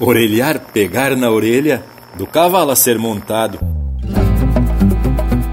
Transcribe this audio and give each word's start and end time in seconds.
orelhar, 0.00 0.58
pegar 0.72 1.14
na 1.14 1.30
orelha 1.30 1.84
do 2.16 2.26
cavalo 2.26 2.70
a 2.70 2.76
ser 2.76 2.98
montado. 2.98 3.58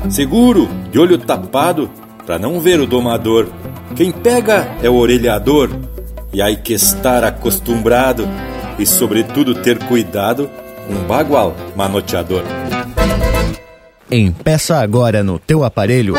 Seguro, 0.09 0.69
de 0.89 0.97
olho 0.97 1.17
tapado, 1.17 1.89
para 2.25 2.39
não 2.39 2.59
ver 2.59 2.79
o 2.79 2.87
domador. 2.87 3.47
Quem 3.95 4.11
pega 4.11 4.67
é 4.81 4.89
o 4.89 4.95
orelhador, 4.95 5.69
e 6.31 6.41
aí 6.41 6.55
que 6.55 6.73
estar 6.73 7.23
acostumado 7.23 8.27
e, 8.79 8.85
sobretudo, 8.85 9.55
ter 9.55 9.77
cuidado 9.85 10.49
um 10.89 11.05
bagual 11.07 11.55
manoteador. 11.75 12.43
Empeça 14.09 14.77
agora 14.77 15.21
no 15.21 15.37
teu 15.37 15.65
aparelho 15.65 16.15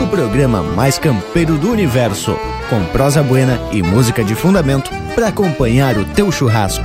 o 0.00 0.06
programa 0.06 0.62
mais 0.62 0.98
campeiro 0.98 1.56
do 1.56 1.70
universo, 1.70 2.36
com 2.68 2.84
prosa 2.86 3.22
buena 3.22 3.58
e 3.72 3.82
música 3.82 4.24
de 4.24 4.34
fundamento 4.34 4.90
para 5.14 5.28
acompanhar 5.28 5.96
o 5.96 6.04
teu 6.04 6.30
churrasco. 6.32 6.84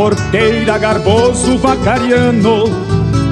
Porteira, 0.00 0.78
garboso 0.78 1.58
vacariano, 1.58 2.64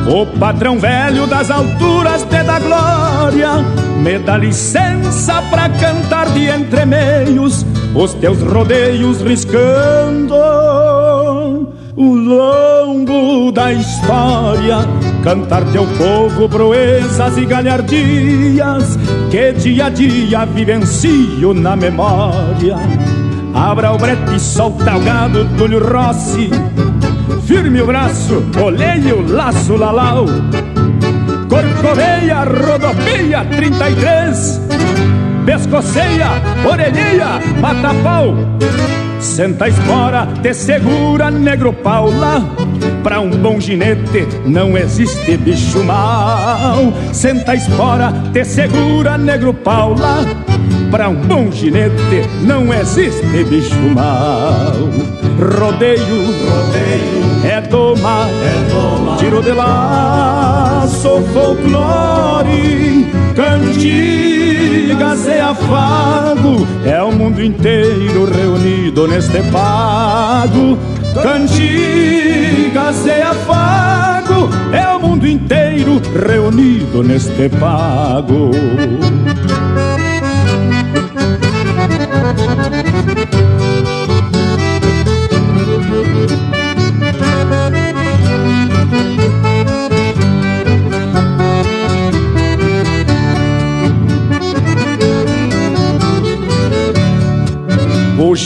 o 0.07 0.27
patrão 0.39 0.79
velho 0.79 1.27
das 1.27 1.51
alturas 1.51 2.25
te 2.25 2.43
dá 2.43 2.59
glória. 2.59 3.65
Me 4.03 4.19
dá 4.19 4.37
licença 4.37 5.41
pra 5.51 5.71
cantar 5.71 6.29
de 6.29 6.51
entremeios 6.51 7.65
os 7.95 8.13
teus 8.13 8.43
rodeios 8.43 9.23
riscando 9.23 10.35
o 11.97 12.15
lombo 12.15 13.51
da 13.51 13.73
história. 13.73 14.87
Cantar 15.25 15.65
teu 15.73 15.87
povo 15.97 16.51
proezas 16.51 17.39
e 17.39 17.47
galhardias 17.47 18.99
que 19.31 19.53
dia 19.55 19.87
a 19.87 19.89
dia 19.89 20.45
vivencio 20.45 21.55
na 21.55 21.75
memória. 21.75 22.77
Abra 23.55 23.93
o 23.93 23.99
brete, 23.99 24.39
solta 24.39 24.97
o 24.97 25.01
gado, 25.01 25.48
Túlio 25.59 25.81
Rossi. 25.81 26.49
Firme 27.45 27.83
o 27.83 27.87
braço, 27.87 28.45
olhei 28.63 29.13
o 29.13 29.29
laço, 29.29 29.75
lalau. 29.75 30.25
Corcoveia, 31.49 32.45
rodopia, 32.45 33.45
33. 33.45 34.61
Pescoceia, 35.45 36.29
orelhinha, 36.65 37.41
mata 37.61 37.93
pau. 38.05 38.37
Senta 39.19 39.65
a 39.65 39.69
espora, 39.69 40.29
te 40.41 40.55
segura, 40.55 41.29
negro 41.29 41.73
Paula. 41.73 42.41
Pra 43.03 43.19
um 43.19 43.31
bom 43.31 43.61
ginete 43.61 44.29
não 44.47 44.79
existe 44.79 45.37
bicho 45.39 45.83
mal. 45.83 46.93
Senta 47.13 47.51
a 47.51 47.57
espora, 47.57 48.13
te 48.33 48.45
segura, 48.45 49.19
negro 49.19 49.53
Paula. 49.53 50.25
Pra 50.93 51.09
um 51.09 51.17
bom 51.17 51.51
ginete 51.51 52.29
não 52.43 52.73
existe 52.73 53.45
bicho 53.51 53.75
mal. 53.93 55.18
Rodeio, 55.39 56.25
rodeio, 56.51 57.45
é 57.45 57.61
doma, 57.61 58.27
é 58.29 58.73
doma. 58.73 59.17
Tiro 59.19 59.41
de 59.41 59.53
laço, 59.53 61.23
folclore, 61.33 63.07
cantigas 63.37 65.27
e 65.29 65.39
afago. 65.39 66.67
É 66.85 67.01
o 67.01 67.13
mundo 67.13 67.41
inteiro 67.41 68.25
reunido 68.25 69.07
neste 69.07 69.41
pago. 69.53 70.77
Cantigas 71.23 73.07
e 73.07 73.23
afago. 73.23 74.51
É 74.73 74.89
o 74.97 74.99
mundo 74.99 75.25
inteiro 75.25 76.03
reunido 76.27 77.05
neste 77.05 77.49
pago. 77.49 78.51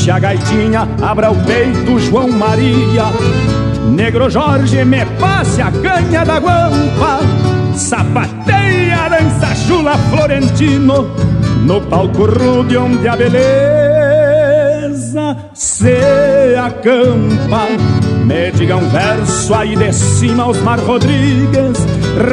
Puxa 0.02 0.16
a 0.16 0.18
gaitinha, 0.18 0.88
abra 1.00 1.30
o 1.30 1.36
peito, 1.44 1.96
João 2.00 2.28
Maria. 2.28 3.04
Negro 3.88 4.28
Jorge, 4.28 4.84
me 4.84 5.06
passe 5.20 5.62
a 5.62 5.70
canha 5.70 6.24
da 6.24 6.40
guampa. 6.40 7.20
Sapateia, 7.76 9.08
dança 9.08 9.54
chula 9.54 9.96
Florentino. 10.10 11.08
No 11.64 11.80
palco 11.82 12.24
rude 12.24 12.76
onde 12.76 13.06
a 13.06 13.14
beleza 13.14 13.36
se 15.54 16.56
acampa. 16.60 17.68
Me 18.24 18.50
diga 18.50 18.78
um 18.78 18.88
verso 18.88 19.54
aí 19.54 19.76
de 19.76 19.92
cima 19.92 20.42
aos 20.42 20.60
Mar 20.62 20.80
Rodrigues, 20.80 21.78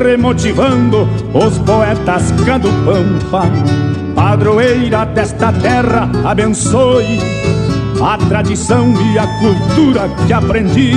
remotivando 0.03 1.07
os 1.35 1.59
poetas 1.59 2.31
cando 2.47 2.67
pampa. 2.83 3.43
Padroeira 4.15 5.05
desta 5.05 5.53
terra, 5.53 6.09
abençoe 6.25 7.19
a 8.01 8.17
tradição 8.17 8.93
e 9.11 9.19
a 9.19 9.27
cultura 9.39 10.09
que 10.25 10.33
aprendi. 10.33 10.93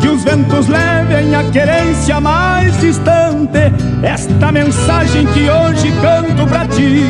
Que 0.00 0.08
os 0.08 0.24
ventos 0.24 0.66
levem 0.68 1.34
a 1.34 1.44
querência 1.50 2.20
mais 2.20 2.80
distante, 2.80 3.72
esta 4.02 4.50
mensagem 4.52 5.26
que 5.26 5.50
hoje 5.50 5.92
canto 6.00 6.46
pra 6.46 6.66
ti. 6.66 7.02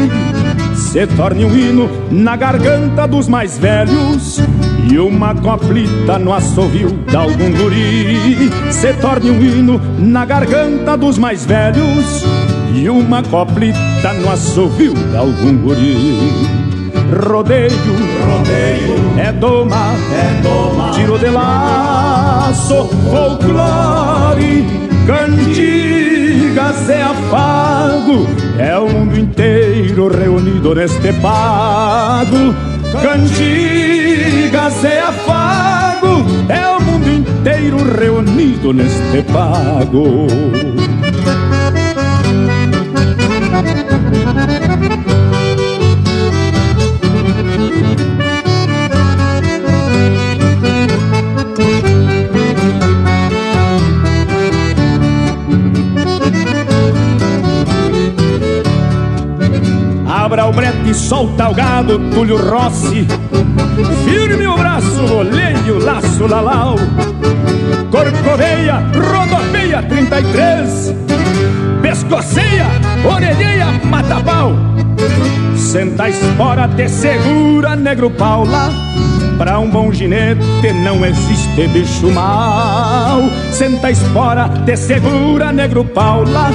Se 0.74 1.06
torne 1.06 1.44
um 1.44 1.56
hino 1.56 1.88
na 2.10 2.34
garganta 2.34 3.06
dos 3.06 3.28
mais 3.28 3.58
velhos 3.58 4.40
e 4.90 4.98
uma 4.98 5.34
coplita 5.34 6.18
no 6.18 6.32
assovio 6.32 6.88
de 7.06 7.16
algum 7.16 7.52
guri. 7.52 8.50
Se 8.72 8.94
torne 8.94 9.30
um 9.30 9.40
hino 9.40 9.80
na 9.98 10.24
garganta 10.24 10.96
dos 10.96 11.18
mais 11.18 11.44
velhos 11.44 12.24
e 12.74 12.88
uma 12.88 13.22
coplita 13.22 14.12
no 14.14 14.30
assovio 14.30 14.94
de 14.94 15.16
algum 15.16 15.56
guri. 15.58 16.67
Rodeio, 17.10 17.70
rodeio, 18.26 19.18
é 19.18 19.32
doma, 19.32 19.94
é 20.12 20.42
doma, 20.42 20.90
tiro 20.90 21.18
de 21.18 21.30
laço, 21.30 22.86
folclore, 23.10 24.66
cantigas 25.06 26.90
é 26.90 27.02
afago, 27.02 28.26
é 28.58 28.76
o 28.76 28.88
mundo 28.90 29.18
inteiro 29.18 30.08
reunido 30.08 30.74
neste 30.74 31.10
pago. 31.14 32.54
Cantigas 33.02 34.84
é 34.84 35.00
afago, 35.00 36.26
é 36.48 36.68
o 36.76 36.80
mundo 36.82 37.08
inteiro 37.10 37.78
reunido 37.98 38.74
neste 38.74 39.22
pago. 39.32 40.28
Abra 60.38 60.50
o 60.50 60.52
brete 60.52 60.94
solta 60.94 61.48
o 61.48 61.52
gado, 61.52 61.98
Túlio 62.14 62.36
Rossi. 62.36 63.04
Firme 64.04 64.46
o 64.46 64.56
braço, 64.56 65.12
olhei 65.12 65.56
o 65.68 65.84
laço, 65.84 66.28
lalau. 66.28 66.76
Corcoveia, 67.90 68.76
rodopia 68.94 69.82
33. 69.82 70.94
Pescoceia, 71.82 72.68
orelhinha, 73.04 73.80
mata 73.82 74.20
pau. 74.20 74.52
Senta 75.56 76.04
a 76.04 76.08
espora, 76.08 76.68
te 76.68 76.88
segura, 76.88 77.74
negro 77.74 78.08
Paula. 78.08 78.70
Pra 79.38 79.58
um 79.58 79.68
bom 79.68 79.92
ginete 79.92 80.72
não 80.84 81.04
existe 81.04 81.66
bicho 81.66 82.12
mal. 82.12 83.22
Senta 83.50 83.88
a 83.88 83.90
espora, 83.90 84.48
te 84.64 84.76
segura, 84.76 85.52
negro 85.52 85.84
Paula. 85.84 86.50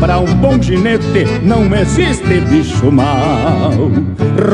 Pra 0.00 0.18
um 0.20 0.32
bom 0.36 0.62
ginete 0.62 1.26
não 1.42 1.64
existe 1.74 2.40
bicho 2.42 2.90
mal. 2.92 3.72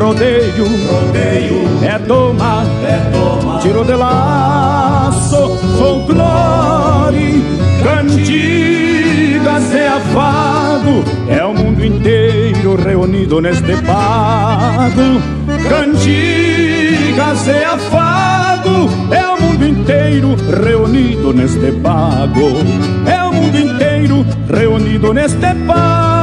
Rodeio, 0.00 0.64
rodeio, 0.88 1.68
é 1.82 1.98
toma, 1.98 2.64
é 2.82 3.10
toma. 3.12 3.58
Tiro 3.60 3.84
de 3.84 3.94
laço, 3.94 5.56
folclore, 5.78 7.42
cantigas 7.82 9.74
é 9.74 9.88
afago. 9.88 11.04
É 11.28 11.44
o 11.44 11.52
mundo 11.52 11.84
inteiro 11.84 12.76
reunido 12.76 13.40
neste 13.40 13.76
pago. 13.82 15.20
Cantigas 15.68 17.48
é 17.48 17.64
afago. 17.66 18.88
É 19.10 19.23
mundo 19.64 19.80
inteiro 19.80 20.36
reunido 20.62 21.32
neste 21.32 21.72
pago. 21.72 22.50
É 23.06 23.22
o 23.24 23.32
mundo 23.32 23.58
inteiro 23.58 24.26
reunido 24.48 25.14
neste 25.14 25.54
pago. 25.66 26.13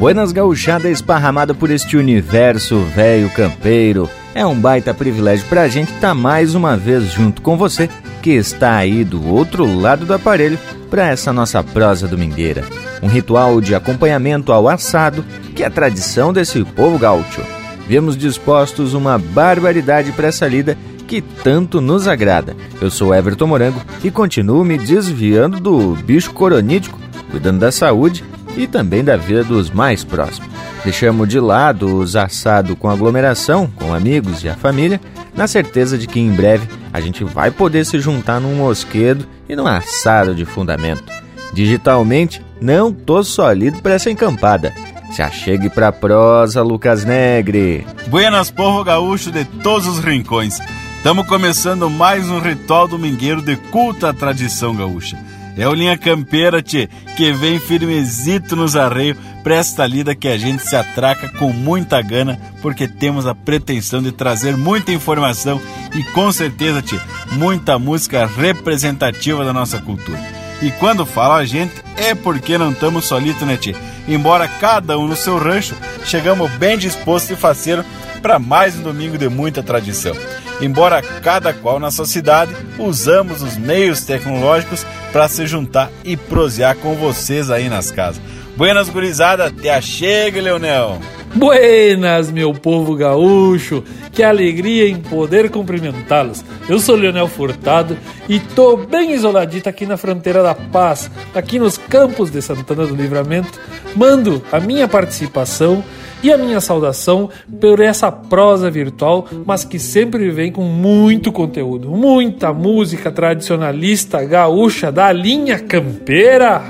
Buenas 0.00 0.32
gauchada 0.32 0.88
esparramada 0.88 1.52
por 1.52 1.70
este 1.70 1.94
universo 1.94 2.80
velho 2.84 3.28
campeiro. 3.28 4.08
É 4.34 4.46
um 4.46 4.58
baita 4.58 4.94
privilégio 4.94 5.46
pra 5.46 5.68
gente 5.68 5.92
estar 5.92 6.08
tá 6.08 6.14
mais 6.14 6.54
uma 6.54 6.74
vez 6.74 7.12
junto 7.12 7.42
com 7.42 7.54
você, 7.54 7.86
que 8.22 8.30
está 8.30 8.76
aí 8.76 9.04
do 9.04 9.28
outro 9.28 9.66
lado 9.78 10.06
do 10.06 10.14
aparelho, 10.14 10.58
para 10.88 11.06
essa 11.06 11.34
nossa 11.34 11.62
prosa 11.62 12.08
domingueira. 12.08 12.64
Um 13.02 13.08
ritual 13.08 13.60
de 13.60 13.74
acompanhamento 13.74 14.52
ao 14.52 14.70
assado, 14.70 15.22
que 15.54 15.62
é 15.62 15.66
a 15.66 15.70
tradição 15.70 16.32
desse 16.32 16.64
povo 16.64 16.98
gaúcho. 16.98 17.42
Vemos 17.86 18.16
dispostos 18.16 18.94
uma 18.94 19.18
barbaridade 19.18 20.12
para 20.12 20.28
essa 20.28 20.48
lida 20.48 20.78
que 21.06 21.20
tanto 21.20 21.78
nos 21.78 22.08
agrada. 22.08 22.56
Eu 22.80 22.90
sou 22.90 23.14
Everton 23.14 23.48
Morango 23.48 23.82
e 24.02 24.10
continuo 24.10 24.64
me 24.64 24.78
desviando 24.78 25.60
do 25.60 25.94
bicho 25.94 26.32
coronítico, 26.32 26.98
cuidando 27.30 27.58
da 27.58 27.70
saúde 27.70 28.24
e 28.56 28.66
também 28.66 29.04
da 29.04 29.16
vida 29.16 29.44
dos 29.44 29.70
mais 29.70 30.04
próximos. 30.04 30.50
Deixamos 30.84 31.28
de 31.28 31.38
lado 31.38 31.98
os 31.98 32.16
assados 32.16 32.76
com 32.78 32.88
aglomeração, 32.88 33.66
com 33.76 33.92
amigos 33.92 34.42
e 34.42 34.48
a 34.48 34.56
família, 34.56 35.00
na 35.34 35.46
certeza 35.46 35.96
de 35.96 36.06
que 36.06 36.18
em 36.18 36.30
breve 36.30 36.68
a 36.92 37.00
gente 37.00 37.22
vai 37.24 37.50
poder 37.50 37.84
se 37.84 37.98
juntar 38.00 38.40
num 38.40 38.56
mosquedo 38.56 39.26
e 39.48 39.54
num 39.54 39.66
assado 39.66 40.34
de 40.34 40.44
fundamento. 40.44 41.04
Digitalmente, 41.52 42.44
não 42.60 42.92
tô 42.92 43.22
solido 43.22 43.80
para 43.80 43.94
essa 43.94 44.10
encampada. 44.10 44.72
Se 45.12 45.22
achegue 45.22 45.68
pra 45.68 45.90
prosa, 45.90 46.62
Lucas 46.62 47.04
Negre. 47.04 47.86
Buenas, 48.06 48.50
povo 48.50 48.84
gaúcho 48.84 49.32
de 49.32 49.44
todos 49.44 49.86
os 49.86 49.98
rincões. 49.98 50.60
Estamos 50.96 51.26
começando 51.26 51.90
mais 51.90 52.28
um 52.30 52.38
ritual 52.38 52.86
domingueiro 52.86 53.42
de 53.42 53.56
culta 53.56 54.14
tradição 54.14 54.76
gaúcha. 54.76 55.18
É 55.56 55.68
o 55.68 55.74
Linha 55.74 55.98
Campeira, 55.98 56.62
tchê, 56.62 56.88
que 57.16 57.32
vem 57.32 57.58
firmezito 57.58 58.54
nos 58.56 58.76
arreios 58.76 59.18
pra 59.42 59.56
esta 59.56 59.86
lida 59.86 60.14
que 60.14 60.28
a 60.28 60.38
gente 60.38 60.62
se 60.62 60.76
atraca 60.76 61.28
com 61.28 61.52
muita 61.52 62.00
gana, 62.00 62.40
porque 62.62 62.86
temos 62.86 63.26
a 63.26 63.34
pretensão 63.34 64.02
de 64.02 64.12
trazer 64.12 64.56
muita 64.56 64.92
informação 64.92 65.60
e 65.94 66.02
com 66.12 66.30
certeza, 66.30 66.82
tchê, 66.82 66.98
muita 67.32 67.78
música 67.78 68.26
representativa 68.26 69.44
da 69.44 69.52
nossa 69.52 69.80
cultura. 69.80 70.18
E 70.62 70.70
quando 70.72 71.06
fala 71.06 71.36
a 71.36 71.44
gente, 71.44 71.74
é 71.96 72.14
porque 72.14 72.58
não 72.58 72.70
estamos 72.70 73.06
solitos, 73.06 73.42
né, 73.42 73.56
tchê? 73.56 73.74
Embora 74.06 74.46
cada 74.46 74.98
um 74.98 75.06
no 75.06 75.16
seu 75.16 75.38
rancho, 75.38 75.74
chegamos 76.04 76.50
bem 76.52 76.76
dispostos 76.76 77.30
e 77.30 77.36
faceiro 77.36 77.84
para 78.20 78.38
mais 78.38 78.76
um 78.76 78.82
domingo 78.82 79.16
de 79.16 79.28
muita 79.28 79.62
tradição. 79.62 80.14
Embora 80.60 81.02
cada 81.22 81.52
qual 81.54 81.80
na 81.80 81.90
sua 81.90 82.04
cidade, 82.04 82.54
usamos 82.78 83.42
os 83.42 83.56
meios 83.56 84.04
tecnológicos 84.04 84.84
para 85.12 85.26
se 85.28 85.46
juntar 85.46 85.90
e 86.04 86.16
prosear 86.16 86.76
com 86.76 86.94
vocês 86.94 87.50
aí 87.50 87.68
nas 87.68 87.90
casas. 87.90 88.20
Buenas 88.56 88.90
gurizada, 88.90 89.46
até 89.46 89.80
chega, 89.80 90.40
Leonel! 90.40 90.98
Buenas, 91.34 92.30
meu 92.30 92.52
povo 92.52 92.94
gaúcho! 92.94 93.82
Que 94.12 94.22
alegria 94.22 94.88
em 94.88 94.96
poder 95.00 95.48
cumprimentá-los. 95.48 96.44
Eu 96.68 96.78
sou 96.78 96.96
Leonel 96.96 97.28
Furtado 97.28 97.96
e 98.28 98.38
tô 98.38 98.76
bem 98.76 99.12
isoladito 99.12 99.68
aqui 99.68 99.86
na 99.86 99.96
fronteira 99.96 100.42
da 100.42 100.54
paz, 100.54 101.10
aqui 101.34 101.58
nos 101.58 101.78
campos 101.78 102.30
de 102.30 102.42
Santana 102.42 102.86
do 102.86 102.94
Livramento. 102.94 103.58
Mando 103.96 104.42
a 104.52 104.60
minha 104.60 104.86
participação 104.86 105.82
e 106.22 106.32
a 106.32 106.36
minha 106.36 106.60
saudação 106.60 107.30
por 107.60 107.80
essa 107.80 108.10
prosa 108.12 108.70
virtual, 108.70 109.26
mas 109.46 109.64
que 109.64 109.78
sempre 109.78 110.30
vem 110.30 110.52
com 110.52 110.62
muito 110.62 111.32
conteúdo, 111.32 111.88
muita 111.90 112.52
música 112.52 113.10
tradicionalista 113.10 114.22
gaúcha 114.24 114.92
da 114.92 115.10
linha 115.12 115.58
campeira. 115.58 116.62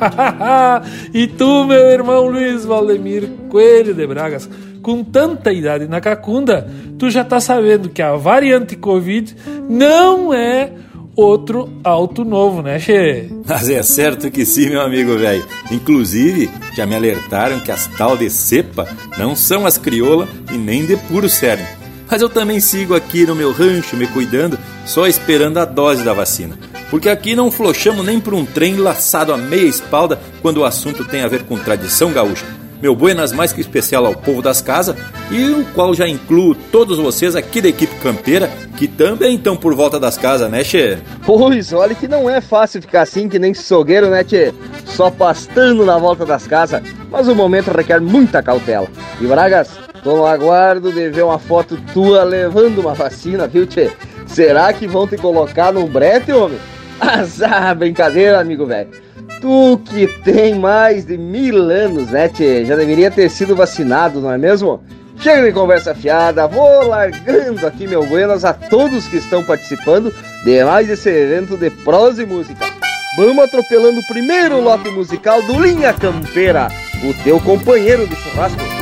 e 1.12 1.26
tu, 1.26 1.64
meu 1.64 1.87
irmão 1.87 2.29
Luiz 2.29 2.64
Valdemir 2.64 3.29
Coelho 3.49 3.94
de 3.94 4.06
Bragas, 4.06 4.49
com 4.82 5.05
tanta 5.05 5.53
idade 5.53 5.87
na 5.87 6.00
cacunda, 6.00 6.69
tu 6.99 7.11
já 7.11 7.25
tá 7.25 7.41
sabendo 7.41 7.88
que 7.88 8.03
a 8.03 8.17
variante 8.17 8.76
Covid 8.76 9.37
não 9.69 10.32
é 10.32 10.73
outro 11.20 11.69
alto 11.84 12.25
novo, 12.25 12.62
né, 12.62 12.78
Che? 12.78 13.31
Mas 13.46 13.69
é 13.69 13.82
certo 13.82 14.31
que 14.31 14.44
sim, 14.44 14.70
meu 14.70 14.81
amigo 14.81 15.17
velho. 15.17 15.44
Inclusive, 15.70 16.50
já 16.75 16.87
me 16.87 16.94
alertaram 16.94 17.61
que 17.61 17.70
as 17.70 17.87
tal 17.87 18.17
de 18.17 18.28
cepa 18.31 18.87
não 19.19 19.34
são 19.34 19.67
as 19.67 19.78
crioula 19.78 20.28
e 20.52 20.56
nem 20.56 20.84
de 20.84 20.96
puro 20.96 21.28
cerne. 21.28 21.67
Mas 22.11 22.22
eu 22.22 22.28
também 22.28 22.58
sigo 22.58 22.94
aqui 22.94 23.25
no 23.25 23.37
meu 23.37 23.52
rancho 23.52 23.96
me 23.96 24.06
cuidando, 24.06 24.58
só 24.84 25.06
esperando 25.06 25.58
a 25.58 25.64
dose 25.64 26.02
da 26.02 26.12
vacina. 26.12 26.58
Porque 26.90 27.08
aqui 27.08 27.37
não 27.37 27.52
flochamos 27.52 28.05
nem 28.05 28.19
por 28.19 28.34
um 28.34 28.44
trem 28.44 28.76
laçado 28.76 29.32
a 29.32 29.37
meia 29.37 29.69
espalda 29.69 30.20
quando 30.43 30.58
o 30.58 30.64
assunto 30.64 31.05
tem 31.05 31.22
a 31.22 31.28
ver 31.28 31.44
com 31.44 31.56
tradição 31.56 32.12
gaúcha 32.12 32.59
meu 32.81 32.94
buenas 32.94 33.32
mais 33.32 33.53
que 33.53 33.61
especial 33.61 34.06
ao 34.06 34.15
povo 34.15 34.41
das 34.41 34.62
casas 34.62 34.97
e 35.31 35.50
o 35.50 35.65
qual 35.75 35.94
já 35.94 36.09
incluo 36.09 36.55
todos 36.55 36.99
vocês 36.99 37.37
aqui 37.37 37.61
da 37.61 37.69
equipe 37.69 37.94
campeira 37.97 38.50
que 38.77 38.88
também 38.88 39.37
estão 39.37 39.56
por 39.56 39.75
volta 39.75 40.00
das 40.00 40.17
casas, 40.17 40.50
né, 40.50 40.62
Tchê? 40.62 40.99
Pois, 41.27 41.73
olha 41.73 41.94
que 41.94 42.09
não 42.09 42.29
é 42.29 42.41
fácil 42.41 42.81
ficar 42.81 43.03
assim 43.03 43.29
que 43.29 43.38
nem 43.38 43.53
sogueiro, 43.53 44.09
né, 44.09 44.25
Tchê? 44.25 44.55
Só 44.87 45.11
pastando 45.11 45.85
na 45.85 45.99
volta 45.99 46.25
das 46.25 46.46
casas, 46.46 46.82
mas 47.10 47.29
o 47.29 47.34
momento 47.34 47.70
requer 47.70 48.01
muita 48.01 48.43
cautela. 48.43 48.89
E 49.20 49.27
Bragas, 49.27 49.70
tô 50.03 50.17
no 50.17 50.27
aguardo 50.27 50.91
de 50.93 51.10
ver 51.10 51.25
uma 51.25 51.39
foto 51.39 51.79
tua 51.93 52.22
levando 52.22 52.79
uma 52.79 52.94
vacina, 52.94 53.46
viu, 53.46 53.67
Tchê? 53.67 53.91
Será 54.27 54.72
que 54.72 54.87
vão 54.87 55.06
te 55.06 55.17
colocar 55.17 55.72
no 55.72 55.87
brete, 55.87 56.32
homem? 56.32 56.58
Azar, 57.01 57.75
brincadeira, 57.77 58.41
amigo 58.41 58.65
velho. 58.65 58.89
Tu 59.41 59.81
que 59.87 60.06
tem 60.23 60.55
mais 60.59 61.06
de 61.06 61.17
mil 61.17 61.56
anos, 61.70 62.09
né, 62.11 62.29
tchê? 62.29 62.65
Já 62.67 62.77
deveria 62.77 63.11
ter 63.11 63.31
sido 63.31 63.56
vacinado, 63.56 64.20
não 64.20 64.31
é 64.31 64.37
mesmo? 64.37 64.82
Chega 65.19 65.43
de 65.43 65.53
conversa 65.53 65.94
fiada, 65.94 66.47
vou 66.47 66.87
largando 66.87 67.67
aqui 67.67 67.87
meu 67.87 68.05
buenas 68.06 68.44
a 68.44 68.53
todos 68.53 69.06
que 69.06 69.17
estão 69.17 69.43
participando 69.44 70.15
de 70.44 70.65
mais 70.65 70.89
esse 70.89 71.11
evento 71.11 71.56
de 71.56 71.70
prosa 71.70 72.23
e 72.23 72.27
música. 72.27 72.67
Vamos 73.17 73.44
atropelando 73.44 73.99
o 73.99 74.06
primeiro 74.06 74.61
lote 74.61 74.91
musical 74.91 75.43
do 75.43 75.61
Linha 75.61 75.93
Campeira, 75.93 76.69
o 77.03 77.13
teu 77.23 77.41
companheiro 77.41 78.06
de 78.06 78.17
churrasco. 78.17 78.80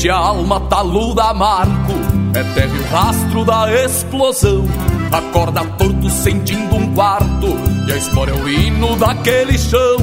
Jinete 0.00 0.08
alma 0.08 0.60
taluda 0.60 1.34
marco 1.34 1.92
É 2.34 2.42
terra 2.54 2.72
o 2.74 2.84
rastro 2.90 3.44
da 3.44 3.70
explosão. 3.84 4.64
Acorda 5.12 5.62
torto 5.76 6.08
sentindo 6.08 6.74
um 6.76 6.94
quarto 6.94 7.46
E 7.86 7.92
a 7.92 7.96
história 7.96 8.32
é 8.32 8.34
o 8.34 8.48
hino 8.48 8.96
daquele 8.96 9.58
chão. 9.58 9.98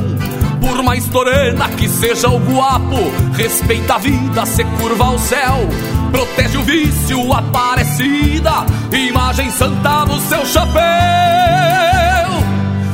Por 0.62 0.84
mais 0.84 1.08
torena 1.08 1.68
que 1.70 1.90
seja 1.90 2.30
o 2.30 2.38
guapo 2.38 2.98
Respeita 3.34 3.96
a 3.96 3.98
vida, 3.98 4.46
se 4.46 4.64
curva 4.64 5.06
ao 5.06 5.18
céu. 5.18 5.68
Protege 6.12 6.58
o 6.58 6.64
vício, 6.64 7.34
aparecida 7.34 8.66
Imagem 8.92 9.50
santa 9.50 10.06
no 10.06 10.20
seu 10.22 10.46
chapéu. 10.46 10.84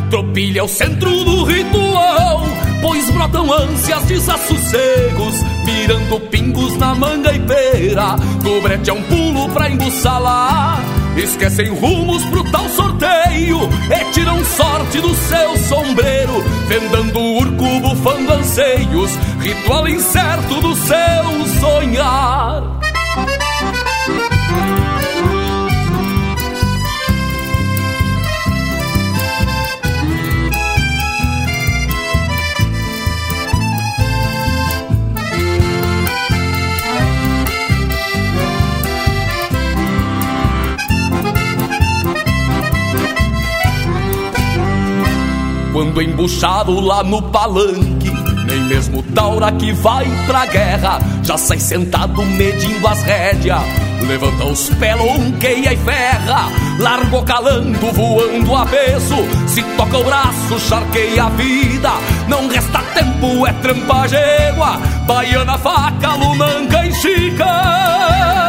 Tropilha 0.10 0.64
o 0.64 0.70
centro 0.70 1.10
do 1.26 1.44
ritual 1.44 2.63
pois 2.84 3.10
brotam 3.12 3.50
ânsias, 3.52 4.04
desassossegos, 4.04 5.36
mirando 5.66 6.20
pingos 6.30 6.78
na 6.78 6.94
manga 6.94 7.34
e 7.34 7.40
pera. 7.40 8.18
Do 8.44 8.62
brete 8.62 8.90
é 8.90 8.94
um 8.94 9.02
pulo 9.04 9.50
pra 9.50 9.70
embuçalar. 9.70 10.84
Esquecem 11.16 11.70
rumos 11.70 12.26
pro 12.26 12.44
tal 12.52 12.68
sorteio 12.70 13.70
e 13.90 14.12
tiram 14.12 14.44
sorte 14.44 15.00
do 15.00 15.16
seu 15.16 15.58
sombreiro, 15.58 16.44
vendando 16.68 17.20
urco, 17.20 17.80
bufando 17.80 18.34
anseios, 18.34 19.12
ritual 19.40 19.88
incerto 19.88 20.60
do 20.60 20.76
seu 20.76 21.62
sonhar. 21.62 22.83
Quando 45.84 46.02
embuchado 46.02 46.80
lá 46.80 47.04
no 47.04 47.22
palanque. 47.24 48.10
Nem 48.46 48.62
mesmo 48.68 49.04
Taura 49.04 49.52
que 49.52 49.74
vai 49.74 50.06
pra 50.26 50.46
guerra 50.46 51.00
Já 51.22 51.38
sai 51.38 51.60
sentado 51.60 52.24
medindo 52.24 52.88
as 52.88 53.04
rédeas. 53.04 53.62
Levanta 54.08 54.46
os 54.46 54.70
pés, 54.70 54.98
lonqueia 54.98 55.74
e 55.74 55.78
ferra 55.78 56.50
Largou 56.80 57.22
calando, 57.24 57.92
voando 57.92 58.56
a 58.56 58.66
peso. 58.66 59.18
Se 59.46 59.62
toca 59.76 59.98
o 59.98 60.04
braço, 60.06 60.58
charqueia 60.70 61.26
a 61.26 61.30
vida 61.32 61.92
Não 62.30 62.48
resta 62.48 62.80
tempo, 62.94 63.46
é 63.46 63.52
trampa 63.52 64.08
gégua. 64.08 64.78
Baiana, 65.06 65.58
faca, 65.58 66.16
lumanca 66.16 66.86
e 66.86 66.94
chica 66.94 68.43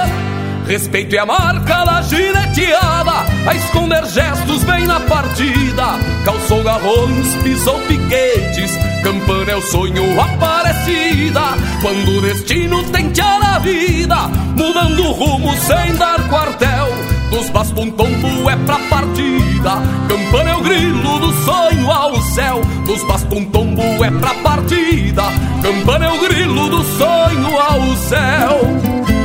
Respeito 0.66 1.14
é 1.14 1.18
a 1.18 1.26
marca 1.26 1.84
da 1.84 2.00
gineteada 2.00 3.12
A 3.46 3.54
esconder 3.54 4.04
gestos 4.06 4.64
bem 4.64 4.86
na 4.86 4.98
partida. 5.00 5.98
Calçou 6.24 6.62
garrões, 6.62 7.36
pisou 7.42 7.78
piquetes 7.80 8.70
Campana 9.02 9.52
é 9.52 9.56
o 9.56 9.60
sonho 9.60 10.18
aparecida 10.18 11.42
Quando 11.82 12.16
o 12.16 12.22
destino 12.22 12.82
tentear 12.84 13.56
a 13.56 13.58
vida 13.58 14.16
Mudando 14.56 15.12
rumo 15.12 15.54
sem 15.58 15.94
dar 15.96 16.26
quartel. 16.28 16.88
Dos 17.30 17.50
bastos 17.50 17.84
um 17.84 17.90
tombo 17.90 18.48
é 18.48 18.56
pra 18.64 18.78
partida 18.88 19.82
Campana 20.08 20.50
é 20.50 20.54
o 20.54 20.62
grilo 20.62 21.18
do 21.18 21.32
sonho 21.44 21.90
ao 21.90 22.16
céu. 22.22 22.62
Dos 22.86 23.04
bastos 23.06 23.38
um 23.38 23.44
tombo 23.44 23.82
é 24.02 24.10
pra 24.10 24.32
partida 24.36 25.24
Campana 25.62 26.06
é 26.06 26.10
o 26.10 26.20
grilo 26.20 26.70
do 26.70 26.82
sonho 26.96 27.60
ao 27.60 27.96
céu 27.96 29.23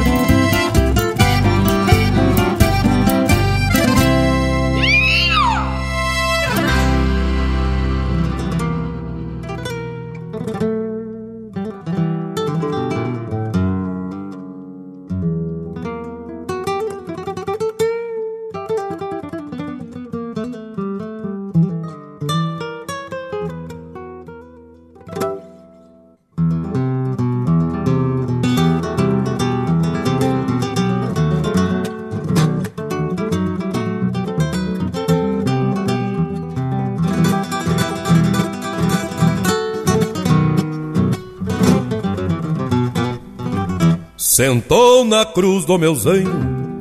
Sentou 44.39 45.03
na 45.03 45.25
cruz 45.25 45.65
do 45.65 45.77
meu 45.77 45.93
zanho 45.93 46.31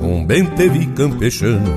um 0.00 0.24
bentevi 0.24 0.86
campechano, 0.86 1.74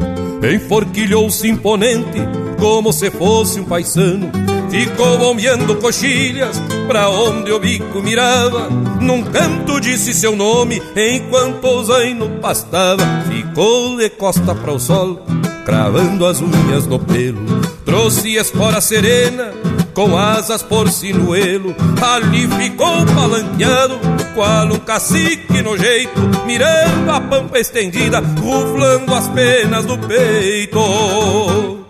enforquilhou-se 0.54 1.48
imponente 1.48 2.20
como 2.60 2.94
se 2.94 3.10
fosse 3.10 3.60
um 3.60 3.64
paisano. 3.64 4.30
Ficou 4.70 5.18
bombeando 5.18 5.76
coxilhas 5.78 6.62
pra 6.86 7.10
onde 7.10 7.52
o 7.52 7.60
bico 7.60 8.00
mirava. 8.00 8.70
Num 9.02 9.24
canto 9.24 9.82
disse 9.82 10.14
seu 10.14 10.36
nome 10.36 10.80
enquanto 10.96 11.66
o 11.66 11.84
zaino 11.84 12.30
pastava. 12.40 13.02
Ficou 13.28 13.98
de 13.98 14.08
costa 14.12 14.54
para 14.54 14.74
o 14.74 14.80
sol, 14.80 15.26
cravando 15.66 16.28
as 16.28 16.40
unhas 16.42 16.86
no 16.86 17.00
pelo. 17.00 17.44
Trouxe 17.84 18.36
espora 18.36 18.80
serena 18.82 19.52
com 19.94 20.18
asas 20.18 20.62
por 20.62 20.90
sinuelo. 20.90 21.76
Ali 22.02 22.48
ficou 22.48 23.06
palanqueado, 23.16 24.00
qual 24.34 24.68
um 24.68 24.80
cacique 24.80 25.62
no 25.62 25.78
jeito, 25.78 26.20
mirando 26.46 27.12
a 27.12 27.20
pampa 27.22 27.60
estendida, 27.60 28.20
ruflando 28.20 29.14
as 29.14 29.28
penas 29.30 29.86
do 29.86 29.98
peito. 29.98 31.86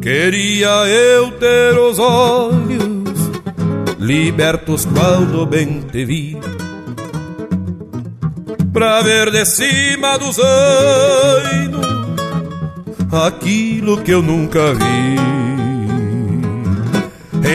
Queria 0.00 0.86
eu 0.86 1.30
ter 1.32 1.78
os 1.78 1.98
olhos 1.98 3.18
libertos 3.98 4.86
quando 4.86 5.44
bem 5.46 5.82
te 5.90 6.04
vi, 6.04 6.38
pra 8.72 9.02
ver 9.02 9.30
de 9.30 9.44
cima 9.44 10.18
dos 10.18 10.38
anos 10.38 11.86
aquilo 13.12 13.98
que 14.02 14.12
eu 14.12 14.22
nunca 14.22 14.74
vi. 14.74 15.18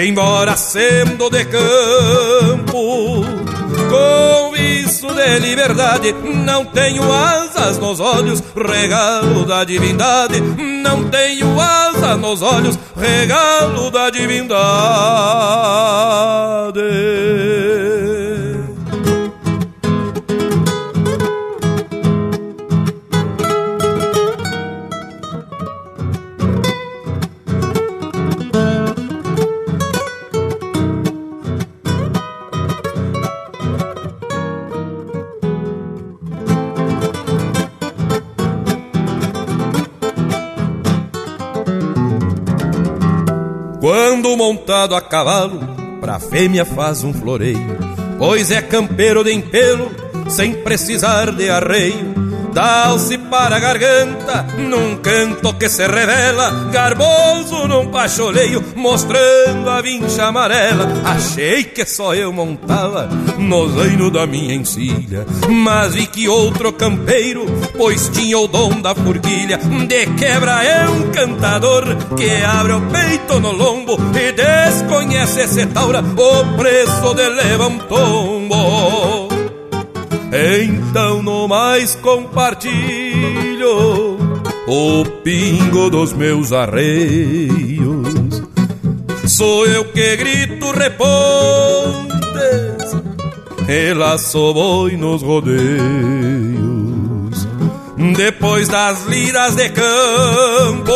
Embora 0.05 0.55
sendo 0.57 1.29
de 1.29 1.45
campo, 1.45 3.22
com 3.93 4.55
isso 4.55 5.07
de 5.13 5.39
liberdade, 5.39 6.13
não 6.23 6.65
tenho 6.65 7.03
asas 7.13 7.77
nos 7.77 7.99
olhos, 7.99 8.41
regalo 8.55 9.45
da 9.45 9.63
divindade. 9.63 10.41
Não 10.41 11.03
tenho 11.09 11.59
asas 11.61 12.17
nos 12.17 12.41
olhos, 12.41 12.79
regalo 12.95 13.91
da 13.91 14.09
divindade. 14.09 14.63
Montado 44.53 44.95
a 44.95 45.01
cavalo, 45.01 45.59
pra 45.99 46.19
fêmea 46.19 46.63
faz 46.63 47.03
um 47.03 47.11
floreio, 47.11 47.75
pois 48.19 48.51
é 48.51 48.61
campeiro 48.61 49.23
de 49.23 49.33
empelo, 49.33 49.91
sem 50.29 50.53
precisar 50.61 51.31
de 51.31 51.49
arreio 51.49 52.13
dá-se 52.53 53.17
para 53.33 53.55
a 53.55 53.59
garganta, 53.59 54.45
num 54.59 54.95
canto 54.97 55.55
que 55.55 55.67
se 55.67 55.87
revela, 55.87 56.69
garboso 56.71 57.67
num 57.67 57.87
pacholeio, 57.87 58.63
mostrando 58.75 59.71
a 59.71 59.81
vincha 59.81 60.25
amarela. 60.25 60.87
Achei 61.03 61.63
que 61.63 61.83
só 61.83 62.13
eu 62.13 62.31
montava 62.31 63.09
no 63.39 63.67
zaino 63.75 64.11
da 64.11 64.27
minha 64.27 64.53
encilha, 64.53 65.25
mas 65.49 65.95
vi 65.95 66.05
que 66.05 66.29
outro 66.29 66.71
campeiro, 66.73 67.47
pois 67.75 68.07
tinha 68.09 68.37
o 68.37 68.47
dom 68.47 68.79
da 68.81 68.93
forquilha, 68.93 69.57
de 69.57 70.05
quebra 70.15 70.63
é 70.63 70.87
um 70.87 71.09
cantador 71.09 71.85
que 72.15 72.29
abre 72.43 72.73
o 72.73 72.81
peito 72.81 73.39
no 73.39 73.51
lombo 73.51 73.97
e 74.15 74.31
desconhece 74.31 75.41
esse 75.41 75.65
taura, 75.65 76.01
o 76.01 76.55
preço 76.55 77.15
de 77.15 77.29
levar 77.29 77.65
um 77.67 77.79
tombo. 77.79 79.22
Então 80.35 81.21
no 81.21 81.47
mais 81.47 81.93
compartilho 81.93 82.73
o 84.67 85.05
pingo 85.23 85.91
dos 85.91 86.11
meus 86.11 86.51
arreios. 86.51 88.41
Sou 89.27 89.67
eu 89.67 89.85
que 89.85 90.17
grito 90.17 90.71
repontes, 90.71 91.03
e 93.69 93.93
laço 93.93 94.53
boi 94.55 94.97
nos 94.97 95.21
rodeios. 95.21 95.63
Depois 98.15 98.67
das 98.67 99.05
lidas 99.05 99.55
de 99.55 99.69
campo, 99.69 100.93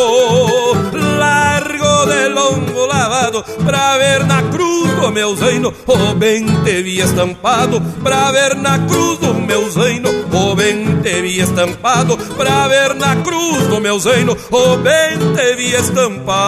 largo 1.16 1.77
de 2.06 2.28
longo 2.28 2.86
lavado 2.86 3.44
Pra 3.64 3.98
ver 3.98 4.24
na 4.24 4.42
cruz 4.42 4.90
do 5.00 5.10
meu 5.10 5.34
zaino 5.36 5.72
O 5.86 6.14
bem 6.14 6.46
te 6.64 6.82
vi 6.82 7.00
estampado 7.00 7.80
Pra 8.02 8.30
ver 8.32 8.54
na 8.56 8.78
cruz 8.78 9.18
do 9.18 9.34
meu 9.34 9.68
zaino 9.70 10.10
O 10.32 10.54
bem 10.54 11.00
te 11.02 11.22
vi 11.22 11.40
estampado 11.40 12.16
Pra 12.36 12.68
ver 12.68 12.94
na 12.94 13.16
cruz 13.16 13.66
do 13.68 13.80
meu 13.80 13.98
zaino 13.98 14.36
O 14.50 14.76
bem 14.76 15.18
te 15.34 15.54
vi 15.56 15.74
estampado 15.74 16.38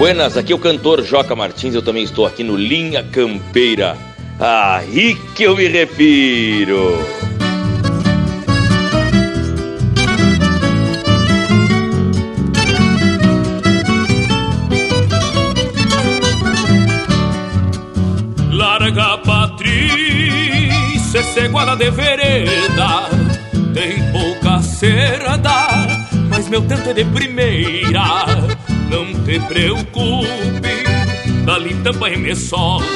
Buenas, 0.00 0.38
aqui 0.38 0.50
é 0.50 0.56
o 0.56 0.58
cantor 0.58 1.02
Joca 1.02 1.36
Martins, 1.36 1.74
eu 1.74 1.82
também 1.82 2.02
estou 2.02 2.24
aqui 2.24 2.42
no 2.42 2.56
Linha 2.56 3.02
Campeira. 3.02 3.98
Aí 4.40 5.14
que 5.34 5.42
eu 5.44 5.54
me 5.54 5.68
refiro. 5.68 6.98
Larga 18.50 19.18
Patrícia, 19.18 19.52
ceguada 21.22 21.76
de 21.76 21.90
vereda, 21.90 23.08
tem 23.74 24.02
pouca 24.10 24.62
cerda, 24.62 25.68
mas 26.28 26.48
meu 26.48 26.62
tento 26.62 26.88
é 26.90 26.94
de 26.94 27.04
primeira 27.04 28.60
não 28.90 29.06
te 29.24 29.38
preocupe, 29.40 30.84
dali 31.44 31.74
também 31.76 32.16
me 32.18 32.34
solta. 32.34 32.90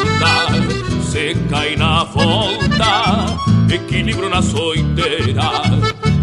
Se 1.15 1.33
cai 1.49 1.77
na 1.77 2.03
volta, 2.03 3.27
equilíbrio 3.73 4.29
na 4.29 4.43
soiteira. 4.43 5.63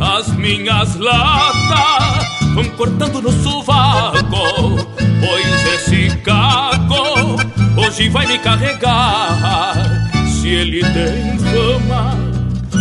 As 0.02 0.28
minhas 0.36 0.98
latas 0.98 2.28
vão 2.54 2.66
cortando 2.76 3.22
no 3.22 3.32
sovaco, 3.32 4.86
pois 4.98 5.76
esse 5.76 6.14
caco 6.18 7.38
hoje 7.78 8.10
vai 8.10 8.28
me 8.28 8.38
carregar. 8.40 10.12
Se 10.28 10.50
ele 10.50 10.82
tem 10.82 11.40
fama, 11.40 12.14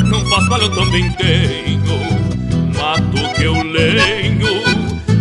não 0.04 0.26
faz 0.30 0.48
mal, 0.48 0.60
eu 0.62 0.74
também 0.74 1.08
tenho. 1.12 2.00
Mato 2.76 3.34
que 3.36 3.44
eu 3.44 3.62
lenho 3.62 4.48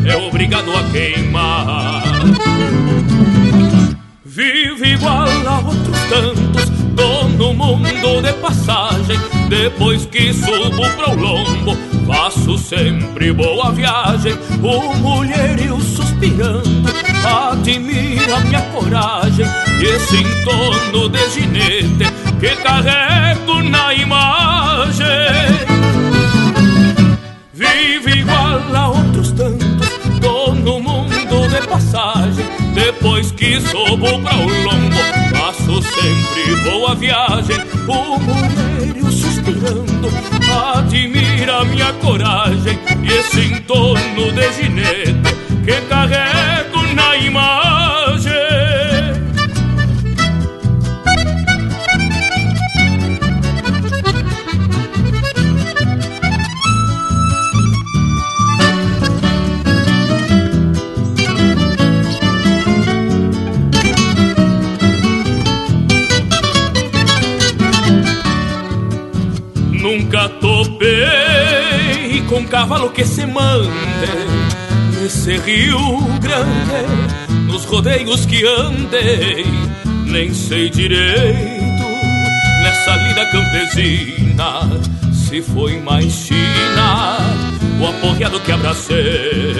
é 0.08 0.18
obrigado 0.28 0.72
a 0.76 0.84
queimar. 0.92 2.02
Vive 4.26 4.94
igual 4.94 5.28
a 5.28 5.60
outros 5.60 6.00
tantos, 6.10 6.79
no 7.40 7.54
mundo 7.54 8.22
de 8.22 8.34
passagem. 8.34 9.18
Depois 9.48 10.06
que 10.06 10.34
subo 10.34 10.88
pro 10.98 11.16
lombo, 11.16 11.76
faço 12.06 12.58
sempre 12.58 13.32
boa 13.32 13.72
viagem. 13.72 14.38
O 14.62 14.94
mulherio 14.98 15.80
suspirando, 15.80 16.90
admira 17.24 18.42
minha 18.42 18.62
coragem. 18.74 19.46
E 19.82 19.86
esse 19.86 20.18
entorno 20.18 21.10
de 21.10 21.30
ginete 21.30 22.14
que 22.40 22.56
carrego 22.58 23.64
na 23.64 23.94
imagem. 23.94 25.08
Vive 27.54 28.20
igual 28.20 28.76
a 28.76 28.88
outros 28.90 29.32
tantos 29.32 29.90
no 30.64 30.80
mundo 30.82 31.19
de 31.50 31.68
passagem. 31.68 32.46
Depois 32.74 33.32
que 33.32 33.60
subo 33.62 34.20
pra 34.22 34.36
o 34.36 34.64
lombo, 34.64 34.96
faço 35.36 35.82
sempre 35.82 36.56
boa 36.70 36.96
viagem. 36.96 37.58
O 37.88 38.20
mulherio 38.20 39.12
suspirando, 39.12 40.10
admira 40.78 41.66
minha 41.66 41.92
coragem. 41.94 42.80
E 43.04 43.08
esse 43.08 43.54
entorno 43.54 44.32
de 44.32 44.54
ginete 44.54 45.36
que 45.66 45.82
carrego 45.88 46.82
na 46.94 47.16
imagem. 47.18 47.79
Cavalo 72.60 72.90
que 72.90 73.06
se 73.06 73.26
mande 73.26 73.70
nesse 75.00 75.38
Rio 75.38 75.80
Grande, 76.20 77.46
nos 77.48 77.64
rodeios 77.64 78.26
que 78.26 78.46
andei, 78.46 79.46
nem 80.04 80.34
sei 80.34 80.70
direito. 80.70 81.88
Nessa 82.62 82.98
lida 82.98 83.26
campesina 83.28 84.84
se 85.14 85.42
foi 85.42 85.80
mais 85.80 86.12
China 86.12 87.18
o 87.80 87.88
aporreado 87.88 88.42
que 88.42 88.52
abracei, 88.52 89.56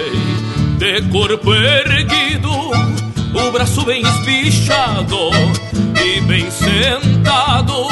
de 0.78 1.02
corpo 1.10 1.54
erguido, 1.54 2.52
o 2.52 3.52
braço 3.54 3.86
bem 3.86 4.02
espichado 4.02 5.30
e 6.04 6.20
bem 6.20 6.52
sentado 6.52 7.88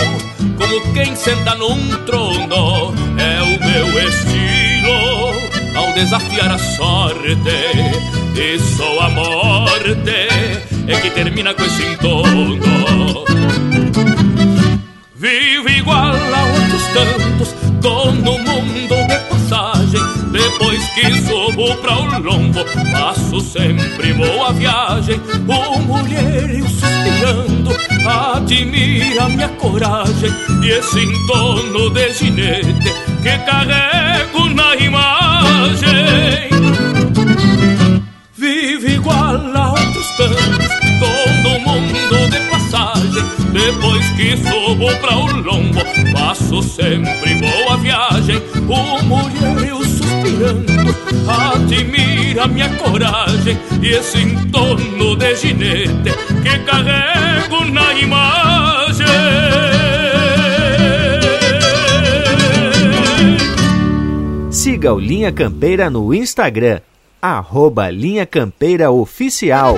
como 0.57 0.93
quem 0.93 1.15
senta 1.15 1.55
num 1.55 1.95
trono, 2.05 2.93
é 3.17 3.41
o 3.41 3.57
meu 3.57 4.09
estilo 4.09 4.46
ao 5.75 5.93
desafiar 5.93 6.51
a 6.51 6.57
sorte. 6.57 7.37
E 8.35 8.59
só 8.59 8.99
a 9.01 9.09
morte 9.09 10.27
é 10.87 10.99
que 11.01 11.09
termina 11.11 11.53
com 11.53 11.63
esse 11.63 11.83
entorno. 11.83 13.25
Vivo 15.15 15.69
igual 15.69 16.15
a 16.15 16.43
outros 16.53 16.83
tantos, 16.93 17.55
tô 17.81 18.11
no 18.11 18.37
mundo 18.37 18.96
que 20.93 21.21
subo 21.21 21.75
pra 21.77 21.97
o 21.97 22.19
lombo, 22.19 22.65
passo 22.91 23.39
sempre 23.39 24.13
boa 24.13 24.51
viagem. 24.53 25.21
O 25.47 25.79
mulherio 25.79 26.67
suspirando, 26.67 27.75
admira 28.35 29.29
minha 29.29 29.49
coragem. 29.49 30.31
E 30.63 30.69
esse 30.69 30.99
entorno 30.99 31.89
de 31.89 32.13
ginete 32.13 32.93
que 33.21 33.37
carrego 33.45 34.49
na 34.49 34.75
imagem. 34.75 36.49
Vive 38.35 38.93
igual 38.93 39.35
a 39.55 39.71
outros 39.71 40.07
tantos, 40.17 40.67
tô 40.99 41.31
no 41.43 41.59
mundo. 41.59 42.16
Depois 43.51 44.05
que 44.11 44.37
subo 44.37 44.95
pra 44.99 45.17
o 45.17 45.27
lombo, 45.41 45.79
passo 46.13 46.61
sempre 46.61 47.35
boa 47.35 47.77
viagem. 47.77 48.41
O 48.67 49.03
mulherio 49.03 49.83
suspirando, 49.85 50.95
admira 51.27 52.47
minha 52.47 52.69
coragem. 52.77 53.57
E 53.81 53.87
esse 53.87 54.19
entorno 54.19 55.15
de 55.15 55.35
ginete 55.35 56.11
que 56.43 56.59
carrego 56.65 57.65
na 57.71 57.93
imagem. 57.93 59.07
Siga 64.49 64.93
o 64.93 64.99
Linha 64.99 65.31
Campeira 65.31 65.89
no 65.89 66.13
Instagram, 66.13 66.81
arroba 67.21 67.89
Linha 67.89 68.25
Campeira 68.25 68.91
Oficial. 68.91 69.77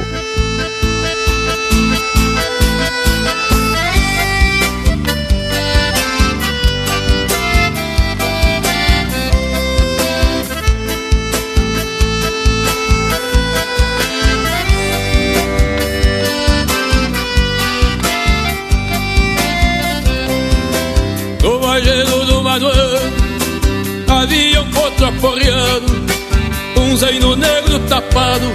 Tapado, 28.20 28.52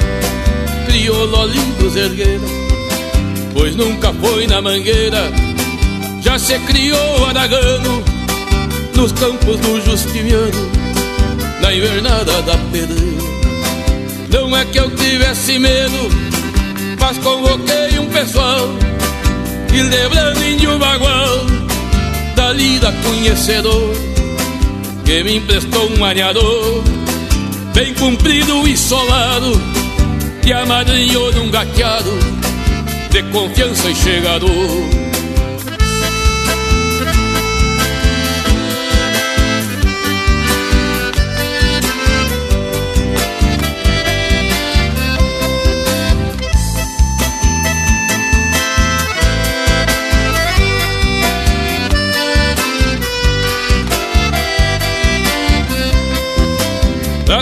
crioulo 0.87 1.47
lindo 1.47 1.89
zergueira, 1.89 2.41
pois 3.55 3.75
nunca 3.75 4.13
foi 4.13 4.47
na 4.47 4.61
mangueira, 4.61 5.33
já 6.21 6.39
se 6.39 6.59
criou 6.61 7.27
aragano, 7.27 8.05
nos 8.95 9.13
campos 9.13 9.59
do 9.61 9.81
Justiniano, 9.81 10.71
na 11.63 11.75
invernada 11.75 12.43
da 12.43 12.59
pedreira. 12.71 13.25
Não 14.31 14.55
é 14.55 14.65
que 14.67 14.79
eu 14.79 14.91
tivesse 14.91 15.59
medo, 15.59 16.11
mas 17.01 17.17
convoquei 17.19 17.99
um 17.99 18.07
pessoal, 18.11 18.69
e 19.73 19.83
lembrando 19.83 20.45
índio 20.45 20.79
bagual, 20.79 21.47
da 22.37 22.53
lida 22.53 22.93
conhecedor, 23.03 23.95
que 25.05 25.25
me 25.25 25.37
emprestou 25.37 25.91
um 25.99 26.05
aneador 26.05 26.83
Bem 27.75 27.93
comprido 27.95 28.69
e 28.69 28.77
solado 28.77 29.53
E 30.47 30.53
amadrinhou 30.53 31.33
num 31.33 31.51
gateado 31.51 32.11
De 33.11 33.23
confiança 33.25 33.91
e 33.91 33.95
chegador 33.97 35.04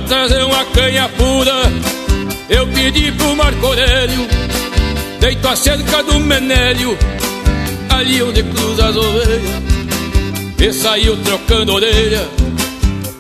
trazer 0.03 0.43
uma 0.45 0.65
canha 0.67 1.09
pura. 1.09 2.03
Eu 2.49 2.67
pedi 2.67 3.11
pro 3.13 3.35
Marco 3.35 3.67
Aurélio 3.67 4.27
Deito 5.21 5.49
a 5.49 5.57
cerca 5.57 6.03
do 6.03 6.21
Menélio 6.21 6.99
Ali 7.89 8.23
onde 8.23 8.43
cruza 8.43 8.89
as 8.89 8.97
ovelhas 8.97 9.43
E 10.59 10.73
saiu 10.73 11.17
trocando 11.19 11.73
orelha. 11.73 12.29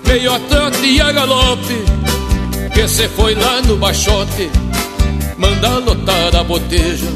Meio 0.07 0.35
a 0.35 0.39
trote 0.41 0.85
e 0.85 1.01
a 1.01 1.13
galope 1.13 1.85
Que 2.75 2.87
se 2.87 3.09
foi 3.09 3.35
lá 3.35 3.63
no 3.63 3.79
baixote 3.79 4.51
Mandar 5.39 5.79
lotar 5.79 6.37
a 6.37 6.45
boteja. 6.45 7.07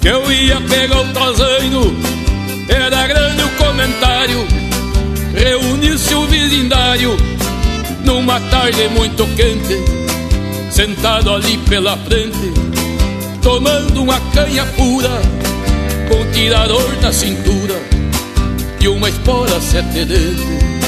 Que 0.00 0.08
eu 0.08 0.32
ia 0.32 0.60
pegar 0.62 1.02
o 1.02 1.12
tozaino 1.12 1.96
Era 2.68 3.06
grande 3.06 3.42
o 3.42 3.48
comentário 3.50 4.46
Reunir-se 5.34 6.14
o 6.14 6.26
vizindário 6.26 7.16
numa 8.04 8.40
tarde 8.40 8.88
muito 8.88 9.26
quente, 9.36 9.78
sentado 10.70 11.32
ali 11.32 11.58
pela 11.58 11.96
frente, 11.96 12.52
tomando 13.42 14.02
uma 14.02 14.20
canha 14.32 14.64
pura, 14.66 15.20
com 16.08 16.30
tirador 16.32 16.90
na 17.00 17.12
cintura 17.12 17.80
e 18.80 18.88
uma 18.88 19.08
espora 19.08 19.60
sete 19.60 20.04
dentes. 20.04 20.81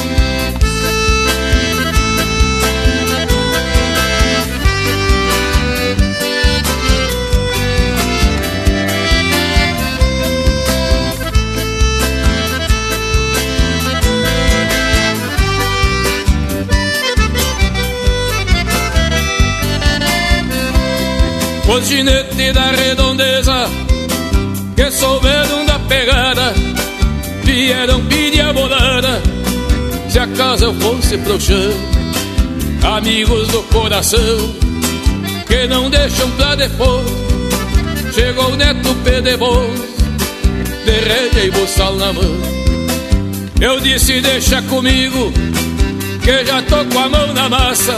Os 21.67 21.89
ginetes 21.89 22.53
da 22.53 22.71
redondeza 22.73 23.71
Que 24.77 24.91
souberam 24.91 25.65
da 25.65 25.79
pegada 25.79 26.53
Vieram 27.43 28.05
pedir 28.07 28.43
a 28.43 28.53
bolada. 28.53 29.23
Se 30.11 30.19
acaso 30.19 30.67
eu 30.67 30.75
fosse 30.75 31.17
pro 31.19 31.41
chão 31.41 31.73
Amigos 32.97 33.49
do 33.49 33.63
coração 33.65 34.21
Que 35.47 35.67
não 35.67 35.89
deixam 35.89 36.31
pra 36.33 36.55
depois 36.55 37.07
Chegou 38.15 38.51
o 38.51 38.57
neto 38.57 38.95
pedebol 39.03 39.71
De 40.85 40.91
rédea 40.91 41.45
e 41.47 41.51
buçal 41.51 41.97
na 41.97 42.13
mão. 42.13 42.55
Eu 43.59 43.81
disse 43.81 44.21
deixa 44.21 44.61
comigo 44.63 45.33
Que 46.23 46.45
já 46.45 46.61
tô 46.63 46.85
com 46.85 46.99
a 46.99 47.09
mão 47.09 47.33
na 47.33 47.49
massa. 47.49 47.95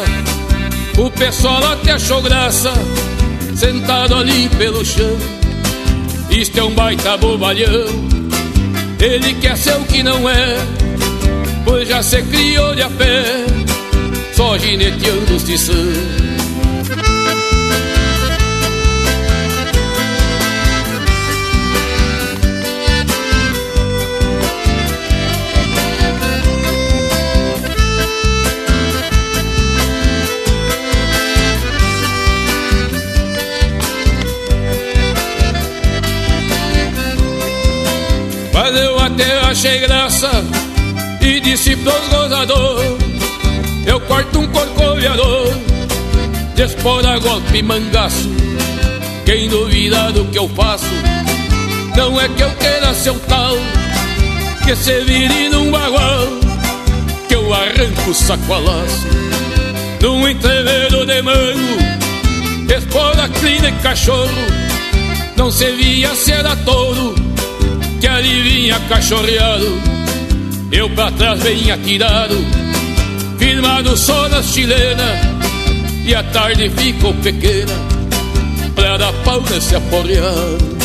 O 0.96 1.10
pessoal 1.10 1.72
até 1.72 1.92
achou 1.92 2.22
graça 2.22 2.72
sentado 3.56 4.14
ali 4.14 4.48
pelo 4.50 4.84
chão. 4.84 5.16
Isto 6.30 6.60
é 6.60 6.64
um 6.64 6.74
baita 6.74 7.16
bobalhão, 7.16 7.86
ele 9.00 9.34
quer 9.40 9.56
ser 9.56 9.76
o 9.76 9.84
que 9.84 10.02
não 10.02 10.28
é, 10.28 10.56
pois 11.64 11.88
já 11.88 12.02
se 12.02 12.20
criou 12.22 12.74
de 12.74 12.82
a 12.82 12.90
pé, 12.90 13.24
só 14.34 14.58
gineteando 14.58 15.34
os 15.34 15.42
tiçãs. 15.44 16.35
Achei 39.46 39.78
graça 39.78 40.30
e 41.20 41.40
disse 41.40 41.76
pros 41.76 42.08
gozador 42.08 42.80
Eu 43.86 44.00
corto 44.00 44.40
um 44.40 44.46
corcoviador, 44.48 45.52
despora 46.54 47.18
golpe 47.18 47.62
mangaço. 47.62 48.28
Quem 49.24 49.48
duvida 49.48 50.12
do 50.12 50.24
que 50.26 50.38
eu 50.38 50.48
faço, 50.48 50.86
não 51.96 52.20
é 52.20 52.28
que 52.28 52.42
eu 52.42 52.50
queira 52.56 52.94
ser 52.94 53.10
o 53.10 53.18
tal 53.20 53.56
Que 54.64 54.76
se 54.76 55.00
vire 55.00 55.48
num 55.48 55.70
bagual, 55.70 56.26
que 57.28 57.34
eu 57.34 57.52
arranco 57.52 58.10
o 58.10 58.14
sacoalaço 58.14 59.06
Num 60.00 60.28
entreveiro 60.28 61.04
de 61.06 61.22
mango, 61.22 62.72
espora 62.76 63.28
crina 63.28 63.68
e 63.68 63.72
cachorro 63.82 64.30
Não 65.36 65.50
se 65.50 65.72
via 65.72 66.14
se 66.14 66.30
era 66.30 66.54
touro 66.56 67.25
que 68.06 68.40
vinha 68.42 68.78
cachorreado, 68.88 69.80
eu 70.70 70.88
pra 70.90 71.10
trás 71.10 71.40
bem 71.42 71.72
atirado, 71.72 72.36
firmado 73.36 73.96
só 73.96 74.28
na 74.28 74.40
chilena, 74.42 75.20
e 76.04 76.14
a 76.14 76.22
tarde 76.22 76.70
ficou 76.70 77.12
pequena, 77.14 77.74
pra 78.76 78.96
dar 78.96 79.12
pau 79.24 79.42
nesse 79.50 79.74
aporreado. 79.74 80.75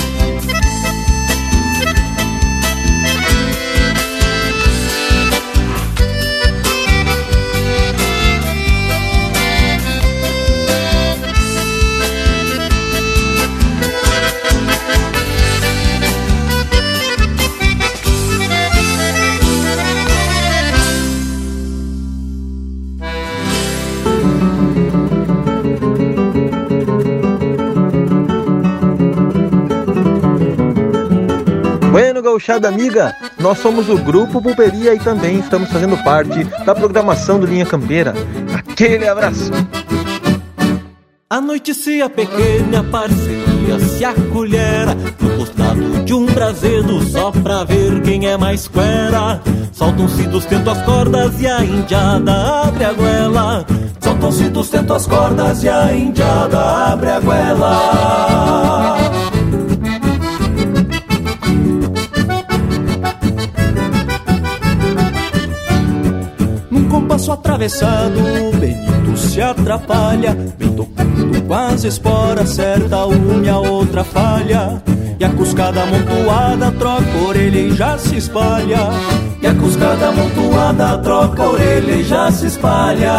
Gauchada 32.21 32.67
amiga, 32.67 33.15
nós 33.39 33.57
somos 33.57 33.89
o 33.89 33.97
Grupo 33.97 34.41
Pulperia 34.41 34.93
e 34.93 34.99
também 34.99 35.39
estamos 35.39 35.69
fazendo 35.69 35.97
parte 36.03 36.43
da 36.65 36.75
programação 36.75 37.39
do 37.39 37.45
Linha 37.45 37.65
Campeira. 37.65 38.13
Aquele 38.53 39.07
abraço! 39.07 39.51
Anoitecia 41.31 42.09
pequena 42.09 42.83
parceria 42.83 43.79
se 43.79 44.03
acolhera 44.03 44.93
No 45.17 45.37
costado 45.37 46.03
de 46.03 46.13
um 46.13 46.25
brasedo 46.25 47.01
só 47.03 47.31
pra 47.31 47.63
ver 47.63 48.01
quem 48.01 48.27
é 48.27 48.35
mais 48.35 48.67
quera 48.67 49.39
Soltam-se 49.71 50.23
dos 50.23 50.43
tentos 50.43 50.77
as 50.77 50.83
cordas 50.83 51.39
e 51.39 51.47
a 51.47 51.63
indiada 51.63 52.63
abre 52.63 52.83
a 52.83 52.91
goela 52.91 53.65
Soltam-se 54.01 54.49
dos 54.49 54.69
tentos 54.69 54.93
as 54.93 55.07
cordas 55.07 55.63
e 55.63 55.69
a 55.69 55.93
indiada 55.95 56.59
abre 56.91 57.11
a 57.11 57.19
goela 57.21 58.97
passo 67.21 67.31
atravessado, 67.33 68.19
Benito 68.59 69.15
se 69.15 69.39
atrapalha, 69.39 70.35
vem 70.57 70.73
tocando 70.73 71.39
com 71.43 71.53
as 71.53 71.83
esporas, 71.83 72.49
certa 72.49 73.05
uma 73.05 73.59
outra 73.59 74.03
falha. 74.03 74.81
E 75.19 75.23
a 75.23 75.29
cuscada 75.29 75.83
amontoada 75.83 76.71
troca 76.71 77.17
orelha 77.27 77.59
e 77.59 77.75
já 77.75 77.95
se 77.99 78.15
espalha. 78.15 78.89
E 79.39 79.45
a 79.45 79.53
cuscada 79.53 80.07
amontoada 80.07 80.97
troca 80.97 81.43
orelha 81.43 81.91
e 81.91 82.03
já 82.03 82.31
se 82.31 82.47
espalha. 82.47 83.13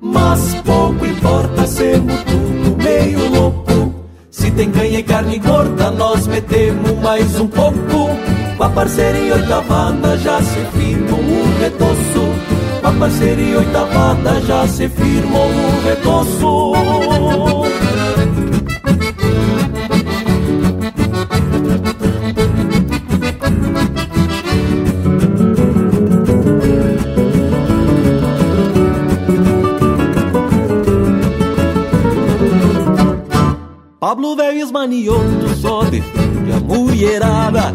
Mas 0.00 0.54
pouco 0.64 1.04
importa 1.04 1.66
sermos 1.66 2.16
tudo 2.22 2.82
meio 2.82 3.28
louco. 3.28 3.94
Se 4.30 4.50
tem 4.52 4.70
ganha 4.70 5.00
e 5.00 5.02
carne 5.02 5.38
gorda, 5.38 5.90
nós 5.90 6.26
metemos 6.26 6.98
mais 7.02 7.38
um 7.38 7.46
pouco. 7.46 8.13
Com 8.56 8.62
a 8.62 8.68
parceria 8.68 9.34
oitavada 9.34 10.16
já 10.18 10.40
se 10.40 10.60
firmou 10.76 11.20
o 11.20 11.58
retoço. 11.58 12.80
Com 12.80 12.88
a 12.88 12.92
parceria 12.92 13.58
oitavada 13.58 14.40
já 14.42 14.66
se 14.68 14.88
firmou 14.88 15.48
o 15.48 15.84
retoço. 15.84 16.74
Pablo 33.98 34.36
velho 34.36 34.58
esmanioto 34.60 35.48
só 35.56 35.82
defende 35.82 36.52
a 36.52 36.60
mulherada 36.60 37.72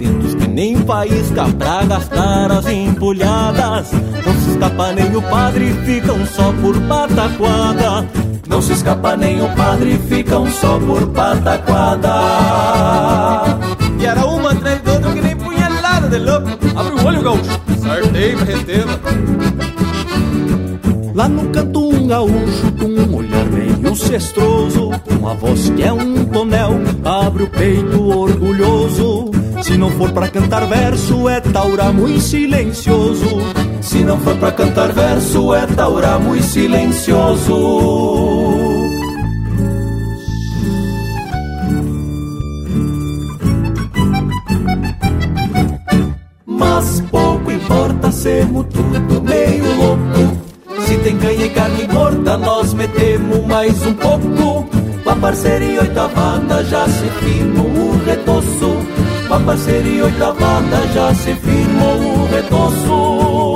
Atentos 0.00 0.34
que 0.34 0.48
nem 0.48 0.76
faísca 0.76 1.44
pra 1.58 1.84
gastar 1.84 2.50
as 2.50 2.66
empulhadas. 2.66 3.92
Não 3.92 4.34
se 4.40 4.50
escapa 4.52 4.92
nem 4.92 5.14
o 5.14 5.20
padre, 5.20 5.74
ficam 5.84 6.24
só 6.24 6.50
por 6.54 6.80
pataquada. 6.84 8.08
Não 8.48 8.62
se 8.62 8.72
escapa 8.72 9.14
nem 9.14 9.42
o 9.42 9.48
padre, 9.54 10.00
ficam 10.08 10.50
só 10.50 10.78
por 10.78 11.06
pataquada. 11.08 12.14
E 14.00 14.06
era 14.06 14.24
uma 14.24 14.52
atrás 14.52 14.80
do 14.80 14.90
outro 14.90 15.12
que 15.12 15.20
nem 15.20 15.36
punhalada 15.36 16.08
de 16.08 16.18
louco. 16.18 16.48
Abre 16.76 16.94
o 16.94 17.06
olho, 17.06 17.22
gaúcho, 17.22 17.60
sartei 17.78 18.36
pra 18.36 18.44
reteva 18.46 19.00
Lá 21.14 21.28
no 21.28 21.50
canto 21.50 21.90
um 21.90 22.06
gaúcho 22.06 22.72
com 22.78 22.86
um 22.86 23.16
olhar 23.16 23.44
meio 23.46 23.94
cestroso 23.96 24.92
Uma 25.10 25.34
voz 25.34 25.68
que 25.70 25.82
é 25.82 25.92
um 25.92 26.24
tonel, 26.24 26.80
abre 27.04 27.42
o 27.42 27.50
peito 27.50 28.02
orgulhoso 28.02 29.29
Se 29.70 29.78
não 29.78 29.88
for 29.92 30.10
pra 30.10 30.26
cantar 30.26 30.66
verso 30.66 31.28
é 31.28 31.40
taura 31.40 31.92
muito 31.92 32.20
silencioso 32.20 33.38
Se 33.80 34.02
não 34.02 34.18
for 34.18 34.36
pra 34.36 34.50
cantar 34.50 34.90
verso 34.90 35.54
é 35.54 35.64
taura 35.64 36.18
muito 36.18 36.42
silencioso 36.42 37.54
Mas 46.44 47.00
pouco 47.02 47.52
importa 47.52 48.10
sermos 48.10 48.66
tudo 48.74 49.22
meio 49.22 49.76
louco 49.76 50.40
se 50.80 50.96
tem 50.98 51.16
canha 51.18 51.46
e 51.46 51.50
carne 51.50 51.86
gorda, 51.86 52.36
nós 52.36 52.74
metemos 52.74 53.46
mais 53.46 53.86
um 53.86 53.94
pouco. 53.94 54.68
A 55.06 55.14
parceria 55.14 55.82
oitavada 55.82 56.64
já 56.64 56.84
se 56.88 57.08
firmou 57.20 57.66
o 57.66 58.04
retoço. 58.04 59.09
A 59.30 59.38
parceria 59.38 60.04
oitavada 60.04 60.88
já 60.92 61.14
se 61.14 61.34
firmou 61.34 61.96
o 61.96 62.26
retoço. 62.26 63.54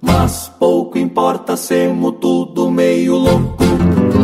Mas 0.00 0.52
pouco 0.58 0.98
importa, 0.98 1.56
semos 1.56 2.14
tudo 2.20 2.70
meio 2.70 3.16
louco. 3.16 3.64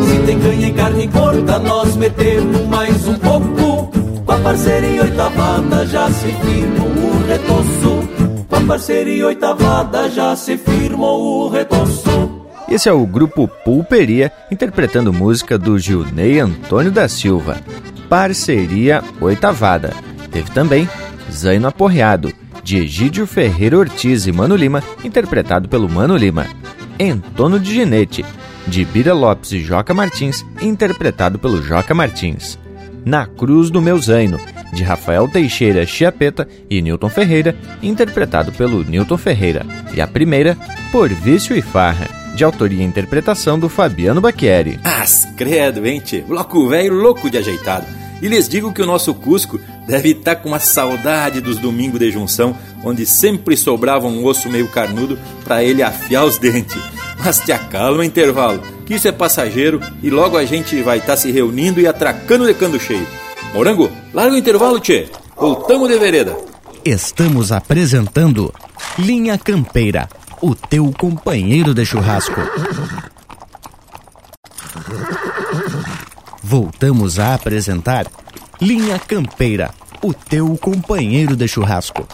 Se 0.08 0.26
tem 0.26 0.38
canha 0.38 0.68
e 0.68 0.72
carne 0.72 1.06
gorda, 1.08 1.58
nós 1.58 1.96
metemos 1.96 2.66
mais 2.68 3.08
um 3.08 3.14
pouco. 3.14 3.90
Com 4.24 4.32
a 4.32 4.38
parceria 4.38 5.02
oitavada 5.02 5.86
já 5.86 6.10
se 6.10 6.28
firmou 6.32 6.88
o 6.88 7.26
retoço 7.26 8.24
com 8.54 8.56
a 8.56 8.60
parceria 8.60 9.26
oitavada 9.26 10.08
já 10.08 10.36
se 10.36 10.56
firmou 10.56 11.46
o 11.46 11.48
retoço. 11.48 12.33
Esse 12.68 12.88
é 12.88 12.92
o 12.92 13.06
grupo 13.06 13.46
Pulperia 13.46 14.32
interpretando 14.50 15.12
música 15.12 15.58
do 15.58 15.78
Gilney 15.78 16.40
Antônio 16.40 16.90
da 16.90 17.06
Silva, 17.08 17.60
Parceria 18.08 19.02
Oitavada. 19.20 19.92
Teve 20.30 20.50
também 20.50 20.88
Zaino 21.30 21.68
Aporreado, 21.68 22.32
de 22.62 22.78
Egídio 22.78 23.26
Ferreira 23.26 23.78
Ortiz 23.78 24.26
e 24.26 24.32
Mano 24.32 24.56
Lima, 24.56 24.82
interpretado 25.04 25.68
pelo 25.68 25.88
Mano 25.88 26.16
Lima. 26.16 26.46
Entono 26.98 27.60
de 27.60 27.74
Ginete, 27.74 28.24
de 28.66 28.84
Bira 28.84 29.12
Lopes 29.12 29.52
e 29.52 29.60
Joca 29.60 29.92
Martins, 29.92 30.44
interpretado 30.62 31.38
pelo 31.38 31.62
Joca 31.62 31.94
Martins. 31.94 32.58
Na 33.04 33.26
Cruz 33.26 33.70
do 33.70 33.82
Meu 33.82 33.98
Zaino, 33.98 34.40
de 34.72 34.82
Rafael 34.82 35.28
Teixeira 35.28 35.84
Chiapeta 35.84 36.48
e 36.70 36.80
Newton 36.80 37.10
Ferreira, 37.10 37.54
interpretado 37.82 38.50
pelo 38.52 38.82
Newton 38.82 39.18
Ferreira, 39.18 39.66
e 39.94 40.00
a 40.00 40.06
primeira, 40.06 40.56
Por 40.90 41.10
Vício 41.10 41.54
e 41.54 41.60
Farra, 41.60 42.23
de 42.34 42.44
autoria 42.44 42.82
e 42.82 42.86
interpretação 42.86 43.58
do 43.58 43.68
Fabiano 43.68 44.20
Bacchieri. 44.20 44.80
As 44.82 45.26
credo, 45.36 45.86
hein, 45.86 46.00
tchê? 46.00 46.20
Bloco 46.22 46.68
velho 46.68 46.94
louco 46.94 47.30
de 47.30 47.38
ajeitado. 47.38 47.86
E 48.20 48.28
lhes 48.28 48.48
digo 48.48 48.72
que 48.72 48.82
o 48.82 48.86
nosso 48.86 49.14
Cusco 49.14 49.60
deve 49.86 50.10
estar 50.10 50.36
com 50.36 50.48
uma 50.48 50.58
saudade 50.58 51.40
dos 51.40 51.58
domingos 51.58 52.00
de 52.00 52.10
junção, 52.10 52.56
onde 52.82 53.04
sempre 53.04 53.56
sobrava 53.56 54.06
um 54.06 54.24
osso 54.24 54.48
meio 54.48 54.68
carnudo 54.68 55.18
para 55.44 55.62
ele 55.62 55.82
afiar 55.82 56.24
os 56.24 56.38
dentes. 56.38 56.82
Mas 57.22 57.40
te 57.40 57.52
acalma, 57.52 58.04
intervalo, 58.04 58.62
que 58.86 58.94
isso 58.94 59.08
é 59.08 59.12
passageiro 59.12 59.80
e 60.02 60.10
logo 60.10 60.36
a 60.36 60.44
gente 60.44 60.80
vai 60.82 60.98
estar 60.98 61.16
se 61.16 61.30
reunindo 61.30 61.80
e 61.80 61.86
atracando 61.86 62.46
de 62.46 62.54
cando 62.54 62.80
cheio. 62.80 63.06
Morango, 63.52 63.90
larga 64.12 64.34
o 64.34 64.38
intervalo, 64.38 64.80
tchê. 64.80 65.06
Voltamos 65.36 65.88
de 65.88 65.98
vereda. 65.98 66.36
Estamos 66.84 67.50
apresentando 67.52 68.52
Linha 68.98 69.38
Campeira, 69.38 70.08
o 70.44 70.54
teu 70.54 70.92
companheiro 70.92 71.72
de 71.72 71.86
churrasco. 71.86 72.38
Voltamos 76.42 77.18
a 77.18 77.32
apresentar 77.32 78.06
Linha 78.60 78.98
Campeira, 78.98 79.70
o 80.02 80.12
teu 80.12 80.54
companheiro 80.58 81.34
de 81.34 81.48
churrasco. 81.48 82.06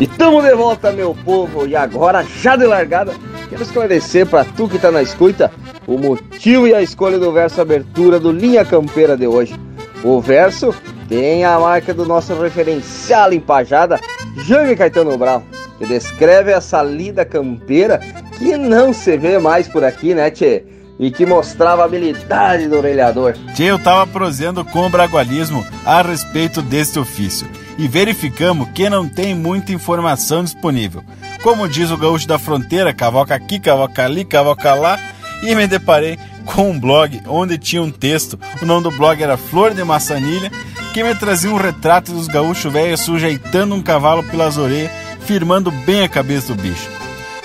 E 0.00 0.06
tamo 0.06 0.40
de 0.40 0.54
volta, 0.54 0.90
meu 0.90 1.14
povo, 1.14 1.66
e 1.66 1.76
agora, 1.76 2.24
já 2.40 2.56
de 2.56 2.64
largada, 2.64 3.14
quero 3.50 3.62
esclarecer 3.62 4.26
para 4.26 4.46
tu 4.46 4.70
que 4.70 4.78
tá 4.78 4.90
na 4.90 5.02
escuta 5.02 5.52
o 5.86 5.98
motivo 5.98 6.66
e 6.66 6.72
a 6.72 6.80
escolha 6.80 7.18
do 7.18 7.30
verso 7.30 7.60
abertura 7.60 8.18
do 8.18 8.32
Linha 8.32 8.64
Campeira 8.64 9.18
de 9.18 9.26
hoje. 9.26 9.54
O 10.02 10.18
verso 10.18 10.74
tem 11.10 11.44
a 11.44 11.60
marca 11.60 11.92
do 11.92 12.06
nosso 12.06 12.32
referencial 12.40 13.34
empajada, 13.34 14.00
Jaime 14.46 14.74
Caetano 14.74 15.18
Brown, 15.18 15.42
que 15.78 15.86
descreve 15.86 16.52
essa 16.52 16.82
lida 16.82 17.24
campeira 17.24 18.00
que 18.38 18.56
não 18.56 18.92
se 18.92 19.16
vê 19.16 19.38
mais 19.38 19.68
por 19.68 19.84
aqui, 19.84 20.14
né, 20.14 20.30
tchê? 20.30 20.64
E 20.98 21.10
que 21.10 21.26
mostrava 21.26 21.82
a 21.82 21.84
habilidade 21.84 22.68
do 22.68 22.76
orelhador. 22.76 23.34
Tchê, 23.54 23.64
eu 23.64 23.78
tava 23.78 24.06
prosendo 24.06 24.64
com 24.64 24.86
o 24.86 24.90
bragualismo 24.90 25.64
a 25.84 26.00
respeito 26.00 26.62
deste 26.62 26.98
ofício 26.98 27.46
e 27.78 27.86
verificamos 27.86 28.68
que 28.70 28.88
não 28.88 29.08
tem 29.08 29.34
muita 29.34 29.72
informação 29.72 30.42
disponível. 30.42 31.04
Como 31.42 31.68
diz 31.68 31.90
o 31.90 31.96
gaúcho 31.96 32.26
da 32.26 32.38
fronteira, 32.38 32.94
cavoca 32.94 33.34
aqui, 33.34 33.60
cavoca 33.60 34.04
ali, 34.04 34.24
cavoca 34.24 34.74
lá, 34.74 34.98
e 35.42 35.54
me 35.54 35.66
deparei 35.66 36.18
com 36.44 36.70
um 36.70 36.80
blog 36.80 37.20
onde 37.26 37.58
tinha 37.58 37.82
um 37.82 37.90
texto. 37.90 38.38
O 38.62 38.66
nome 38.66 38.84
do 38.84 38.90
blog 38.90 39.22
era 39.22 39.36
Flor 39.36 39.74
de 39.74 39.84
Maçanilha, 39.84 40.50
que 40.94 41.02
me 41.02 41.14
trazia 41.14 41.50
um 41.50 41.56
retrato 41.56 42.12
dos 42.12 42.26
gaúchos 42.26 42.72
velhos 42.72 43.00
sujeitando 43.00 43.74
um 43.74 43.82
cavalo 43.82 44.22
pelas 44.22 44.56
orelhas, 44.56 44.90
firmando 45.26 45.70
bem 45.70 46.02
a 46.02 46.08
cabeça 46.08 46.54
do 46.54 46.62
bicho. 46.62 46.88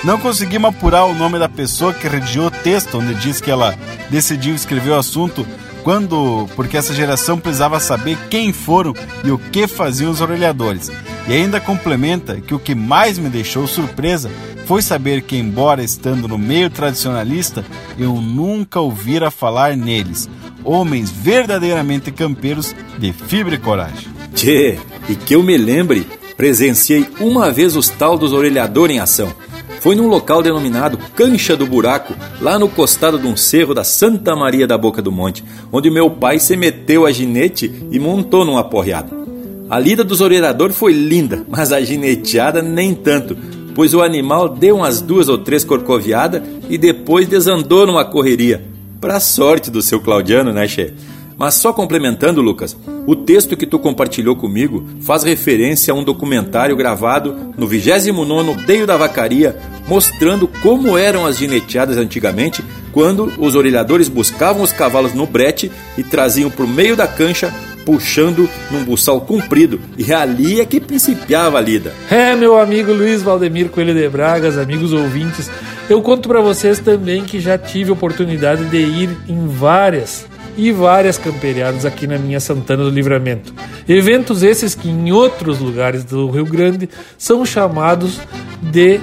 Não 0.04 0.20
conseguimos 0.20 0.70
apurar 0.70 1.06
o 1.06 1.13
nome 1.13 1.38
da 1.38 1.50
pessoa 1.50 1.94
que 1.94 2.08
redigiu 2.08 2.46
o 2.46 2.52
texto, 2.52 2.98
onde 2.98 3.13
diz 3.15 3.41
que 3.41 3.52
ela 3.52 3.76
decidiu 4.10 4.56
escrever 4.56 4.91
o 4.91 5.00
assunto 5.00 5.46
quando, 5.84 6.48
porque 6.56 6.78
essa 6.78 6.94
geração 6.94 7.39
precisava 7.39 7.80
saber 7.80 8.17
quem 8.30 8.54
foram 8.54 8.94
e 9.24 9.32
o 9.32 9.38
que 9.38 9.67
faziam 9.67 10.12
os 10.12 10.22
orelhadores. 10.22 10.91
E 11.28 11.34
ainda 11.34 11.60
complementa 11.60 12.39
que 12.39 12.54
o 12.54 12.60
que 12.60 12.74
mais 12.74 13.17
me 13.17 13.30
deixou 13.30 13.67
surpresa 13.67 14.30
foi 14.65 14.82
saber 14.82 15.22
que, 15.24 15.38
embora 15.38 15.84
estando 15.84 16.28
no 16.28 16.38
meio 16.38 16.70
tradicionalista, 16.70 17.63
eu 17.98 18.15
nunca 18.15 18.80
ouvira 18.80 19.30
falar 19.30 19.76
neles, 19.76 20.30
homens 20.63 21.12
verdadeiramente 21.12 22.12
campeiros 22.12 22.76
de 22.98 23.12
fibra 23.12 23.56
e 23.56 23.60
coragem. 23.60 24.10
Tchê, 24.34 24.80
e 25.10 25.15
que 25.15 25.36
eu 25.36 25.44
me 25.44 25.58
lembre, 25.58 26.08
presenciei 26.36 27.08
uma 27.20 27.52
vez 27.52 27.76
os 27.76 27.89
tal 27.89 28.17
dos 28.17 28.34
orelhadores 28.34 28.96
em 28.96 29.00
ação. 29.00 29.34
Foi 29.82 29.96
num 29.96 30.08
local 30.08 30.44
denominado 30.44 30.98
Cancha 31.15 31.56
do 31.56 31.65
Buraco, 31.65 32.13
lá 32.39 32.60
no 32.60 32.70
costado 32.70 33.17
de 33.17 33.26
um 33.26 33.36
cerro 33.36 33.74
da 33.74 33.84
Santa 33.84 34.36
Maria 34.36 34.67
da 34.67 34.78
Boca 34.78 35.02
do 35.02 35.12
Monte, 35.12 35.44
onde 35.72 35.89
meu 35.89 36.10
pai 36.12 36.38
se 36.38 36.56
meteu 36.56 37.06
a 37.06 37.12
ginete 37.12 37.88
e 37.91 37.98
montou 37.98 38.46
num 38.46 38.58
aporreado. 38.58 39.22
A 39.70 39.80
lida 39.80 40.04
dos 40.04 40.22
orelhadores 40.22 40.76
foi 40.76 40.94
linda, 40.94 41.46
mas 41.50 41.72
a 41.72 41.82
gineteada 41.82 42.62
nem 42.62 42.94
tanto, 42.94 43.36
pois 43.74 43.94
o 43.94 44.02
animal 44.02 44.50
deu 44.50 44.76
umas 44.76 45.02
duas 45.02 45.30
ou 45.30 45.38
três 45.38 45.63
corcoviadas 45.63 46.44
e 46.70 46.78
depois 46.78 47.28
desandou 47.28 47.88
numa 47.88 48.06
correria. 48.06 48.63
Pra 49.00 49.20
sorte 49.20 49.72
do 49.72 49.82
seu 49.82 50.00
Claudiano, 50.00 50.54
né, 50.54 50.67
che? 50.67 50.94
Mas 51.41 51.56
só 51.56 51.73
complementando, 51.73 52.39
Lucas, 52.39 52.77
o 53.08 53.15
texto 53.15 53.58
que 53.58 53.65
tu 53.65 53.80
compartilhou 53.80 54.36
comigo 54.36 54.86
faz 55.01 55.23
referência 55.23 55.91
a 55.91 55.97
um 55.97 56.04
documentário 56.04 56.75
gravado 56.75 57.36
no 57.58 57.67
29º 57.67 58.63
Deio 58.63 58.86
da 58.86 58.95
Vacaria, 58.95 59.58
mostrando 59.88 60.47
como 60.62 60.95
eram 60.95 61.25
as 61.25 61.39
gineteadas 61.39 61.97
antigamente, 61.97 62.63
quando 62.91 63.34
os 63.39 63.56
orelhadores 63.56 64.08
buscavam 64.08 64.62
os 64.62 64.71
cavalos 64.71 65.15
no 65.15 65.25
brete 65.25 65.71
e 65.97 66.04
traziam 66.04 66.51
por 66.51 66.67
meio 66.67 66.95
da 66.95 67.08
cancha, 67.08 67.51
puxando 67.88 68.47
num 68.69 68.84
buçal 68.84 69.19
comprido, 69.21 69.82
e 69.97 70.13
ali 70.13 70.62
é 70.62 70.65
que 70.65 70.80
principiava 70.80 71.58
a 71.58 71.62
lida. 71.62 71.91
É, 72.12 72.36
meu 72.36 72.60
amigo 72.60 72.93
Luiz 72.93 73.23
Valdemir 73.23 73.69
Coelho 73.69 73.95
de 73.95 74.08
Bragas, 74.08 74.60
amigos 74.60 74.93
ouvintes, 74.93 75.49
eu 75.89 76.04
conto 76.04 76.30
para 76.30 76.39
vocês 76.39 76.77
também 76.77 77.23
que 77.23 77.39
já 77.39 77.58
tive 77.58 77.91
oportunidade 77.91 78.63
de 78.65 78.77
ir 78.77 79.10
em 79.27 79.47
várias 79.47 80.30
e 80.58 80.72
várias 80.72 81.18
camperiadas 81.18 81.86
aqui 81.86 82.08
na 82.08 82.18
minha 82.18 82.40
Santana 82.40 82.84
do 82.84 82.90
Livramento. 82.90 83.54
Eventos 83.88 84.44
esses 84.44 84.76
que 84.76 84.90
em 84.90 85.12
outros 85.12 85.60
lugares 85.60 86.04
do 86.04 86.30
Rio 86.30 86.46
Grande 86.46 86.90
são 87.18 87.46
chamados 87.46 88.20
de 88.62 89.00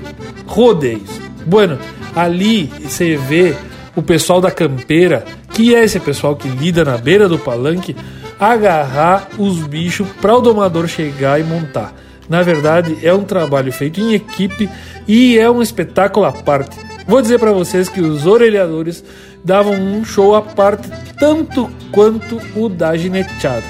rodeios. 0.47 1.11
Bueno, 1.47 1.79
ali 2.15 2.71
você 2.81 3.17
vê 3.17 3.55
o 3.97 4.03
pessoal 4.03 4.41
da 4.41 4.51
campeira, 4.51 5.25
que 5.53 5.75
é 5.75 5.85
esse 5.85 5.99
pessoal 5.99 6.37
que 6.37 6.49
lida 6.49 6.85
na 6.85 6.97
beira 6.97 7.29
do 7.29 7.39
palanque, 7.39 7.97
agarrar 8.39 9.29
os 9.39 9.59
bichos 9.67 10.07
para 10.21 10.37
o 10.37 10.41
domador 10.41 10.87
chegar 10.87 11.41
e 11.41 11.45
montar. 11.45 11.95
Na 12.29 12.43
verdade, 12.43 12.99
é 13.03 13.13
um 13.13 13.25
trabalho 13.25 13.73
feito 13.73 14.01
em 14.01 14.13
equipe 14.13 14.69
e 15.07 15.39
é 15.39 15.51
um 15.51 15.63
espetáculo 15.63 16.27
à 16.27 16.33
parte. 16.33 16.77
Vou 17.09 17.23
dizer 17.23 17.38
para 17.38 17.53
vocês 17.53 17.88
que 17.88 18.03
os 18.03 18.27
orelhadores 18.27 19.03
davam 19.42 19.73
um 19.73 20.05
show 20.05 20.37
à 20.37 20.42
parte 20.42 20.90
tanto 21.18 21.71
quanto 21.90 22.38
o 22.55 22.68
da 22.68 22.94
gineteada. 22.99 23.64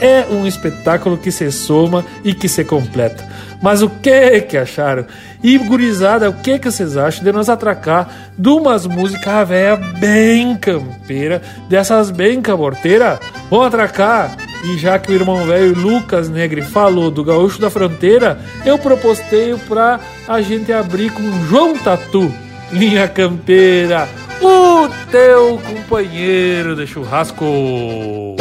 É 0.00 0.24
um 0.30 0.46
espetáculo 0.46 1.18
que 1.18 1.32
se 1.32 1.50
soma 1.50 2.04
e 2.22 2.32
que 2.32 2.48
se 2.48 2.62
completa. 2.64 3.28
Mas 3.60 3.82
o 3.82 3.88
que 3.88 4.42
que 4.42 4.56
acharam? 4.56 5.06
E 5.42 5.58
gurizada, 5.58 6.30
o 6.30 6.34
que 6.34 6.56
que 6.56 6.70
vocês 6.70 6.96
acham 6.96 7.24
de 7.24 7.32
nós 7.32 7.48
atracar 7.48 8.30
de 8.38 8.48
umas 8.48 8.86
músicas 8.86 9.48
velha 9.48 9.74
bem 9.76 10.56
campeira, 10.56 11.42
dessas 11.68 12.12
bem 12.12 12.40
caborteira? 12.40 13.18
Vamos 13.50 13.66
atracar 13.66 14.36
e 14.64 14.78
já 14.78 15.00
que 15.00 15.10
o 15.10 15.14
irmão 15.14 15.44
velho 15.44 15.76
Lucas 15.76 16.28
Negre 16.28 16.62
falou 16.62 17.10
do 17.10 17.24
Gaúcho 17.24 17.60
da 17.60 17.68
Fronteira, 17.70 18.38
eu 18.64 18.78
proposteio 18.78 19.58
pra 19.58 19.98
a 20.28 20.40
gente 20.40 20.72
abrir 20.72 21.10
com 21.10 21.44
João 21.48 21.76
Tatu, 21.76 22.32
linha 22.74 23.08
campeira, 23.08 24.08
o 24.42 24.88
teu 25.10 25.58
companheiro 25.58 26.74
de 26.74 26.86
churrasco. 26.86 28.36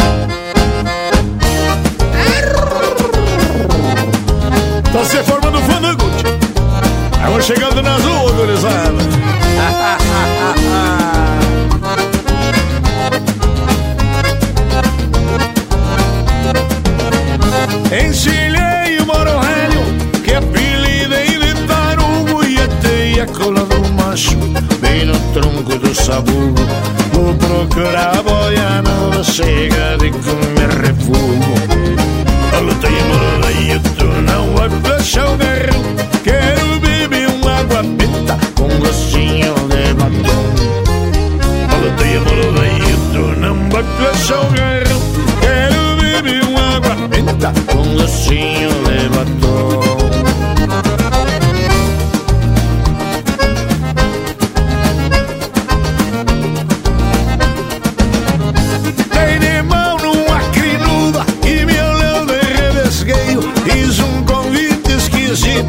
Tá 4.91 5.05
se 5.05 5.23
formando 5.23 5.59
fandango. 5.59 6.03
Vamos 7.21 7.45
chegando 7.45 7.81
nas 7.81 8.03
ruas, 8.03 8.35
gurizada. 8.35 8.93
Encilhei 17.95 18.42
Bem 24.13 25.05
no 25.05 25.19
tronco 25.33 25.75
do 25.79 25.95
sabugo 25.95 26.61
Vou 27.13 27.33
procurar 27.33 28.19
a 28.19 28.21
boia 28.21 28.83
Não 28.83 29.23
chega 29.23 29.97
de 29.97 30.11
comer 30.11 30.69
refugo 30.85 31.55
A 32.55 32.59
luta 32.59 32.87
e 32.89 32.91
velho 33.41 33.81
Tu 33.97 34.05
não 34.05 34.55
vai 34.55 34.69
fechar 34.69 35.27
o 35.31 35.35
garrão. 35.35 35.81
Quero 36.23 36.79
beber 36.79 37.27
uma 37.27 37.57
água 37.57 37.81
benta 37.81 38.37
Com 38.53 38.67
gostinho 38.77 39.55
de 39.69 39.93
batom. 39.95 40.45
A 41.71 41.75
luta 41.77 42.05
e 42.05 42.19
velho 42.19 42.97
Tu 43.13 43.39
não 43.39 43.67
vai 43.71 43.83
fechar 43.83 44.41
o 44.41 44.51
garrão. 44.51 45.01
Quero 45.41 45.95
beber 45.99 46.43
uma 46.43 46.75
água 46.75 47.07
benta 47.07 47.51
Com 47.65 47.83
gostinho 47.95 48.69
de 48.69 49.09
batom 49.09 50.02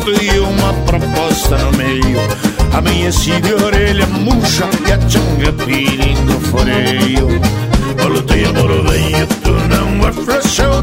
esquisito 0.05 0.23
E 0.23 0.39
uma 0.39 0.73
proposta 0.85 1.57
no 1.59 1.73
meio. 1.73 2.19
Amanheci 2.73 3.41
de 3.41 3.55
orelha 3.55 4.07
murcha 4.07 4.69
E 4.87 4.93
a 4.93 5.01
changa 5.09 5.53
pedindo 5.65 6.41
foreio. 6.51 7.41
Voltei 7.97 8.45
a 8.45 8.53
moroveio 8.53 9.27
Tu 9.43 9.53
não 9.69 10.09
afrouxou 10.09 10.79
o 10.79 10.83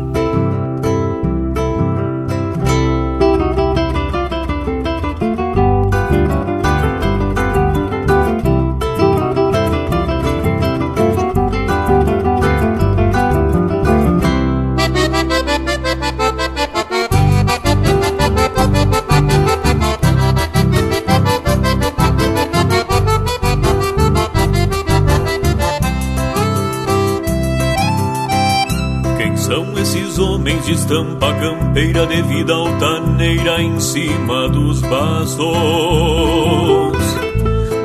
Cima 33.91 34.47
dos 34.47 34.79
bastos. 34.81 35.43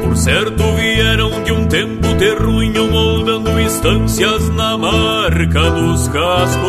Por 0.04 0.16
certo 0.16 0.62
vieram 0.76 1.42
de 1.42 1.50
um 1.50 1.66
tempo 1.66 2.14
terruinho 2.16 2.88
moldando 2.92 3.60
instâncias 3.60 4.48
na 4.50 4.78
marca 4.78 5.68
dos 5.70 6.06
cascos. 6.08 6.66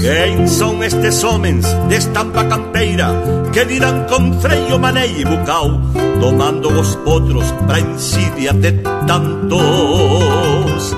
Quem 0.00 0.48
são 0.48 0.82
estes 0.82 1.22
homens 1.22 1.64
de 1.88 1.94
estampa 1.94 2.44
campeira 2.44 3.08
que 3.52 3.64
dirán 3.64 4.04
com 4.08 4.32
freio, 4.40 4.76
maneio 4.76 5.20
e 5.20 5.24
bucal, 5.24 5.80
tomando 6.18 6.72
os 6.72 6.96
potros 6.96 7.52
pra 7.66 7.78
insídia 7.78 8.52
de 8.52 8.72
tantos, 9.06 10.96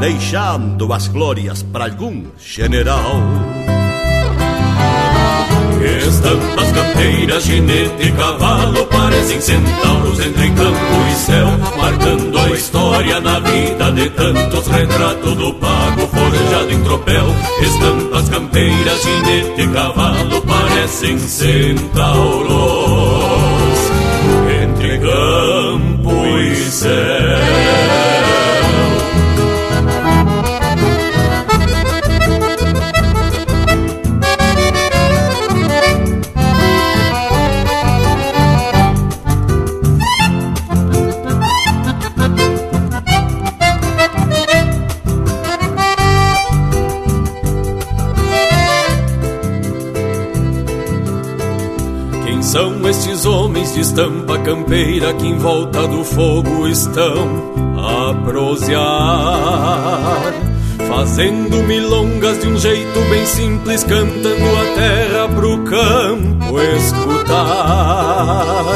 deixando 0.00 0.92
as 0.92 1.06
glórias 1.06 1.62
para 1.62 1.84
algum 1.84 2.24
general? 2.38 3.61
Estampas 6.12 6.70
campeiras, 6.72 7.42
ginete 7.42 8.06
e 8.06 8.12
cavalo 8.12 8.84
Parecem 8.86 9.40
centauros 9.40 10.20
entre 10.20 10.50
campo 10.50 11.08
e 11.10 11.14
céu 11.14 11.46
Marcando 11.78 12.38
a 12.38 12.50
história 12.50 13.18
na 13.18 13.40
vida 13.40 13.90
de 13.92 14.10
tantos. 14.10 14.66
Retrato 14.66 15.34
do 15.34 15.54
pago 15.54 16.06
forjado 16.08 16.70
em 16.70 16.82
tropel 16.82 17.24
Estampas 17.62 18.28
campeiras, 18.28 19.02
ginete 19.02 19.62
e 19.62 19.68
cavalo 19.68 20.42
Parecem 20.42 21.18
centauros 21.18 22.50
Entre 24.62 24.98
campo 24.98 26.26
e 26.36 26.54
céu 26.70 27.81
de 53.74 53.80
estampa 53.80 54.38
campeira 54.38 55.12
que 55.14 55.26
em 55.26 55.36
volta 55.38 55.88
do 55.88 56.04
fogo 56.04 56.68
estão 56.68 57.26
a 57.78 58.12
prosear, 58.24 60.32
fazendo 60.88 61.62
milongas 61.64 62.38
de 62.40 62.48
um 62.48 62.58
jeito 62.58 63.00
bem 63.08 63.24
simples, 63.24 63.82
cantando 63.84 64.56
a 64.56 64.64
terra 64.74 65.26
pro 65.34 65.64
campo 65.64 66.60
escutar. 66.76 68.66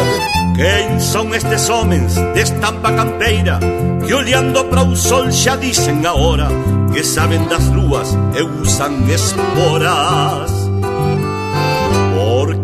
Quem 0.56 0.98
são 0.98 1.34
estes 1.34 1.68
homens 1.68 2.14
de 2.14 2.40
estampa 2.40 2.90
campeira 2.92 3.60
que 4.06 4.14
olhando 4.14 4.64
para 4.64 4.82
o 4.82 4.96
sol 4.96 5.30
já 5.30 5.56
dizem 5.56 6.06
a 6.06 6.14
hora 6.14 6.48
que 6.92 7.04
sabem 7.04 7.44
das 7.48 7.68
luas 7.68 8.16
e 8.34 8.42
usam 8.62 9.06
esporas? 9.10 10.55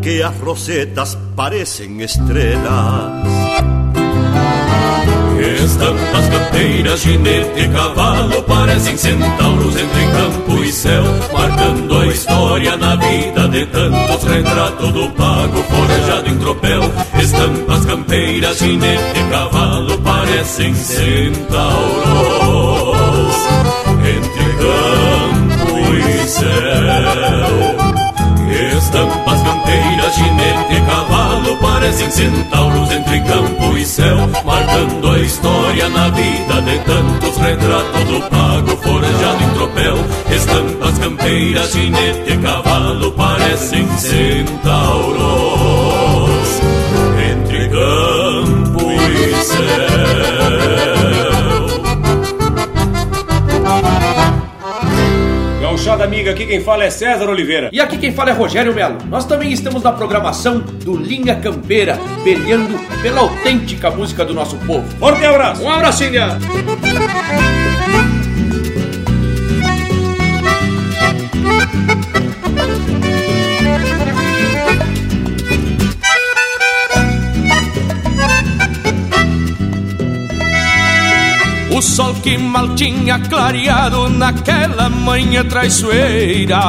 Porque 0.03 0.21
as 0.21 0.37
rosetas 0.41 1.17
parecen 1.37 2.01
estrelas. 2.01 3.23
Estampas 5.63 6.29
canteiras, 6.29 7.01
ginete 7.03 7.69
cavalo 7.69 8.43
Parecem 8.43 8.97
centauros 8.97 9.77
entre 9.77 10.07
campo 10.07 10.63
e 10.63 10.73
céu 10.73 11.05
Marcando 11.33 11.99
a 11.99 12.07
história 12.07 12.77
na 12.77 12.97
vida 12.97 13.49
de 13.49 13.67
tantos 13.67 14.25
Retrato 14.25 14.89
do 14.93 15.09
pago 15.11 15.63
forjado 15.63 16.29
em 16.29 16.39
tropel 16.39 16.83
Estampas 17.21 17.87
campeiras, 17.87 18.59
ginete 18.59 19.21
cavalo 19.31 19.99
Parecem 19.99 20.75
centauros 20.75 21.63
Entre 24.05 24.45
campo 24.63 25.95
e 25.95 26.29
céu 26.29 27.83
Estampas 28.79 29.42
ginete 30.73 30.77
e 30.77 30.81
cavalo 30.81 31.57
Parecem 31.57 32.11
centauros 32.11 32.91
entre 32.91 33.21
campo 33.21 33.77
e 33.77 33.85
céu 33.85 34.17
Marcando 34.45 35.11
a 35.11 35.19
história 35.19 35.89
na 35.89 36.09
vida 36.11 36.63
de 36.63 36.79
tantos 36.81 37.37
Retrato 37.37 38.05
do 38.05 38.21
pago 38.29 38.77
forjado 38.83 39.45
em 39.45 39.51
tropel. 39.55 39.97
Estampas 40.31 40.99
campeiras, 40.99 41.73
ginete 41.73 42.33
e 42.33 42.39
cavalo 42.39 43.13
Parecem 43.13 43.87
centauros 43.99 45.21
Entre 47.31 47.69
campo 47.69 48.91
e 48.91 49.45
céu 49.45 49.92
Gauchada 55.93 56.05
amiga, 56.05 56.31
aqui 56.31 56.47
quem 56.47 56.59
fala 56.59 56.85
é 56.85 56.91
César 56.91 57.29
Oliveira. 57.29 57.69
E 57.71 57.79
aqui 57.79 57.99
quem 57.99 58.13
fala 58.13 58.31
é 58.31 58.33
Rogério 58.33 58.75
Melo. 58.75 58.97
Nós 59.11 59.27
também 59.27 59.53
estamos 59.53 59.83
na 59.83 59.93
programação 59.93 60.61
do 60.61 60.97
Linha 60.97 61.37
Campeira, 61.37 61.99
peleando 62.25 62.79
pela 63.03 63.21
autêntica 63.21 63.91
música 63.91 64.25
do 64.25 64.33
nosso 64.33 64.57
povo. 64.59 64.89
Forte 64.99 65.23
abraço! 65.27 65.63
Um 65.63 65.69
abracinho! 65.69 66.23
O 81.83 81.85
sol 81.85 82.15
que 82.23 82.39
mal 82.39 82.77
tinha 82.77 83.19
clareado 83.19 84.09
naquela 84.09 84.89
manhã 84.89 85.45
traiçoeira. 85.45 86.61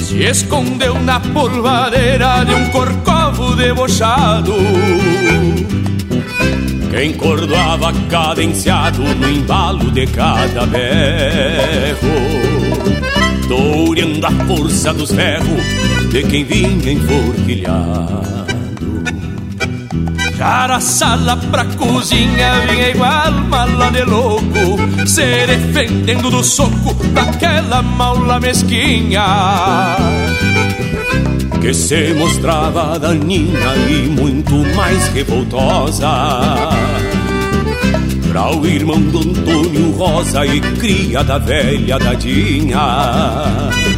Se 0.00 0.22
escondeu 0.22 0.98
na 1.02 1.20
polvadeira 1.20 2.44
de 2.46 2.54
um 2.54 2.70
corcovo 2.70 3.54
debochado 3.54 4.54
Quem 6.90 7.12
cordoava 7.12 7.92
cadenciado 8.08 9.02
no 9.02 9.28
embalo 9.28 9.90
de 9.90 10.06
cada 10.06 10.64
berro. 10.64 12.08
Doureando 13.48 14.26
a 14.26 14.30
força 14.46 14.94
dos 14.94 15.12
ferros 15.12 15.62
de 16.10 16.22
quem 16.22 16.42
vinha 16.42 16.90
enforquilhado 16.90 18.45
já 20.46 20.66
a 20.66 20.80
sala 20.80 21.36
pra 21.50 21.64
cozinha 21.64 22.66
vinha 22.68 22.90
igual 22.90 23.32
mala 23.48 23.90
de 23.90 24.04
louco. 24.04 24.78
Se 25.04 25.46
defendendo 25.46 26.30
do 26.30 26.44
soco 26.44 26.94
daquela 27.12 27.82
maula 27.82 28.38
mesquinha. 28.38 29.26
Que 31.60 31.74
se 31.74 32.14
mostrava 32.14 32.96
daninha 32.98 33.74
e 33.88 34.08
muito 34.08 34.54
mais 34.76 35.08
revoltosa. 35.08 36.08
Pra 38.28 38.50
o 38.54 38.64
irmão 38.66 39.00
do 39.00 39.18
Antônio 39.18 39.90
Rosa 39.92 40.46
e 40.46 40.60
cria 40.60 41.24
da 41.24 41.38
velha 41.38 41.98
Dadinha 41.98 43.95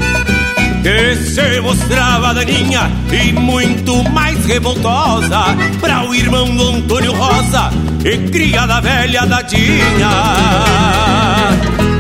que 0.83 1.17
se 1.17 1.61
mostrava 1.61 2.35
daninha 2.35 2.91
e 3.11 3.33
muito 3.33 4.03
mais 4.11 4.45
revoltosa 4.45 5.57
para 5.81 6.09
o 6.09 6.15
irmão 6.15 6.55
do 6.57 6.69
Antônio 6.71 7.13
Rosa 7.13 7.71
e 8.05 8.19
cria 8.31 8.67
da 8.67 8.81
velha 8.81 9.27
Dadinha. 9.27 10.11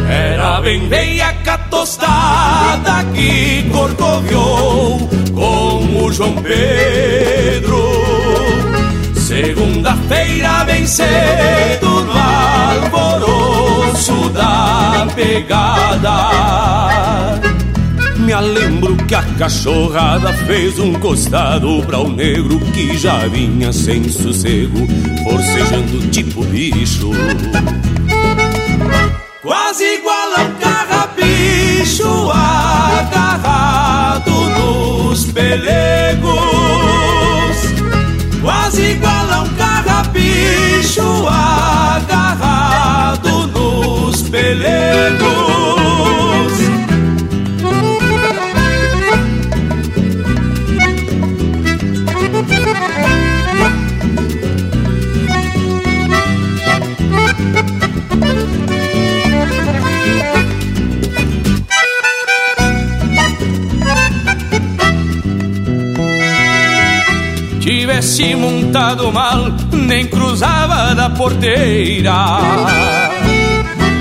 Era 0.08 0.60
bem 0.60 0.88
veiaca 0.88 1.58
tostada 1.70 3.04
que 3.14 3.68
corcoviou 3.70 5.08
com 5.34 6.04
o 6.04 6.12
João 6.12 6.34
Pedro. 6.36 7.78
Segunda-feira 9.14 10.64
bem 10.64 10.86
cedo 10.86 12.04
no 12.04 12.12
alvoroço 12.92 14.28
da 14.30 15.06
pegada 15.14 16.68
me 18.28 18.34
lembro 18.42 18.94
que 19.06 19.14
a 19.14 19.22
cachorrada 19.38 20.34
fez 20.46 20.78
um 20.78 20.92
costado 20.92 21.82
para 21.86 21.98
o 21.98 22.12
negro 22.12 22.60
que 22.74 22.98
já 22.98 23.26
vinha 23.26 23.72
sem 23.72 24.06
sossego, 24.06 24.86
forcejando 25.24 26.10
tipo 26.10 26.44
bicho. 26.44 27.10
Quase 29.40 29.94
igual 29.94 30.34
a 30.36 30.42
um 30.42 30.52
carrapicho 30.60 32.30
agarrado 32.30 34.30
nos 34.30 35.24
pelegos. 35.32 36.28
Quase 38.42 38.90
igual 38.90 39.32
a 39.32 39.40
um 39.40 39.48
carrapicho 39.54 41.26
agarrado 41.26 43.46
nos 43.46 44.20
pelegos. 44.24 45.47
Tivesse 68.08 68.34
montado 68.34 69.12
mal, 69.12 69.52
nem 69.72 70.06
cruzava 70.06 70.94
da 70.94 71.10
porteira. 71.10 72.38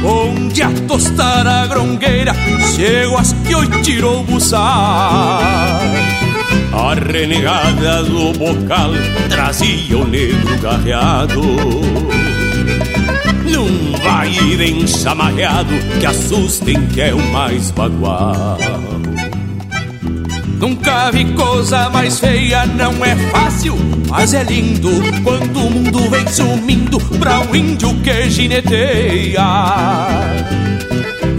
Onde 0.03 0.63
a 0.63 0.71
tostar 0.87 1.45
a 1.45 1.67
grongueira, 1.67 2.33
chego 2.73 3.17
as 3.17 3.33
que 3.33 3.53
hoje 3.53 3.81
tirou 3.81 4.21
o 4.21 4.23
buçal. 4.23 4.61
A 6.73 6.93
renegada 6.93 8.03
do 8.03 8.31
bocal 8.33 8.91
trazia 9.29 9.97
o 9.97 10.05
negro 10.05 10.57
garreado 10.59 11.41
Num 13.51 13.91
vai 14.03 14.29
bem 14.55 14.85
chamarreado 14.85 15.73
que 15.99 16.05
assustem 16.05 16.85
que 16.87 17.01
é 17.01 17.15
o 17.15 17.31
mais 17.31 17.71
bagual 17.71 18.57
Nunca 20.59 21.11
vi 21.11 21.23
coisa 21.33 21.87
mais 21.89 22.19
feia, 22.19 22.65
não 22.65 23.05
é 23.05 23.15
fácil, 23.29 23.75
mas 24.09 24.33
é 24.33 24.43
lindo 24.43 24.89
quando 25.23 25.59
o 25.59 25.69
mundo 25.69 26.09
vem 26.09 26.27
sumindo 26.27 26.99
pra 27.19 27.41
um 27.41 27.55
índio 27.55 27.93
que 28.01 28.27
gineteia. 28.29 29.43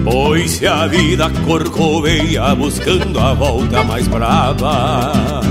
Pois 0.04 0.52
se 0.52 0.66
a 0.68 0.86
vida 0.86 1.28
corcoveia 1.44 2.54
buscando 2.54 3.18
a 3.18 3.34
volta 3.34 3.82
mais 3.82 4.06
brava, 4.06 5.42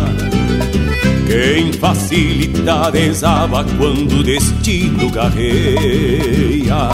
quem 1.27 1.73
facilita 1.73 2.89
desaba 2.89 3.65
quando 3.77 4.19
o 4.19 4.23
destino 4.23 5.09
garreia. 5.11 6.87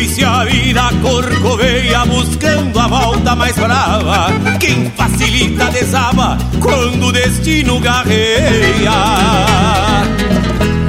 Pois 0.00 0.12
se 0.12 0.24
a 0.24 0.44
vida 0.44 0.88
corcoveia 1.02 2.06
buscando 2.06 2.78
a 2.78 2.86
volta 2.86 3.36
mais 3.36 3.54
brava, 3.54 4.28
quem 4.58 4.90
facilita 4.96 5.66
desaba 5.66 6.38
quando 6.58 7.08
o 7.08 7.12
destino 7.12 7.78
garreia. 7.80 8.94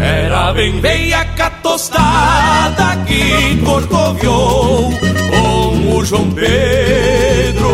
Era 0.01 0.53
bem 0.53 0.79
veia 0.79 1.25
tostada 1.61 2.95
que 3.05 3.57
corcoviou 3.65 4.93
com 5.29 5.97
o 5.97 6.05
João 6.05 6.31
Pedro. 6.31 7.69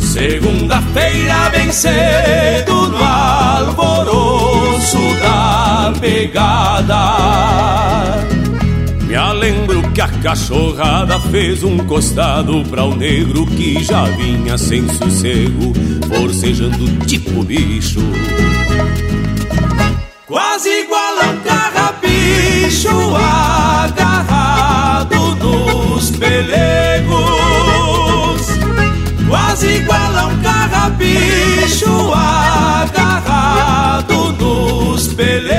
Segunda-feira 0.00 1.48
bem 1.48 1.72
cedo 1.72 2.88
no 2.88 3.02
alvoroço 3.02 4.98
da 5.22 5.94
pegada. 5.98 7.64
Me 9.14 9.34
lembro 9.34 9.80
que 9.92 10.00
a 10.00 10.08
cachorrada 10.08 11.20
fez 11.20 11.62
um 11.62 11.78
costado 11.86 12.64
pra 12.64 12.82
o 12.82 12.96
negro 12.96 13.46
que 13.46 13.80
já 13.84 14.06
vinha 14.06 14.58
sem 14.58 14.88
sossego, 14.88 15.72
forcejando 16.08 16.84
tipo 17.06 17.44
bicho. 17.44 18.00
Quase 20.26 20.68
igual 20.80 21.20
a 21.20 21.30
um 21.30 21.38
carrapicho 21.42 23.14
agarrado 23.84 25.36
nos 25.36 26.10
pelegos. 26.10 27.14
Quase 29.28 29.76
igual 29.76 30.18
a 30.18 30.26
um 30.26 30.42
carrapicho 30.42 32.12
agarrado 32.12 34.32
nos 34.32 35.06
pelegos. 35.14 35.54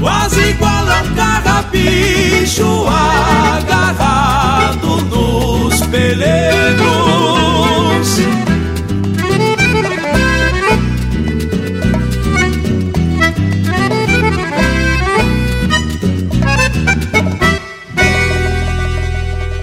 Quase 0.00 0.50
igual 0.50 0.79
a 1.00 1.02
um 1.02 1.14
carrapicho 1.14 2.86
agarrado 2.86 4.86
nos 5.04 5.80
pelegos. 5.86 6.90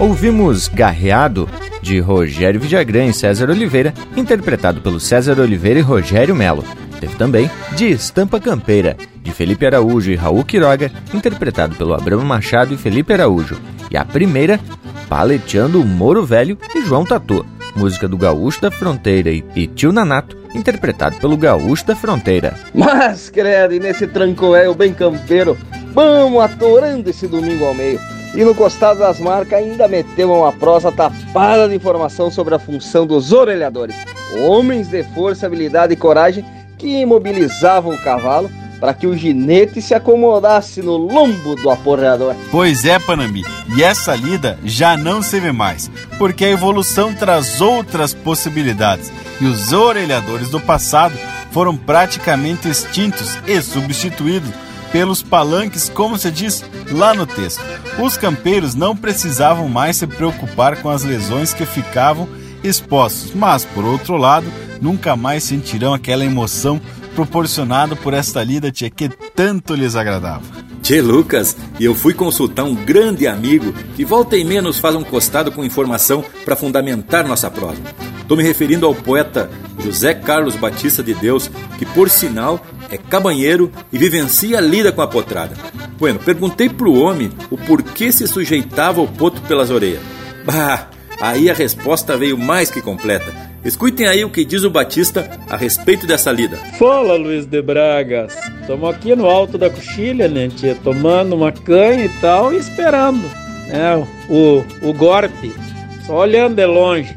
Ouvimos 0.00 0.68
Garreado, 0.68 1.48
de 1.82 1.98
Rogério 2.00 2.60
Vidagrã 2.60 3.06
e 3.06 3.12
César 3.12 3.50
Oliveira, 3.50 3.92
interpretado 4.16 4.80
pelo 4.80 5.00
César 5.00 5.40
Oliveira 5.40 5.80
e 5.80 5.82
Rogério 5.82 6.34
Melo. 6.34 6.64
Teve 7.00 7.14
também 7.16 7.50
De 7.76 7.90
Estampa 7.90 8.40
Campeira, 8.40 8.96
de 9.22 9.30
Felipe 9.30 9.66
Araújo 9.66 10.10
e 10.10 10.16
Raul 10.16 10.44
Quiroga, 10.44 10.90
interpretado 11.14 11.74
pelo 11.76 11.94
Abramo 11.94 12.24
Machado 12.24 12.74
e 12.74 12.76
Felipe 12.76 13.12
Araújo. 13.12 13.60
E 13.90 13.96
a 13.96 14.04
primeira, 14.04 14.58
Paleteando 15.08 15.80
o 15.80 15.86
Moro 15.86 16.24
Velho 16.24 16.58
e 16.74 16.82
João 16.82 17.04
Tatu, 17.04 17.44
música 17.74 18.06
do 18.06 18.18
Gaúcho 18.18 18.60
da 18.60 18.70
Fronteira 18.70 19.30
e, 19.30 19.66
Tio 19.68 19.90
Nanato, 19.90 20.36
interpretado 20.54 21.16
pelo 21.16 21.36
Gaúcho 21.36 21.86
da 21.86 21.96
Fronteira. 21.96 22.54
Mas, 22.74 23.30
credo, 23.30 23.72
e 23.72 23.80
nesse 23.80 24.06
trancoel 24.06 24.74
bem 24.74 24.92
campeiro, 24.92 25.56
vamos 25.94 26.42
atorando 26.42 27.08
esse 27.08 27.26
domingo 27.26 27.64
ao 27.64 27.74
meio. 27.74 27.98
E 28.34 28.44
no 28.44 28.54
costado 28.54 29.00
das 29.00 29.18
marcas 29.18 29.58
ainda 29.58 29.88
meteu 29.88 30.30
uma 30.30 30.52
prosa 30.52 30.92
tapada 30.92 31.66
de 31.66 31.74
informação 31.74 32.30
sobre 32.30 32.54
a 32.54 32.58
função 32.58 33.06
dos 33.06 33.32
orelhadores, 33.32 33.96
homens 34.46 34.88
de 34.88 35.02
força, 35.14 35.46
habilidade 35.46 35.94
e 35.94 35.96
coragem 35.96 36.44
que 36.78 37.00
imobilizavam 37.00 37.92
o 37.92 38.02
cavalo 38.02 38.48
para 38.80 38.94
que 38.94 39.06
o 39.06 39.16
ginete 39.16 39.82
se 39.82 39.92
acomodasse 39.92 40.80
no 40.80 40.96
lombo 40.96 41.56
do 41.56 41.68
aporreador. 41.68 42.34
Pois 42.50 42.84
é, 42.84 42.98
Panambi, 42.98 43.44
e 43.76 43.82
essa 43.82 44.14
lida 44.14 44.58
já 44.64 44.96
não 44.96 45.20
se 45.20 45.40
vê 45.40 45.50
mais, 45.50 45.90
porque 46.16 46.44
a 46.44 46.50
evolução 46.50 47.12
traz 47.12 47.60
outras 47.60 48.14
possibilidades 48.14 49.12
e 49.40 49.46
os 49.46 49.72
orelhadores 49.72 50.48
do 50.48 50.60
passado 50.60 51.14
foram 51.50 51.76
praticamente 51.76 52.68
extintos 52.68 53.36
e 53.46 53.60
substituídos 53.60 54.52
pelos 54.92 55.22
palanques, 55.22 55.88
como 55.88 56.16
se 56.16 56.30
diz 56.30 56.64
lá 56.90 57.12
no 57.12 57.26
texto. 57.26 57.62
Os 57.98 58.16
campeiros 58.16 58.74
não 58.74 58.96
precisavam 58.96 59.68
mais 59.68 59.96
se 59.96 60.06
preocupar 60.06 60.80
com 60.80 60.88
as 60.88 61.02
lesões 61.02 61.52
que 61.52 61.66
ficavam 61.66 62.28
expostos, 62.62 63.32
mas, 63.34 63.64
por 63.64 63.84
outro 63.84 64.16
lado, 64.16 64.46
nunca 64.80 65.16
mais 65.16 65.44
sentirão 65.44 65.94
aquela 65.94 66.24
emoção 66.24 66.80
proporcionada 67.14 67.96
por 67.96 68.14
esta 68.14 68.44
lida 68.44 68.70
tia, 68.70 68.90
que 68.90 69.08
tanto 69.08 69.74
lhes 69.74 69.96
agradava. 69.96 70.42
Tchê 70.82 71.00
Lucas, 71.00 71.56
e 71.78 71.84
eu 71.84 71.94
fui 71.94 72.14
consultar 72.14 72.64
um 72.64 72.74
grande 72.74 73.26
amigo 73.26 73.72
que 73.94 74.04
volta 74.04 74.36
e 74.36 74.44
meia 74.44 74.62
nos 74.62 74.78
faz 74.78 74.94
um 74.94 75.02
costado 75.02 75.50
com 75.50 75.64
informação 75.64 76.24
para 76.44 76.56
fundamentar 76.56 77.26
nossa 77.26 77.50
prosa. 77.50 77.82
Estou 78.20 78.36
me 78.36 78.42
referindo 78.42 78.86
ao 78.86 78.94
poeta 78.94 79.50
José 79.82 80.14
Carlos 80.14 80.54
Batista 80.54 81.02
de 81.02 81.14
Deus, 81.14 81.50
que 81.78 81.84
por 81.86 82.08
sinal 82.08 82.64
é 82.90 82.96
cabanheiro 82.96 83.70
e 83.92 83.98
vivencia 83.98 84.58
a 84.58 84.60
lida 84.60 84.92
com 84.92 85.02
a 85.02 85.08
potrada. 85.08 85.56
Bueno, 85.98 86.18
perguntei 86.18 86.68
pro 86.68 86.94
homem 86.94 87.30
o 87.50 87.56
porquê 87.56 88.12
se 88.12 88.26
sujeitava 88.26 89.00
o 89.00 89.08
poto 89.08 89.40
pelas 89.42 89.70
orelhas. 89.70 90.02
Bah, 90.44 90.88
aí 91.20 91.50
a 91.50 91.54
resposta 91.54 92.16
veio 92.16 92.36
mais 92.38 92.70
que 92.70 92.80
completa. 92.80 93.48
Escutem 93.64 94.06
aí 94.06 94.24
o 94.24 94.30
que 94.30 94.44
diz 94.44 94.62
o 94.62 94.70
Batista 94.70 95.28
a 95.48 95.56
respeito 95.56 96.06
dessa 96.06 96.30
lida. 96.30 96.56
Fala, 96.78 97.16
Luiz 97.16 97.44
de 97.44 97.60
Bragas. 97.60 98.34
Estamos 98.60 98.88
aqui 98.88 99.14
no 99.16 99.26
alto 99.26 99.58
da 99.58 99.68
coxilha, 99.68 100.28
né, 100.28 100.48
tia? 100.48 100.76
Tomando 100.76 101.34
uma 101.34 101.50
canha 101.50 102.04
e 102.04 102.08
tal 102.20 102.52
e 102.52 102.56
esperando, 102.56 103.22
né? 103.66 104.06
O, 104.28 104.64
o 104.80 104.92
golpe. 104.92 105.52
Só 106.06 106.20
olhando 106.20 106.54
de 106.54 106.66
longe. 106.66 107.16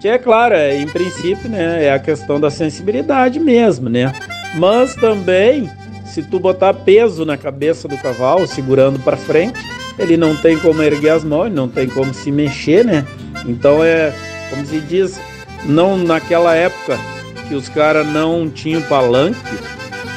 Que 0.00 0.08
é 0.08 0.16
claro, 0.16 0.54
é, 0.54 0.76
em 0.76 0.86
princípio, 0.86 1.50
né? 1.50 1.84
É 1.84 1.92
a 1.92 1.98
questão 1.98 2.40
da 2.40 2.50
sensibilidade 2.50 3.38
mesmo, 3.38 3.90
né? 3.90 4.12
Mas 4.54 4.94
também, 4.94 5.70
se 6.06 6.22
tu 6.22 6.38
botar 6.40 6.72
peso 6.72 7.26
na 7.26 7.36
cabeça 7.36 7.86
do 7.86 7.98
cavalo, 7.98 8.46
segurando 8.46 8.98
para 9.00 9.16
frente, 9.16 9.60
ele 10.00 10.16
não 10.16 10.34
tem 10.34 10.58
como 10.58 10.82
erguer 10.82 11.10
as 11.10 11.22
mãos, 11.22 11.52
não 11.52 11.68
tem 11.68 11.86
como 11.86 12.12
se 12.14 12.32
mexer, 12.32 12.84
né? 12.84 13.06
Então 13.46 13.84
é, 13.84 14.12
como 14.48 14.64
se 14.64 14.80
diz, 14.80 15.20
não 15.64 15.96
naquela 15.96 16.54
época 16.54 16.98
que 17.46 17.54
os 17.54 17.68
caras 17.68 18.06
não 18.06 18.48
tinham 18.48 18.80
palanque, 18.82 19.38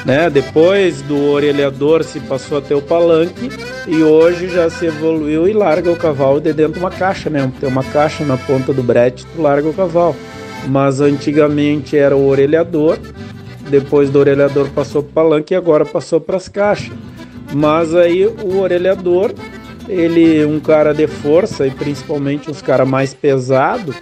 né? 0.05 0.29
Depois 0.29 1.01
do 1.01 1.31
orelhador 1.31 2.03
se 2.03 2.19
passou 2.21 2.59
a 2.59 2.61
ter 2.61 2.75
o 2.75 2.81
palanque 2.81 3.51
e 3.85 4.01
hoje 4.01 4.47
já 4.47 4.69
se 4.69 4.85
evoluiu 4.85 5.47
e 5.47 5.53
larga 5.53 5.91
o 5.91 5.97
cavalo 5.97 6.39
de 6.39 6.53
dentro 6.53 6.73
de 6.73 6.79
uma 6.79 6.91
caixa 6.91 7.29
mesmo. 7.29 7.51
Tem 7.59 7.67
uma 7.67 7.83
caixa 7.83 8.23
na 8.23 8.37
ponta 8.37 8.73
do 8.73 8.81
brete, 8.81 9.25
tu 9.35 9.41
larga 9.41 9.67
o 9.67 9.73
cavalo. 9.73 10.15
Mas 10.67 11.01
antigamente 11.01 11.97
era 11.97 12.15
o 12.15 12.25
orelhador, 12.25 12.97
depois 13.69 14.09
do 14.09 14.19
orelhador 14.19 14.69
passou 14.69 15.03
para 15.03 15.09
o 15.09 15.13
palanque 15.13 15.53
e 15.53 15.57
agora 15.57 15.85
passou 15.85 16.21
para 16.21 16.37
as 16.37 16.47
caixas. 16.47 16.93
Mas 17.53 17.93
aí 17.93 18.25
o 18.25 18.59
orelhador, 18.59 19.33
ele 19.87 20.45
um 20.45 20.59
cara 20.59 20.93
de 20.93 21.07
força 21.07 21.67
e 21.67 21.71
principalmente 21.71 22.49
os 22.49 22.61
caras 22.61 22.87
mais 22.87 23.13
pesados, 23.13 23.95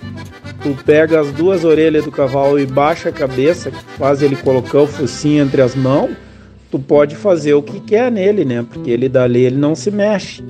tu 0.61 0.75
pega 0.85 1.19
as 1.19 1.31
duas 1.31 1.63
orelhas 1.63 2.05
do 2.05 2.11
cavalo 2.11 2.59
e 2.59 2.65
baixa 2.65 3.09
a 3.09 3.11
cabeça, 3.11 3.71
faz 3.97 4.21
ele 4.21 4.35
colocar 4.35 4.79
o 4.79 4.87
focinho 4.87 5.43
entre 5.43 5.61
as 5.61 5.75
mãos, 5.75 6.11
tu 6.69 6.79
pode 6.79 7.15
fazer 7.15 7.53
o 7.53 7.61
que 7.61 7.79
quer 7.79 8.11
nele, 8.11 8.45
né? 8.45 8.65
Porque 8.67 8.89
ele 8.89 9.09
dali 9.09 9.43
ele 9.45 9.57
não 9.57 9.75
se 9.75 9.91
mexe. 9.91 10.43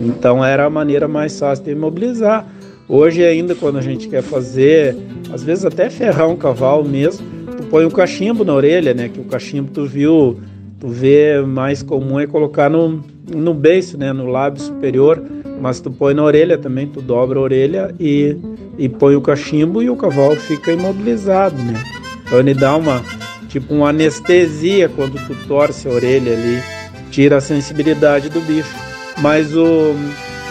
Então 0.00 0.44
era 0.44 0.64
a 0.64 0.70
maneira 0.70 1.06
mais 1.06 1.38
fácil 1.38 1.64
de 1.64 1.72
imobilizar. 1.72 2.46
Hoje 2.88 3.24
ainda 3.24 3.54
quando 3.54 3.78
a 3.78 3.82
gente 3.82 4.08
quer 4.08 4.22
fazer, 4.22 4.96
às 5.32 5.44
vezes 5.44 5.64
até 5.64 5.88
ferrar 5.88 6.28
um 6.28 6.36
cavalo 6.36 6.84
mesmo, 6.84 7.24
tu 7.56 7.62
põe 7.64 7.84
o 7.84 7.90
cachimbo 7.90 8.44
na 8.44 8.54
orelha, 8.54 8.94
né? 8.94 9.08
Que 9.08 9.20
o 9.20 9.24
cachimbo 9.24 9.70
tu 9.70 9.84
viu, 9.84 10.40
tu 10.80 10.88
vê 10.88 11.40
mais 11.42 11.82
comum 11.82 12.18
é 12.18 12.26
colocar 12.26 12.68
no, 12.68 13.04
no 13.34 13.54
beiço, 13.54 13.96
né? 13.96 14.12
No 14.12 14.26
lábio 14.26 14.62
superior, 14.62 15.22
mas 15.60 15.80
tu 15.80 15.90
põe 15.90 16.14
na 16.14 16.22
orelha 16.22 16.56
também, 16.56 16.86
tu 16.86 17.00
dobra 17.00 17.38
a 17.38 17.42
orelha 17.42 17.94
e, 17.98 18.36
e 18.78 18.88
põe 18.88 19.14
o 19.14 19.20
cachimbo 19.20 19.82
e 19.82 19.90
o 19.90 19.96
cavalo 19.96 20.36
fica 20.36 20.72
imobilizado, 20.72 21.56
né? 21.62 21.82
Então 22.24 22.38
ele 22.38 22.54
dá 22.54 22.76
uma, 22.76 23.02
tipo 23.48 23.74
uma 23.74 23.90
anestesia 23.90 24.88
quando 24.88 25.14
tu 25.26 25.34
torce 25.46 25.88
a 25.88 25.90
orelha 25.90 26.32
ali, 26.32 26.62
tira 27.10 27.36
a 27.36 27.40
sensibilidade 27.40 28.28
do 28.28 28.40
bicho. 28.40 28.74
Mas 29.18 29.54
o, 29.54 29.94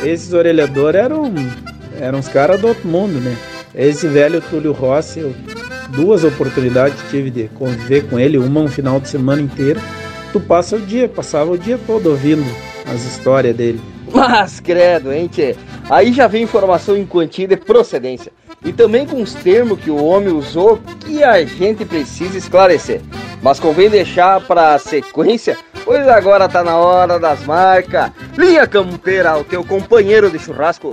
esses 0.04 0.34
orelhadores 0.34 1.02
eram, 1.02 1.34
eram 2.00 2.20
os 2.20 2.28
caras 2.28 2.60
do 2.60 2.68
outro 2.68 2.88
mundo, 2.88 3.20
né? 3.20 3.36
Esse 3.74 4.08
velho 4.08 4.42
Túlio 4.42 4.72
Rossi, 4.72 5.20
eu, 5.20 5.34
duas 5.90 6.24
oportunidades 6.24 6.98
tive 7.10 7.30
de 7.30 7.48
conviver 7.50 8.08
com 8.10 8.20
ele, 8.20 8.38
uma 8.38 8.62
um 8.62 8.68
final 8.68 9.00
de 9.00 9.10
semana 9.10 9.42
inteiro. 9.42 9.80
Tu 10.32 10.40
passa 10.40 10.76
o 10.76 10.82
dia, 10.82 11.08
passava 11.08 11.52
o 11.52 11.58
dia 11.58 11.80
todo 11.88 12.10
ouvindo 12.10 12.46
as 12.92 13.04
histórias 13.04 13.56
dele. 13.56 13.82
Mas 14.12 14.60
credo, 14.60 15.14
hein, 15.14 15.28
tchê? 15.28 15.56
Aí 15.90 16.12
já 16.12 16.28
vem 16.28 16.44
informação 16.44 16.98
em 16.98 17.06
quantia 17.06 17.48
de 17.48 17.56
procedência. 17.56 18.32
E 18.64 18.74
também 18.74 19.06
com 19.06 19.22
os 19.22 19.34
termos 19.34 19.80
que 19.80 19.90
o 19.90 20.04
homem 20.04 20.34
usou 20.34 20.80
que 21.00 21.24
a 21.24 21.44
gente 21.46 21.86
precisa 21.86 22.38
esclarecer. 22.38 23.02
Mas 23.42 23.60
convém 23.60 23.90
deixar 23.90 24.42
para 24.42 24.78
sequência, 24.78 25.58
pois 25.86 26.08
agora 26.08 26.50
tá 26.50 26.64
na 26.64 26.78
hora 26.78 27.18
das 27.18 27.46
marcas. 27.46 28.12
Linha 28.38 28.68
Campeira, 28.68 29.38
o 29.38 29.44
teu 29.44 29.64
companheiro 29.64 30.30
de 30.30 30.40
churrasco. 30.40 30.92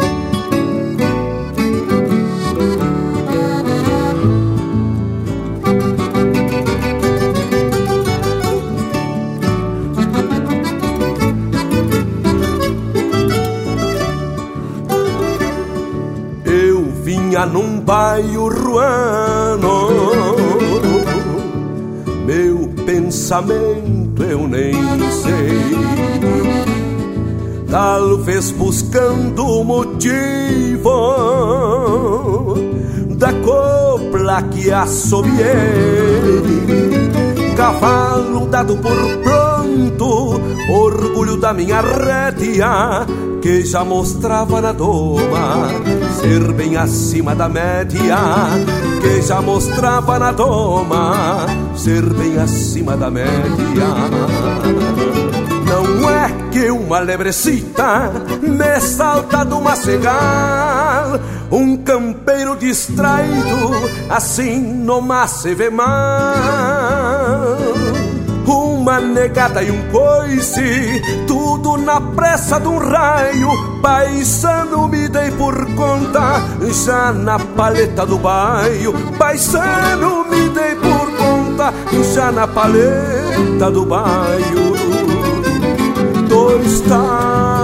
Vinha 17.37 17.45
num 17.45 17.81
baio 17.81 18.49
ruano. 18.49 19.91
Meu 22.25 22.69
pensamento 22.87 24.23
eu 24.23 24.49
nem 24.49 24.73
sei. 25.11 25.77
Talvez 27.69 28.53
buscando 28.53 29.45
o 29.45 29.65
motivo 29.65 30.89
Da 33.19 33.33
copla 33.33 34.43
que 34.43 34.71
assobiei. 34.73 35.37
Cavalo 37.57 38.47
dado 38.47 38.77
por 38.77 38.97
pronto 39.23 40.41
Orgulho 40.71 41.37
da 41.37 41.53
minha 41.53 41.81
rédea 41.81 43.07
que 43.43 43.65
já 43.65 43.85
mostrava 43.85 44.61
na 44.61 44.73
doma 44.73 45.69
ser 46.17 46.53
bem 46.53 46.77
acima 46.77 47.35
da 47.35 47.49
média, 47.49 48.17
que 49.01 49.23
já 49.23 49.41
mostrava 49.43 50.19
na 50.19 50.33
doma 50.33 51.47
ser 51.77 52.03
bem 52.15 52.39
acima 52.39 52.97
da 52.97 53.11
média. 53.11 53.87
Não 55.67 56.11
é 56.11 56.33
que 56.51 56.71
uma 56.71 56.99
lebrecita 57.01 58.11
me 58.41 58.81
salta 58.81 59.45
do 59.45 59.61
macegal, 59.61 61.21
um 61.51 61.77
campeiro 61.77 62.57
distraído 62.57 63.71
assim 64.09 64.61
no 64.61 65.03
se 65.27 65.55
vê 65.55 65.69
mal 65.69 66.96
negada 69.01 69.63
e 69.63 69.71
um 69.71 69.89
coice, 69.91 71.03
tudo 71.27 71.77
na 71.77 72.01
pressa 72.01 72.59
de 72.59 72.69
um 72.69 72.79
raio. 72.79 73.49
Paisano 73.81 74.89
me 74.89 75.09
dei 75.09 75.31
por 75.33 75.55
conta, 75.75 76.43
já 76.85 77.13
na 77.13 77.39
paleta 77.39 78.05
do 78.07 78.19
baio. 78.19 78.93
Paisano 79.19 80.25
me 80.25 80.49
dei 80.49 80.75
por 80.77 81.11
conta, 81.17 81.73
já 82.15 82.33
na 82.33 82.47
paleta 82.47 83.71
do 83.71 83.85
baio. 83.85 84.77
Dois 86.29 86.81
tauras 86.81 87.57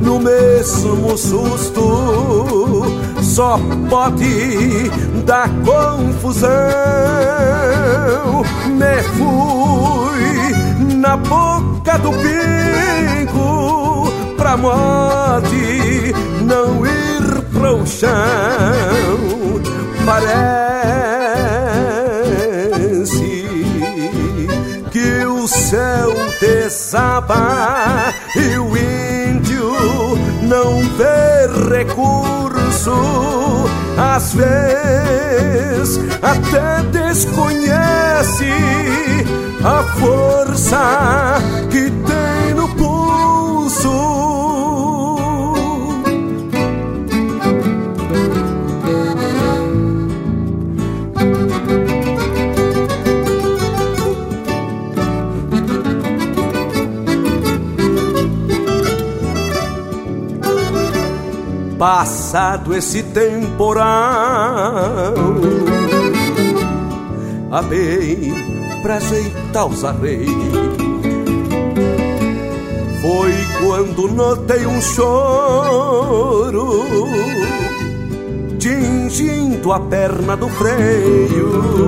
no 0.00 0.20
mesmo 0.20 1.16
susto 1.16 2.73
só 3.34 3.58
pode 3.90 4.88
dar 5.26 5.50
confusão. 5.64 6.50
Me 8.68 9.02
fui 9.16 10.54
na 10.94 11.16
boca 11.16 11.98
do 11.98 12.12
pingo 12.12 14.08
pra 14.36 14.56
morte 14.56 16.14
não 16.42 16.86
ir 16.86 17.42
pro 17.52 17.84
chão. 17.84 18.12
Parece 20.06 20.54
que 24.92 25.26
o 25.26 25.48
céu 25.48 26.14
desaba 26.40 28.14
e 28.36 28.58
o 28.58 28.76
índio 28.76 29.74
não 30.42 30.80
vê 30.96 31.48
recurso 31.76 32.43
às 33.96 34.34
vezes 34.34 36.00
até 36.22 36.82
desconhece 36.90 38.50
a 39.64 39.82
força 39.98 41.38
Passado 61.84 62.74
esse 62.74 63.02
temporal, 63.02 63.84
abei 67.50 68.32
pra 68.80 68.96
ajeitar 68.96 69.66
os 69.66 69.84
arreios. 69.84 70.32
Foi 73.02 73.34
quando 73.60 74.08
notei 74.08 74.64
um 74.64 74.80
choro 74.80 76.72
tingindo 78.58 79.70
a 79.70 79.80
perna 79.80 80.38
do 80.38 80.48
freio. 80.48 81.84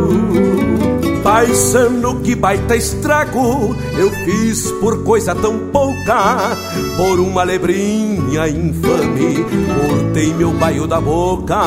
Paisano, 1.26 2.20
que 2.20 2.36
baita 2.36 2.76
estrago 2.76 3.74
eu 3.98 4.08
fiz 4.24 4.70
por 4.80 5.02
coisa 5.02 5.34
tão 5.34 5.58
pouca, 5.72 6.56
por 6.96 7.18
uma 7.18 7.42
lebrinha 7.42 8.48
infame, 8.48 9.44
cortei 9.74 10.32
meu 10.34 10.52
baio 10.52 10.86
da 10.86 11.00
boca, 11.00 11.58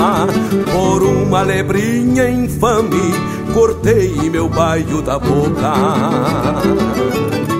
por 0.72 1.04
uma 1.04 1.42
lebrinha 1.42 2.30
infame, 2.30 3.14
cortei 3.54 4.30
meu 4.30 4.48
baio 4.48 5.02
da 5.02 5.20
boca. 5.20 5.74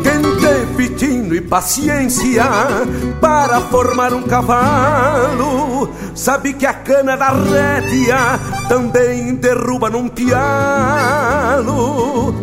Quem 0.02 0.22
teve 0.40 0.96
tino 0.96 1.36
e 1.36 1.42
paciência 1.42 2.46
para 3.20 3.60
formar 3.60 4.14
um 4.14 4.24
cavalo, 4.24 5.90
sabe 6.16 6.54
que 6.54 6.66
a 6.66 6.74
cana 6.74 7.18
da 7.18 7.32
rédea 7.32 8.40
também 8.70 9.36
derruba 9.36 9.90
num 9.90 10.08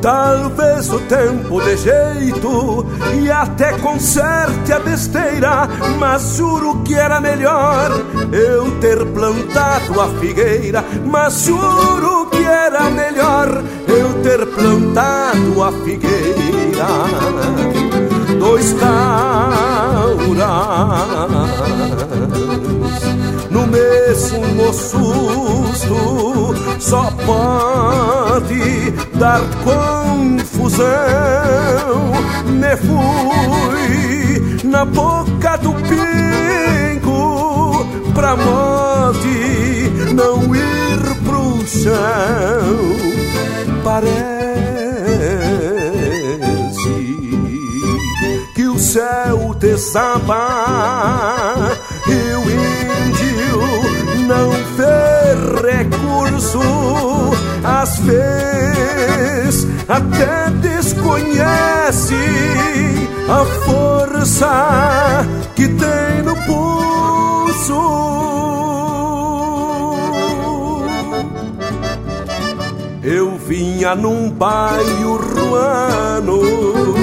Talvez 0.02 0.90
o 0.90 1.00
tempo 1.00 1.60
de 1.62 1.76
jeito 1.76 2.86
e 3.20 3.30
até 3.30 3.72
conserte 3.78 4.72
a 4.72 4.78
besteira, 4.78 5.68
mas 5.98 6.36
juro 6.36 6.82
que 6.82 6.94
era 6.94 7.20
melhor 7.20 7.90
eu 8.32 8.78
ter 8.80 9.04
plantado 9.06 10.00
a 10.00 10.08
figueira. 10.20 10.84
Mas 11.04 11.44
juro 11.44 12.26
que 12.30 12.44
era 12.44 12.90
melhor 12.90 13.62
eu 13.88 14.22
ter 14.22 14.46
plantado 14.46 15.62
a 15.62 15.72
figueira. 15.84 16.86
Dois 18.38 18.72
tauras 18.74 19.96
no 23.50 23.66
mesmo 24.32 24.72
susto 24.72 26.54
só 26.80 27.12
pode 27.24 28.90
dar 29.14 29.40
confusão. 29.62 30.86
Me 32.46 32.76
fui 32.76 34.58
na 34.64 34.84
boca 34.84 35.56
do 35.58 35.72
pingo 35.74 37.86
pra 38.14 38.34
morte 38.36 39.92
não 40.14 40.54
ir 40.54 40.86
céu 41.66 41.92
parece 43.82 44.06
que 48.54 48.68
o 48.68 48.78
céu 48.78 49.52
te 49.58 49.76
recurso 56.36 56.60
às 57.64 57.98
vezes 58.00 59.66
até 59.88 60.50
desconhece 60.50 62.14
a 63.28 63.44
força 63.64 65.26
que 65.54 65.68
tem 65.68 66.22
no 66.22 66.36
pulso 66.44 67.96
eu 73.02 73.38
vinha 73.38 73.94
num 73.94 74.30
baio 74.30 75.16
ruano. 75.16 76.95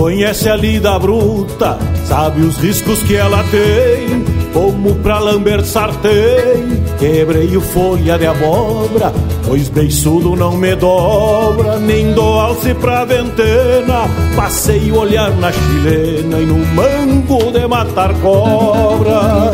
Conhece 0.00 0.48
a 0.48 0.56
lida 0.56 0.98
bruta 0.98 1.78
sabe 2.06 2.40
os 2.40 2.56
riscos 2.56 3.02
que 3.02 3.14
ela 3.14 3.44
tem. 3.50 4.24
Como 4.54 4.94
pra 4.96 5.20
lamber 5.20 5.64
sartém, 5.64 6.82
quebrei 6.98 7.56
o 7.56 7.60
folha 7.60 8.18
de 8.18 8.26
abóbora, 8.26 9.12
pois 9.46 9.68
beiçudo 9.68 10.34
não 10.34 10.56
me 10.56 10.74
dobra, 10.74 11.78
nem 11.78 12.12
dou 12.12 12.40
alce 12.40 12.74
pra 12.74 13.04
ventena. 13.04 14.08
Passei 14.34 14.90
o 14.90 14.98
olhar 14.98 15.30
na 15.36 15.52
chilena 15.52 16.38
e 16.38 16.46
no 16.46 16.66
mango 16.74 17.52
de 17.52 17.64
matar 17.68 18.12
cobra. 18.14 19.52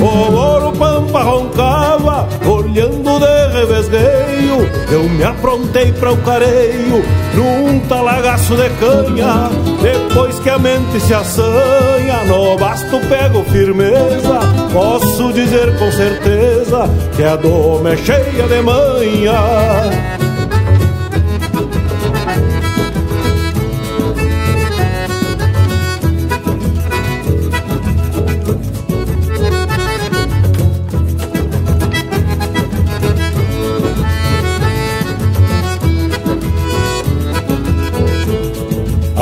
O 0.00 0.34
ouro 0.34 0.72
pampa 0.72 1.22
roncava, 1.22 1.93
olhando 2.74 3.20
de 3.20 3.56
revesgueio. 3.56 4.68
Eu 4.90 5.08
me 5.08 5.22
aprontei 5.22 5.92
para 5.92 6.12
o 6.12 6.16
careio, 6.18 7.04
num 7.34 7.78
talagaço 7.88 8.56
de 8.56 8.68
canha. 8.80 9.48
Depois 9.80 10.38
que 10.40 10.50
a 10.50 10.58
mente 10.58 11.00
se 11.00 11.14
assanha, 11.14 12.24
no 12.26 12.56
basto 12.58 12.98
pego 13.08 13.44
firmeza. 13.44 14.40
Posso 14.72 15.32
dizer 15.32 15.78
com 15.78 15.90
certeza 15.92 16.90
que 17.14 17.22
a 17.22 17.36
doma 17.36 17.92
é 17.92 17.96
cheia 17.96 18.48
de 18.48 18.62
manha. 18.62 20.13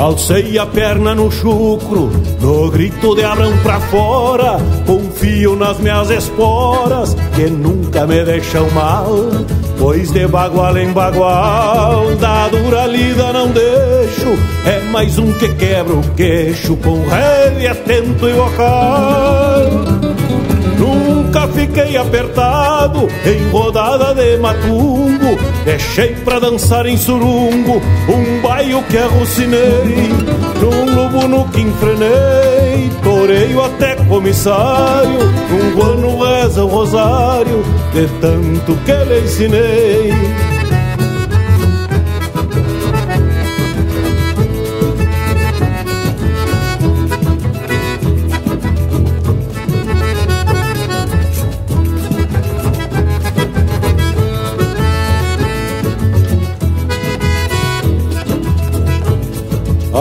Alcei 0.03 0.59
a 0.59 0.65
perna 0.65 1.15
no 1.15 1.31
chucro, 1.31 2.11
no 2.41 2.69
grito 2.69 3.15
de 3.15 3.23
Abrão 3.23 3.57
pra 3.59 3.79
fora. 3.79 4.57
Confio 4.85 5.55
nas 5.55 5.79
minhas 5.79 6.09
esporas, 6.09 7.15
que 7.33 7.43
nunca 7.43 8.05
me 8.05 8.21
deixam 8.25 8.69
mal. 8.71 9.07
Pois 9.79 10.11
de 10.11 10.27
bagual 10.27 10.77
em 10.77 10.91
bagual, 10.91 12.13
da 12.17 12.49
dura 12.49 12.85
lida 12.85 13.31
não 13.31 13.47
deixo. 13.47 14.37
É 14.65 14.81
mais 14.91 15.17
um 15.17 15.31
que 15.31 15.47
quebra 15.53 15.93
o 15.93 16.03
queixo, 16.15 16.75
com 16.75 17.01
rede 17.07 17.65
atento 17.65 18.27
e 18.27 18.33
vocal. 18.33 20.02
Fiquei 21.47 21.97
apertado 21.97 23.07
em 23.25 23.49
rodada 23.49 24.13
de 24.13 24.37
matungo. 24.37 25.37
Deixei 25.65 26.15
pra 26.15 26.39
dançar 26.39 26.85
em 26.85 26.97
surungo 26.97 27.81
um 28.07 28.41
baio 28.41 28.81
que 28.83 28.97
arrocinei. 28.97 30.09
Num 30.61 30.95
lobo 30.95 31.27
no 31.27 31.47
que 31.49 31.61
enfrenei, 31.61 32.89
toreio 33.03 33.63
até 33.63 33.95
comissário. 33.95 35.19
Um 35.51 35.75
guano 35.75 36.23
reza 36.23 36.63
o 36.63 36.67
rosário, 36.67 37.63
de 37.93 38.07
tanto 38.19 38.75
que 38.85 38.91
lhe 38.91 39.19
ensinei. 39.19 40.42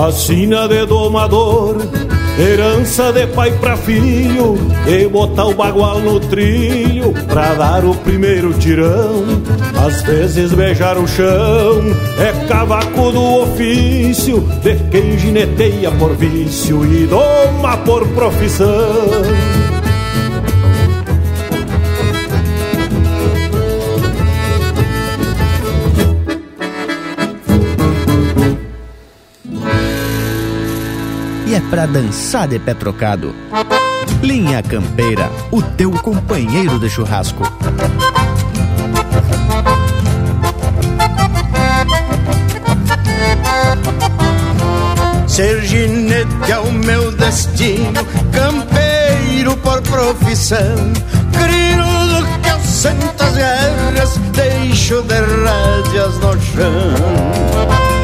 A 0.03 0.11
sina 0.11 0.67
de 0.67 0.85
domador, 0.85 1.77
herança 2.37 3.13
de 3.13 3.25
pai 3.29 3.53
pra 3.61 3.77
filho, 3.77 4.59
e 4.85 5.07
botar 5.07 5.45
o 5.45 5.55
bagual 5.55 6.01
no 6.01 6.19
trilho 6.19 7.13
pra 7.29 7.55
dar 7.55 7.85
o 7.85 7.95
primeiro 7.95 8.53
tirão. 8.55 9.23
Às 9.87 10.03
vezes 10.03 10.53
beijar 10.55 10.99
o 10.99 11.07
chão 11.07 11.85
é 12.19 12.47
cavaco 12.49 13.13
do 13.13 13.43
ofício 13.43 14.41
de 14.61 14.75
quem 14.91 15.17
gineteia 15.17 15.93
por 15.93 16.17
vício 16.17 16.85
e 16.85 17.07
doma 17.07 17.77
por 17.85 18.05
profissão. 18.09 19.23
Pra 31.73 31.87
dançar 31.87 32.47
de 32.47 32.59
pé 32.59 32.75
trocado. 32.75 33.35
Linha 34.23 34.63
Campeira, 34.63 35.31
o 35.51 35.63
teu 35.63 35.91
companheiro 35.91 36.79
de 36.79 36.91
churrasco. 36.91 37.51
Ser 45.27 45.63
ginete 45.63 46.53
é 46.53 46.59
o 46.59 46.71
meu 46.73 47.11
destino, 47.13 48.05
campeiro 48.31 49.57
por 49.57 49.81
profissão. 49.81 50.77
Crinudo 51.33 52.27
que 52.43 52.51
eu 52.51 52.61
sento 52.61 53.23
as 53.23 53.35
guerras, 53.35 54.19
deixo 54.35 55.01
de 55.05 55.15
rédeas 55.15 56.19
no 56.19 56.39
chão. 56.39 58.02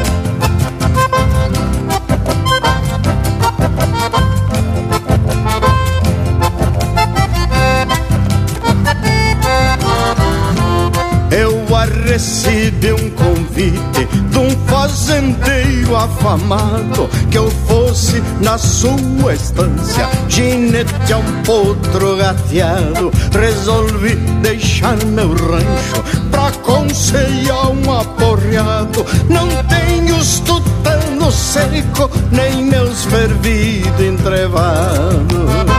Recebi 12.09 12.91
um 12.91 13.09
convite 13.11 14.05
de 14.31 14.37
um 14.39 14.49
fazendeiro 14.65 15.95
afamado 15.95 17.07
que 17.29 17.37
eu 17.37 17.51
fosse 17.67 18.21
na 18.41 18.57
sua 18.57 19.35
estância 19.35 20.09
ginete 20.27 21.13
a 21.13 21.17
um 21.19 21.43
potro 21.43 22.17
gateado. 22.17 23.11
Resolvi 23.31 24.15
deixar 24.41 24.97
meu 25.05 25.29
rancho 25.29 26.03
pra 26.31 26.51
conselhar 26.63 27.69
um 27.69 27.91
aporreado. 27.91 29.05
Não 29.29 29.47
tenho 29.65 30.17
os 30.17 30.39
tutanos 30.39 31.35
seco, 31.35 32.09
nem 32.31 32.63
meus 32.63 33.05
fervidos 33.05 34.01
entrevados. 34.01 35.78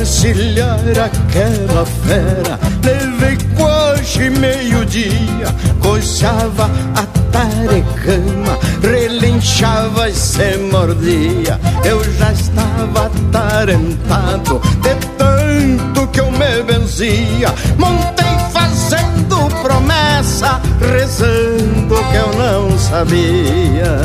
Encilhar 0.00 0.80
aquela 0.88 1.84
fera 1.84 2.58
Levei 2.84 3.38
quase 3.56 4.30
meio-dia 4.30 5.54
Coçava 5.80 6.70
a 6.94 7.06
tarecama 7.32 8.58
Relinchava 8.82 10.08
e 10.08 10.14
se 10.14 10.56
mordia 10.72 11.60
Eu 11.84 12.02
já 12.14 12.32
estava 12.32 13.06
atarantado 13.06 14.60
De 14.82 14.94
tanto 15.16 16.06
que 16.08 16.20
eu 16.20 16.30
me 16.30 16.62
benzia. 16.62 17.52
Montei 17.76 18.26
fazendo 18.52 19.48
promessa, 19.62 20.60
rezando 20.80 21.96
que 22.10 22.16
eu 22.16 22.32
não 22.34 22.78
sabia. 22.78 23.98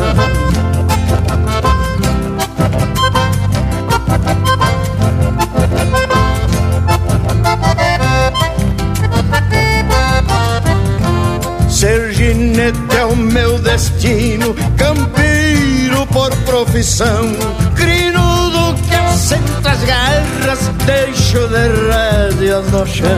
O 13.13 13.15
meu 13.15 13.59
destino, 13.59 14.55
campeiro 14.75 16.05
por 16.07 16.35
profissão, 16.37 17.31
crinudo 17.75 18.75
que 18.87 18.95
assenta 18.95 19.69
as 19.69 19.83
garras, 19.83 20.71
deixo 20.85 21.47
de 21.47 21.67
rédeas 21.91 22.71
no 22.71 22.85
chão. 22.87 23.09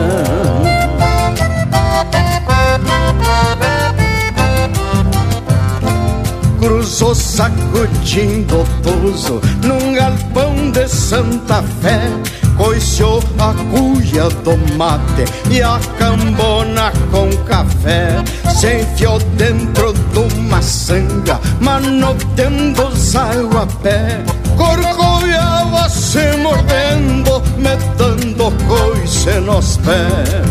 Cruzou 6.58 7.14
sacudindo 7.14 8.60
o 8.60 8.66
pouso 8.82 9.40
num 9.64 9.94
galpão 9.94 10.70
de 10.72 10.86
Santa 10.88 11.62
Fé 11.80 12.00
coiciou 12.56 13.22
a 13.38 13.54
cuia 13.70 14.28
do 14.44 14.56
mate 14.76 15.24
e 15.50 15.62
a 15.62 15.78
cambona 15.98 16.92
com 17.10 17.30
café. 17.44 18.22
Se 18.54 18.80
enfiou 18.80 19.18
dentro 19.36 19.92
de 19.92 20.18
uma 20.18 20.62
sanga, 20.62 21.40
manoteando 21.60 22.86
os 22.88 23.14
a 23.16 23.66
pé. 23.82 24.22
Corcoviava 24.56 25.88
se 25.88 26.36
mordendo, 26.38 27.42
metendo 27.58 28.52
coice 28.66 29.40
nos 29.40 29.76
pés. 29.78 30.45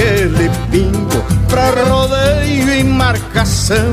Aquele 0.00 0.50
pingo 0.70 1.24
pra 1.48 1.70
rodeio 1.84 2.74
e 2.74 2.84
marcação. 2.84 3.92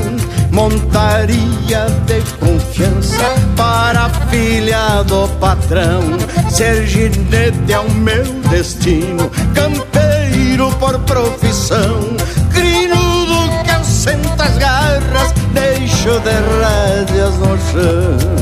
Montaria 0.51 1.85
de 2.05 2.21
confiança 2.39 3.35
para 3.55 4.09
filha 4.29 5.03
do 5.03 5.27
patrão. 5.39 6.01
Ser 6.49 6.87
ginete 6.87 7.73
é 7.73 7.79
o 7.79 7.91
meu 7.91 8.23
destino, 8.49 9.29
campeiro 9.53 10.71
por 10.79 10.97
profissão. 10.99 11.99
Crinudo 12.53 13.63
que 13.63 13.71
assenta 13.71 14.43
as 14.45 14.57
garras, 14.57 15.33
deixo 15.53 16.19
de 16.21 16.31
rédeas 16.61 17.37
no 17.37 17.57
chão. 17.71 18.36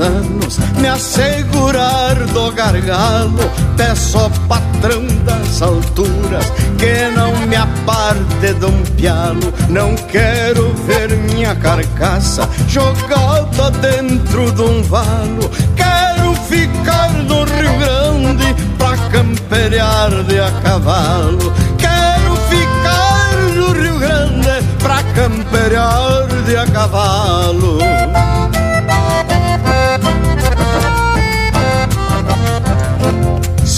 Anos 0.00 0.58
me 0.80 0.88
assegurar 0.88 2.14
do 2.26 2.52
gargalo, 2.52 3.50
peço 3.76 4.18
ao 4.18 4.30
patrão 4.48 5.06
das 5.24 5.60
alturas 5.62 6.52
que 6.78 7.08
não 7.16 7.34
me 7.46 7.56
aparte 7.56 8.54
de 8.54 8.64
um 8.64 8.82
pialo. 8.96 9.52
Não 9.68 9.94
quero 9.94 10.72
ver 10.86 11.16
minha 11.16 11.54
carcaça 11.56 12.48
jogada 12.68 13.70
dentro 13.80 14.52
de 14.52 14.62
um 14.62 14.82
valo. 14.82 15.50
Quero 15.76 16.34
ficar 16.48 17.12
no 17.24 17.44
Rio 17.44 17.78
Grande 17.78 18.54
pra 18.78 18.96
camperear 19.10 20.10
de 20.24 20.38
a 20.38 20.50
cavalo. 20.62 21.52
Quero 21.76 22.36
ficar 22.48 23.32
no 23.54 23.72
Rio 23.72 23.98
Grande 23.98 24.64
pra 24.78 25.02
camperear 25.14 26.26
de 26.46 26.56
a 26.56 26.66
cavalo. 26.66 27.78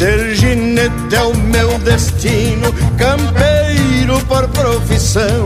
Ser 0.01 0.35
ginete 0.35 1.15
é 1.15 1.23
o 1.23 1.37
meu 1.37 1.79
destino, 1.81 2.73
campeiro 2.97 4.19
por 4.25 4.49
profissão. 4.49 5.45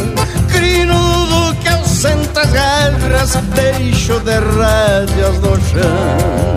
Crinudo 0.49 1.57
que 1.61 1.69
ausenta 1.69 2.43
as 2.43 2.53
guerras, 2.53 3.35
deixo 3.53 4.21
de 4.21 4.31
rédeas 4.31 5.41
no 5.41 5.57
chão. 5.57 6.55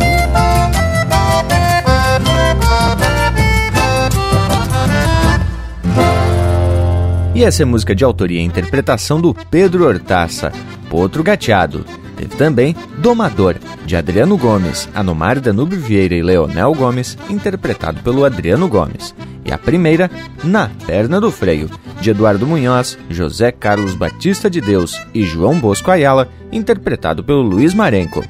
E 7.33 7.43
essa 7.43 7.63
é 7.63 7.65
música 7.65 7.95
de 7.95 8.03
autoria 8.03 8.41
e 8.41 8.45
interpretação 8.45 9.19
do 9.19 9.33
Pedro 9.49 9.87
Hortaça, 9.87 10.51
Potro 10.87 11.23
Gateado. 11.23 11.83
Teve 12.17 12.35
também 12.35 12.75
Domador, 12.97 13.55
de 13.85 13.95
Adriano 13.95 14.37
Gomes, 14.37 14.89
Anomar 14.93 15.39
Danúbio 15.39 15.79
Vieira 15.79 16.15
e 16.15 16.23
Leonel 16.23 16.73
Gomes, 16.73 17.17
interpretado 17.29 18.01
pelo 18.01 18.25
Adriano 18.25 18.67
Gomes. 18.67 19.13
E 19.45 19.53
a 19.53 19.57
primeira, 19.57 20.09
Na 20.43 20.69
Perna 20.85 21.21
do 21.21 21.31
Freio, 21.31 21.69
de 22.01 22.09
Eduardo 22.09 22.45
Munhoz, 22.47 22.97
José 23.09 23.51
Carlos 23.51 23.93
Batista 23.93 24.49
de 24.49 24.59
Deus 24.59 24.99
e 25.13 25.23
João 25.23 25.59
Bosco 25.59 25.91
Ayala, 25.91 26.27
interpretado 26.51 27.23
pelo 27.23 27.41
Luiz 27.41 27.73
Marenco. 27.73 28.25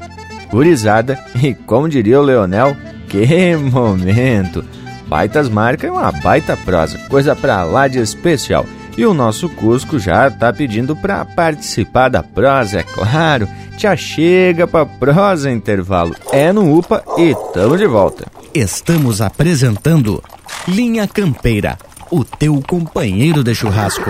Gurizada, 0.52 1.18
e 1.42 1.54
como 1.54 1.90
diria 1.90 2.20
o 2.20 2.24
Leonel, 2.24 2.76
que 3.08 3.56
momento! 3.56 4.64
Baitas 5.08 5.48
marcas 5.48 5.90
e 5.90 5.94
uma 5.94 6.12
baita 6.12 6.58
prosa, 6.58 6.98
coisa 7.10 7.34
pra 7.34 7.64
lá 7.64 7.88
de 7.88 8.00
especial. 8.00 8.66
E 8.98 9.06
o 9.06 9.14
nosso 9.14 9.48
Cusco 9.48 10.00
já 10.00 10.30
tá 10.32 10.52
pedindo 10.52 10.96
para 10.96 11.24
participar 11.24 12.10
da 12.10 12.24
prosa, 12.24 12.80
é 12.80 12.84
claro. 12.84 13.48
Já 13.78 13.96
chega 13.96 14.68
pra 14.68 14.88
prosa 14.88 15.52
intervalo. 15.52 16.16
É 16.32 16.52
no 16.52 16.76
UPA 16.76 17.04
e 17.16 17.36
tamo 17.54 17.78
de 17.78 17.86
volta. 17.86 18.26
Estamos 18.56 19.22
apresentando 19.22 20.24
Linha 20.68 21.08
Campeira, 21.08 21.78
o 22.10 22.24
teu 22.26 22.60
companheiro 22.68 23.44
de 23.44 23.54
churrasco. 23.54 24.10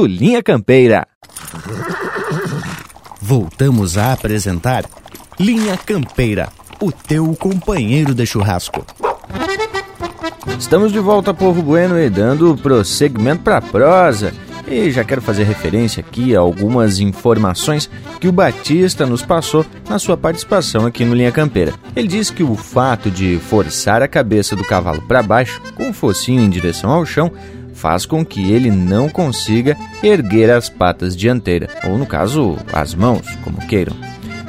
do 0.00 0.06
Linha 0.06 0.42
Campeira. 0.42 1.06
Voltamos 3.20 3.98
a 3.98 4.14
apresentar 4.14 4.86
Linha 5.38 5.76
Campeira, 5.76 6.48
o 6.80 6.90
teu 6.90 7.36
companheiro 7.36 8.14
de 8.14 8.24
churrasco. 8.24 8.86
Estamos 10.58 10.90
de 10.90 10.98
volta, 10.98 11.34
povo 11.34 11.60
bueno, 11.60 11.98
e 11.98 12.08
dando 12.08 12.56
prosseguimento 12.56 13.42
para 13.42 13.58
a 13.58 13.62
prosa. 13.62 14.32
E 14.66 14.90
já 14.90 15.04
quero 15.04 15.20
fazer 15.20 15.42
referência 15.42 16.00
aqui 16.00 16.34
a 16.34 16.40
algumas 16.40 16.98
informações 16.98 17.90
que 18.18 18.28
o 18.28 18.32
Batista 18.32 19.04
nos 19.04 19.22
passou 19.22 19.66
na 19.86 19.98
sua 19.98 20.16
participação 20.16 20.86
aqui 20.86 21.04
no 21.04 21.14
Linha 21.14 21.32
Campeira. 21.32 21.74
Ele 21.94 22.08
diz 22.08 22.30
que 22.30 22.42
o 22.42 22.54
fato 22.54 23.10
de 23.10 23.38
forçar 23.38 24.00
a 24.00 24.08
cabeça 24.08 24.56
do 24.56 24.64
cavalo 24.64 25.02
para 25.02 25.22
baixo, 25.22 25.60
com 25.74 25.90
o 25.90 25.92
focinho 25.92 26.40
em 26.40 26.48
direção 26.48 26.90
ao 26.90 27.04
chão, 27.04 27.30
faz 27.80 28.04
com 28.04 28.24
que 28.24 28.52
ele 28.52 28.70
não 28.70 29.08
consiga 29.08 29.74
erguer 30.02 30.50
as 30.50 30.68
patas 30.68 31.16
dianteiras, 31.16 31.70
ou 31.84 31.96
no 31.96 32.04
caso, 32.04 32.58
as 32.72 32.94
mãos, 32.94 33.26
como 33.42 33.66
queiram. 33.66 33.96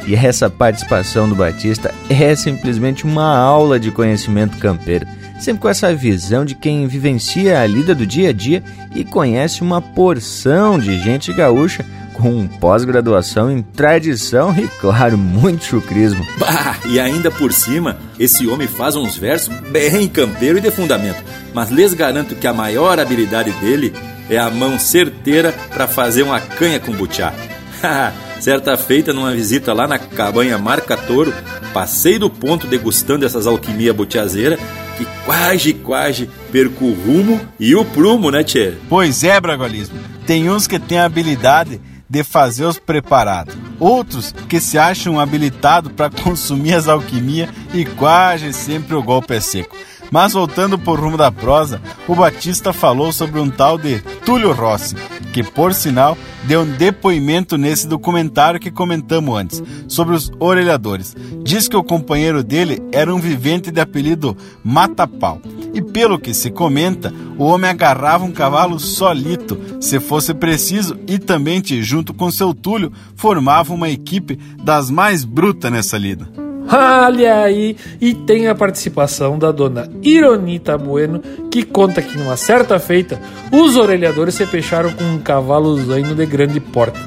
E 0.06 0.16
essa 0.16 0.50
participação 0.50 1.30
do 1.30 1.36
Batista 1.36 1.94
é 2.10 2.36
simplesmente 2.36 3.06
uma 3.06 3.38
aula 3.38 3.80
de 3.80 3.90
conhecimento 3.90 4.58
campeiro, 4.58 5.08
sempre 5.40 5.62
com 5.62 5.70
essa 5.70 5.96
visão 5.96 6.44
de 6.44 6.56
quem 6.56 6.88
vivencia 6.88 7.62
a 7.62 7.66
lida 7.66 7.96
do 7.96 8.06
dia 8.06 8.30
a 8.30 8.34
dia 8.34 8.62
e 8.94 9.06
conhece 9.06 9.62
uma 9.62 9.82
porção 9.82 10.78
de 10.78 11.00
gente 11.00 11.32
gaúcha 11.32 11.86
com 12.22 12.48
pós-graduação 12.48 13.52
em 13.52 13.64
tradição 13.64 14.56
e, 14.56 14.68
claro, 14.80 15.18
muito 15.18 15.66
chucrismo. 15.66 16.24
Bah, 16.38 16.78
e 16.88 17.00
ainda 17.00 17.32
por 17.32 17.52
cima, 17.52 17.98
esse 18.20 18.48
homem 18.48 18.68
faz 18.68 18.96
uns 18.96 19.18
versos 19.18 19.52
bem 19.72 20.08
campeiro 20.08 20.60
e 20.60 20.62
de 20.62 20.70
fundamento. 20.70 21.24
Mas 21.52 21.72
lhes 21.72 21.96
garanto 21.96 22.36
que 22.36 22.46
a 22.46 22.54
maior 22.54 23.00
habilidade 23.00 23.52
dele 23.54 23.92
é 24.30 24.38
a 24.38 24.52
mão 24.52 24.78
certeira 24.78 25.52
para 25.74 25.88
fazer 25.88 26.22
uma 26.22 26.40
canha 26.40 26.80
com 26.80 26.92
butiá. 26.92 27.34
Certa 28.40 28.76
feita, 28.78 29.14
numa 29.14 29.34
visita 29.34 29.74
lá 29.74 29.88
na 29.88 30.00
cabanha 30.00 30.58
Marca 30.58 30.98
Toro, 30.98 31.34
passei 31.74 32.18
do 32.18 32.30
ponto 32.30 32.66
degustando 32.66 33.26
essas 33.26 33.46
alquimia 33.46 33.94
botiazeira 33.94 34.58
que 34.98 35.06
quase, 35.26 35.74
quase 35.74 36.30
perco 36.52 36.86
o 36.86 36.94
rumo 36.94 37.40
e 37.60 37.76
o 37.76 37.86
prumo, 37.86 38.32
né, 38.32 38.44
Tchê? 38.44 38.74
Pois 38.90 39.24
é, 39.24 39.40
Bragualismo. 39.40 39.98
Tem 40.26 40.50
uns 40.50 40.68
que 40.68 40.80
têm 40.80 41.00
a 41.00 41.06
habilidade 41.06 41.80
de 42.12 42.26
fazer 42.26 42.66
os 42.66 42.78
preparados. 42.78 43.56
Outros 43.80 44.36
que 44.50 44.60
se 44.60 44.78
acham 44.78 45.18
habilitados 45.18 45.94
para 45.94 46.10
consumir 46.22 46.74
as 46.74 46.90
alquimias 46.90 47.50
e 47.74 47.86
quase 47.86 48.52
sempre 48.52 48.96
o 48.96 49.02
golpe 49.02 49.34
é 49.34 49.40
seco. 49.40 49.78
Mas 50.12 50.34
voltando 50.34 50.78
por 50.78 51.00
rumo 51.00 51.16
da 51.16 51.32
prosa, 51.32 51.82
o 52.06 52.14
Batista 52.14 52.74
falou 52.74 53.14
sobre 53.14 53.40
um 53.40 53.50
tal 53.50 53.78
de 53.78 54.00
Túlio 54.26 54.52
Rossi, 54.52 54.94
que 55.32 55.42
por 55.42 55.74
sinal 55.74 56.18
deu 56.44 56.62
um 56.62 56.66
depoimento 56.66 57.58
nesse 57.58 57.88
documentário 57.88 58.60
que 58.60 58.70
comentamos 58.70 59.40
antes, 59.40 59.64
sobre 59.88 60.14
os 60.14 60.30
orelhadores. 60.38 61.16
Diz 61.44 61.70
que 61.70 61.78
o 61.78 61.84
companheiro 61.84 62.44
dele 62.44 62.82
era 62.92 63.14
um 63.16 63.20
vivente 63.20 63.72
de 63.72 63.80
apelido 63.80 64.36
Mata-Pau. 64.62 65.42
E 65.74 65.82
pelo 65.82 66.20
que 66.20 66.34
se 66.34 66.52
comenta, 66.52 67.14
o 67.38 67.46
homem 67.46 67.70
agarrava 67.70 68.26
um 68.26 68.32
cavalo 68.32 68.78
solito, 68.78 69.58
se 69.80 70.02
fosse 70.02 70.34
preciso, 70.34 70.98
e 71.08 71.18
também, 71.18 71.64
junto 71.82 72.14
com 72.14 72.30
seu 72.30 72.54
Túlio, 72.54 72.92
formava 73.16 73.74
uma 73.74 73.90
equipe 73.90 74.38
das 74.62 74.92
mais 74.92 75.24
brutas 75.24 75.72
nessa 75.72 75.98
lida. 75.98 76.41
Olha 76.72 77.42
aí! 77.42 77.76
E 78.00 78.14
tem 78.14 78.48
a 78.48 78.56
participação 78.56 79.38
da 79.38 79.52
dona 79.52 79.90
Ironita 80.02 80.78
Bueno, 80.78 81.22
que 81.52 81.64
conta 81.64 82.02
que 82.02 82.18
numa 82.18 82.38
certa 82.38 82.80
feita, 82.80 83.20
os 83.52 83.76
orelhadores 83.76 84.36
se 84.36 84.46
fecharam 84.46 84.92
com 84.94 85.04
um 85.04 85.20
cavalo 85.20 85.76
zaino 85.84 86.16
de 86.16 86.26
grande 86.26 86.62
porte. 86.62 87.00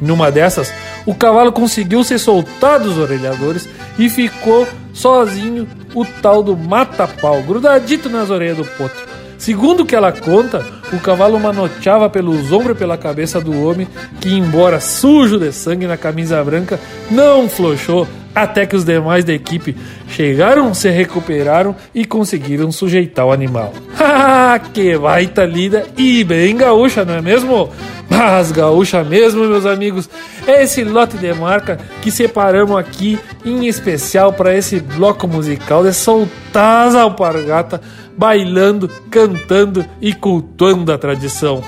Numa 0.00 0.30
dessas, 0.30 0.72
o 1.06 1.14
cavalo 1.14 1.50
conseguiu 1.50 2.04
ser 2.04 2.18
soltar 2.18 2.78
dos 2.78 2.98
orelhadores 2.98 3.68
e 3.98 4.10
ficou 4.10 4.68
sozinho 4.92 5.66
o 5.94 6.04
tal 6.04 6.42
do 6.42 6.56
mata-pau, 6.56 7.42
grudadito 7.42 8.10
nas 8.10 8.28
orelhas 8.28 8.58
do 8.58 8.64
potro. 8.64 9.06
Segundo 9.38 9.80
o 9.80 9.86
que 9.86 9.96
ela 9.96 10.12
conta, 10.12 10.64
o 10.92 10.98
cavalo 10.98 11.38
manoteava 11.38 12.08
pelos 12.08 12.52
ombros 12.52 12.76
e 12.76 12.78
pela 12.78 12.96
cabeça 12.96 13.40
do 13.40 13.62
homem, 13.62 13.86
que, 14.20 14.34
embora 14.34 14.80
sujo 14.80 15.38
de 15.38 15.52
sangue 15.52 15.86
na 15.86 15.96
camisa 15.96 16.42
branca, 16.42 16.80
não 17.10 17.48
flochou 17.48 18.06
até 18.34 18.66
que 18.66 18.76
os 18.76 18.84
demais 18.84 19.24
da 19.24 19.32
equipe 19.32 19.76
chegaram, 20.08 20.72
se 20.72 20.88
recuperaram 20.88 21.74
e 21.94 22.04
conseguiram 22.04 22.70
sujeitar 22.70 23.26
o 23.26 23.32
animal. 23.32 23.72
Que 24.72 24.96
baita 24.96 25.44
lida 25.44 25.86
e 25.96 26.24
bem 26.24 26.56
gaúcha, 26.56 27.04
não 27.04 27.14
é 27.14 27.22
mesmo? 27.22 27.70
Mas 28.08 28.50
gaúcha 28.50 29.04
mesmo, 29.04 29.44
meus 29.44 29.66
amigos, 29.66 30.08
é 30.46 30.62
esse 30.62 30.82
lote 30.82 31.16
de 31.18 31.32
marca 31.34 31.78
que 32.00 32.10
separamos 32.10 32.76
aqui 32.76 33.18
em 33.44 33.66
especial 33.66 34.32
para 34.32 34.56
esse 34.56 34.80
bloco 34.80 35.28
musical 35.28 35.84
de 35.84 35.92
soltar 35.92 36.88
as 36.88 36.94
alpargata 36.94 37.80
bailando, 38.18 38.88
cantando 39.08 39.86
e 40.00 40.12
cultuando 40.12 40.92
a 40.92 40.98
tradição. 40.98 41.62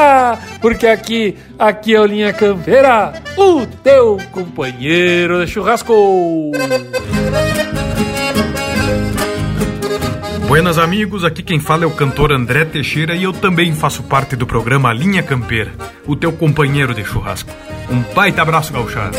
Porque 0.60 0.86
aqui, 0.86 1.36
aqui 1.58 1.94
é 1.94 2.00
o 2.00 2.04
Linha 2.04 2.32
Campeira, 2.32 3.14
o 3.36 3.66
teu 3.82 4.18
companheiro 4.30 5.44
de 5.44 5.50
churrasco. 5.50 6.52
Buenas 10.46 10.78
amigos, 10.78 11.24
aqui 11.24 11.42
quem 11.42 11.58
fala 11.58 11.82
é 11.82 11.86
o 11.86 11.90
cantor 11.90 12.30
André 12.30 12.64
Teixeira 12.64 13.16
e 13.16 13.24
eu 13.24 13.32
também 13.32 13.74
faço 13.74 14.04
parte 14.04 14.36
do 14.36 14.46
programa 14.46 14.92
Linha 14.92 15.20
Campeira, 15.20 15.72
o 16.06 16.14
teu 16.14 16.32
companheiro 16.32 16.94
de 16.94 17.04
churrasco. 17.04 17.50
Um 17.90 18.00
baita 18.14 18.42
abraço, 18.42 18.72
gauchado. 18.72 19.18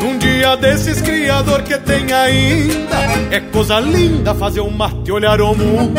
Um 0.00 0.16
dia 0.18 0.56
desses 0.56 1.02
criador 1.02 1.62
que 1.62 1.76
tem 1.78 2.12
ainda 2.12 2.96
É 3.30 3.40
coisa 3.40 3.78
linda 3.78 4.34
fazer 4.34 4.60
um 4.60 4.70
mate 4.70 5.12
olhar 5.12 5.40
o 5.40 5.54
mundo 5.54 5.94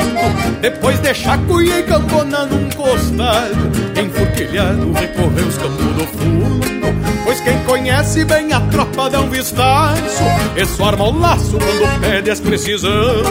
Depois 0.59 0.99
deixar 0.99 1.37
cuia 1.45 1.79
e 1.79 1.83
campona 1.83 2.45
num 2.45 2.69
costado 2.71 3.71
Enfurquilhado 3.97 4.91
recorrer 4.91 5.47
os 5.47 5.57
campos 5.57 5.85
do 5.85 6.07
fundo 6.07 6.80
Pois 7.23 7.39
quem 7.41 7.57
conhece 7.63 8.25
bem 8.25 8.51
a 8.51 8.59
tropa 8.61 9.09
dá 9.09 9.21
um 9.21 9.29
vistaço 9.29 10.23
E 10.55 10.65
só 10.65 10.85
arma 10.85 11.05
o 11.05 11.19
laço 11.19 11.57
quando 11.57 12.01
pede 12.01 12.29
as 12.29 12.39
precisão 12.39 13.21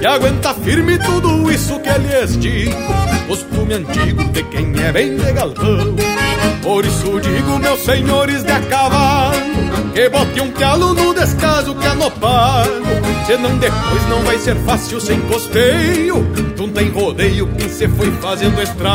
E 0.00 0.06
aguenta 0.06 0.54
firme 0.54 0.98
tudo 0.98 1.50
isso 1.50 1.78
que 1.80 1.90
lhes 1.98 2.38
digo 2.38 2.76
Costume 3.26 3.74
antigo 3.74 4.24
de 4.24 4.42
quem 4.44 4.72
é 4.82 4.92
bem 4.92 5.16
de 5.16 5.24
Por 6.62 6.84
isso 6.84 7.20
digo, 7.20 7.58
meus 7.58 7.80
senhores 7.80 8.42
de 8.42 8.60
cavalo 8.68 9.34
Que 9.92 10.08
bote 10.08 10.40
um 10.40 10.50
calo 10.52 10.94
no 10.94 11.12
descaso 11.12 11.74
que 11.74 11.88
no 11.88 12.10
pago 12.12 12.84
Senão 13.26 13.56
depois 13.58 14.08
não 14.08 14.20
vai 14.20 14.38
ser 14.38 14.56
fácil 14.64 15.00
sem 15.00 15.20
costeio 15.22 16.26
Não 16.58 16.68
tem 16.68 16.88
rodeio 16.90 17.46
quem 17.58 17.68
se 17.68 17.88
foi 17.88 18.10
fazendo 18.12 18.62
estrago 18.62 18.94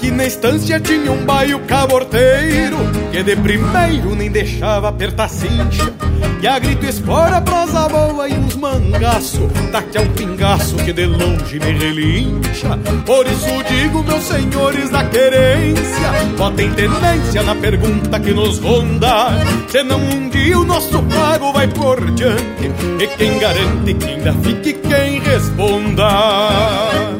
Aqui 0.00 0.10
na 0.10 0.24
estância 0.24 0.80
tinha 0.80 1.12
um 1.12 1.26
baio 1.26 1.58
caborteiro 1.66 2.78
Que 3.12 3.22
de 3.22 3.36
primeiro 3.36 4.14
nem 4.14 4.30
deixava 4.30 4.88
apertar 4.88 5.28
cincha 5.28 5.92
E 6.40 6.48
a 6.48 6.58
grito 6.58 6.86
espora, 6.86 7.38
prosa 7.42 7.86
boa 7.86 8.26
e 8.26 8.32
uns 8.32 8.56
mangaço 8.56 9.46
Daqui 9.70 9.98
a 9.98 10.00
um 10.00 10.08
pingaço 10.12 10.76
que 10.76 10.94
de 10.94 11.04
longe 11.04 11.60
me 11.60 11.72
relincha. 11.72 12.78
Por 13.04 13.26
isso 13.26 13.62
digo, 13.68 14.02
meus 14.02 14.24
senhores 14.24 14.88
da 14.88 15.04
querência 15.04 16.12
Botem 16.38 16.72
tenência 16.72 17.42
na 17.42 17.54
pergunta 17.54 18.18
que 18.20 18.32
nos 18.32 18.58
ronda. 18.58 19.32
Senão 19.68 20.00
um 20.00 20.30
dia 20.30 20.58
o 20.58 20.64
nosso 20.64 21.02
pago 21.02 21.52
vai 21.52 21.68
por 21.68 22.10
diante 22.12 22.72
E 22.98 23.06
quem 23.18 23.38
garante 23.38 23.92
que 23.92 24.06
ainda 24.06 24.32
fique 24.32 24.72
quem 24.72 25.20
responda 25.20 27.19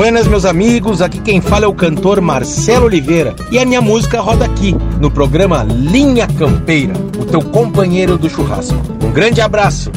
Buenas, 0.00 0.26
meus 0.26 0.46
amigos. 0.46 1.02
Aqui 1.02 1.20
quem 1.20 1.42
fala 1.42 1.66
é 1.66 1.68
o 1.68 1.74
cantor 1.74 2.22
Marcelo 2.22 2.86
Oliveira. 2.86 3.36
E 3.50 3.58
a 3.58 3.66
minha 3.66 3.82
música 3.82 4.18
roda 4.18 4.46
aqui, 4.46 4.74
no 4.98 5.10
programa 5.10 5.62
Linha 5.62 6.26
Campeira, 6.26 6.94
o 7.18 7.26
teu 7.26 7.42
companheiro 7.42 8.16
do 8.16 8.26
churrasco. 8.26 8.80
Um 9.04 9.12
grande 9.12 9.42
abraço. 9.42 9.92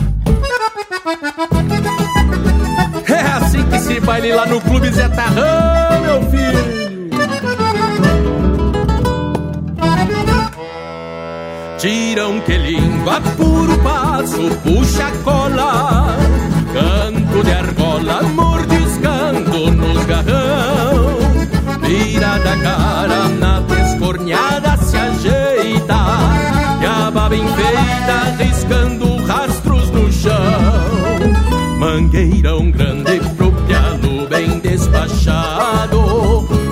É 3.08 3.20
assim 3.38 3.64
que 3.64 3.80
se 3.80 4.02
baile 4.02 4.34
lá 4.34 4.46
no 4.46 4.60
Clube 4.60 4.92
Zé 4.92 5.08
Tarrão, 5.08 6.02
meu 6.02 6.22
filho. 6.30 7.10
Tiram 11.78 12.42
que 12.42 12.58
língua, 12.58 13.22
puro 13.38 13.78
passo, 13.78 14.50
puxa 14.64 15.10
cola 15.24 16.18
Canto 16.74 17.44
de 17.44 17.52
argola, 17.54 18.22
nos 19.60 20.06
garrão 20.06 21.18
Vira 21.82 22.38
da 22.40 22.58
cara, 22.58 23.28
na 23.30 23.60
descorneada 23.62 24.78
se 24.78 24.98
ajeita 24.98 25.96
E 26.82 26.86
a 26.86 27.12
baba 27.12 27.36
enfeita, 27.36 28.44
riscando 28.44 29.18
rastros 29.26 29.90
no 29.92 30.12
chão. 30.12 30.34
Mangueirão 31.78 32.72
grande 32.72 33.20
pro 33.38 33.52
piano 33.52 34.28
bem 34.28 34.60
despachado 34.60 36.00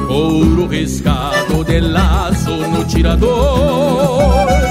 Ouro 0.09 0.67
riscado 0.67 1.63
de 1.63 1.79
laço 1.79 2.49
no 2.49 2.83
tirador 2.85 4.70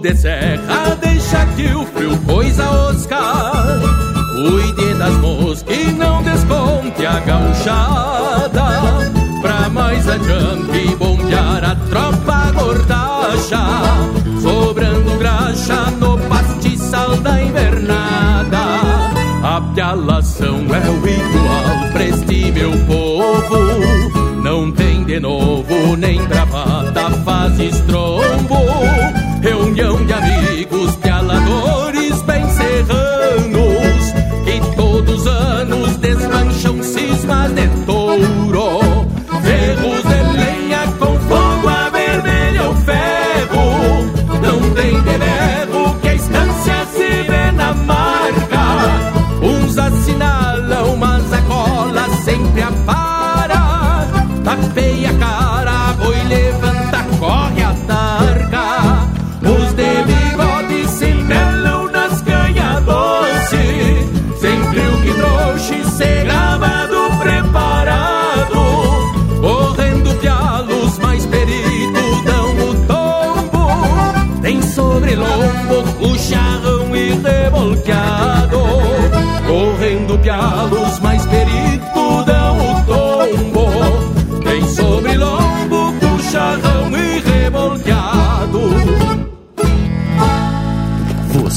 de 0.00 0.16
serra, 0.16 0.96
deixa 1.00 1.44
que 1.56 1.74
o 1.74 1.84
frio 1.86 2.18
pois 2.26 2.58
a 2.58 2.70
oscar. 2.88 3.80
Cuide 4.34 4.94
das 4.94 5.14
moscas 5.16 5.76
e 5.76 5.92
não 5.92 6.22
desconte 6.22 7.04
a 7.04 7.20
gauchada. 7.20 9.10
Pra 9.42 9.68
mais 9.68 10.08
adiante 10.08 10.96
bombear 10.96 11.64
a 11.64 11.76
tropa 11.90 12.50
gordacha. 12.52 13.60
Sobrando 14.40 15.18
graxa 15.18 15.90
no 15.98 16.18
pastiçal 16.28 17.16
da 17.16 17.42
invernada. 17.42 18.58
A 19.42 19.60
pialação 19.74 20.64
é 20.74 20.88
o 20.88 21.08
igual, 21.08 21.92
preste 21.92 22.50
meu 22.52 22.72
povo. 22.86 24.42
Não 24.42 24.72
tem 24.72 25.04
de 25.04 25.20
novo, 25.20 25.96
nem 25.96 26.24
bravata 26.26 27.10
faz 27.24 27.58
estrombo 27.58 29.19
Reunião 29.80 30.04
de 30.04 30.12
amigos, 30.12 30.69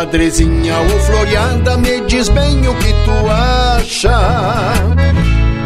Mirada, 0.00 0.06
xadrezinha 0.06 0.74
ou 0.78 1.00
floreada 1.00 1.76
Me 1.76 2.00
diz 2.02 2.28
bem 2.28 2.66
o 2.66 2.74
que 2.76 2.92
tu 3.04 3.30
acha 3.30 4.72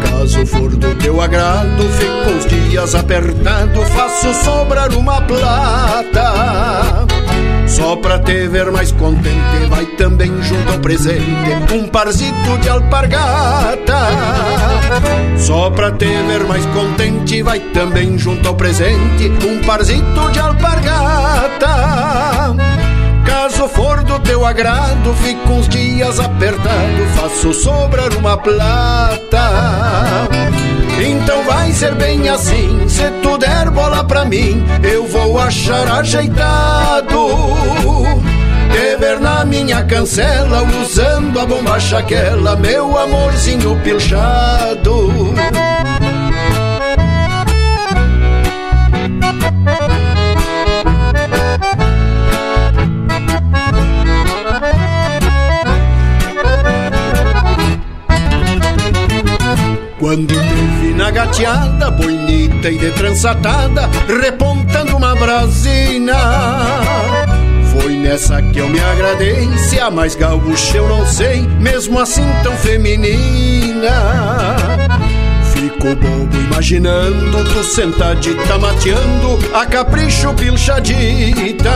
Caso 0.02 0.46
for 0.46 0.70
do 0.70 0.94
teu 0.96 1.20
agrado, 1.20 1.82
fico 1.90 2.30
uns 2.30 2.46
dias 2.46 2.94
apertado 2.94 3.82
Faço 3.86 4.32
sobrar 4.44 4.92
uma 4.94 5.20
plata 5.22 7.04
só 7.66 7.96
pra 7.96 8.18
te 8.20 8.46
ver 8.46 8.70
mais 8.70 8.92
contente, 8.92 9.66
vai 9.68 9.86
também 9.96 10.30
junto 10.42 10.70
ao 10.70 10.78
presente 10.78 11.74
um 11.74 11.88
parzito 11.88 12.58
de 12.60 12.68
alpargata. 12.68 14.10
Só 15.38 15.70
pra 15.70 15.90
te 15.90 16.04
ver 16.04 16.44
mais 16.44 16.64
contente, 16.66 17.42
vai 17.42 17.58
também 17.58 18.16
junto 18.16 18.46
ao 18.46 18.54
presente 18.54 19.32
um 19.44 19.60
parzito 19.64 20.30
de 20.30 20.38
alpargata. 20.38 21.64
Caso 23.44 23.68
for 23.68 24.02
do 24.04 24.18
teu 24.20 24.46
agrado, 24.46 25.12
fico 25.22 25.52
uns 25.52 25.68
dias 25.68 26.18
apertado, 26.18 27.04
faço 27.14 27.52
sobrar 27.52 28.10
uma 28.16 28.38
plata. 28.38 29.50
Então 31.06 31.44
vai 31.44 31.70
ser 31.72 31.94
bem 31.94 32.26
assim, 32.30 32.88
se 32.88 33.10
tu 33.22 33.36
der 33.36 33.68
bola 33.68 34.02
pra 34.02 34.24
mim, 34.24 34.64
eu 34.82 35.06
vou 35.06 35.38
achar 35.38 35.86
ajeitado. 35.98 37.28
Te 38.72 39.20
na 39.20 39.44
minha 39.44 39.84
cancela, 39.84 40.62
usando 40.82 41.38
a 41.38 41.44
bomba 41.44 41.78
chaquela, 41.78 42.56
meu 42.56 42.96
amorzinho 42.96 43.78
pilchado. 43.84 45.34
Quando 60.14 60.32
te 60.32 60.64
vi 60.80 60.94
na 60.94 61.10
gateada, 61.10 61.90
bonita 61.90 62.70
e 62.70 62.78
de 62.78 62.92
trançatada, 62.92 63.90
repontando 64.22 64.96
uma 64.96 65.12
brasina. 65.16 66.14
Foi 67.72 67.96
nessa 67.96 68.40
que 68.40 68.60
eu 68.60 68.68
me 68.68 68.78
agradei, 68.78 69.48
se 69.58 69.80
a 69.80 69.90
mais 69.90 70.14
gaúcha 70.14 70.76
eu 70.76 70.88
não 70.88 71.04
sei, 71.04 71.40
mesmo 71.58 71.98
assim 71.98 72.22
tão 72.44 72.52
feminina. 72.58 73.90
Fico 75.52 75.96
bobo 75.96 76.36
imaginando 76.48 77.44
tu 77.52 77.64
sentadita 77.64 78.56
mateando, 78.56 79.36
a 79.52 79.66
capricho 79.66 80.32
pilchadita. 80.34 81.72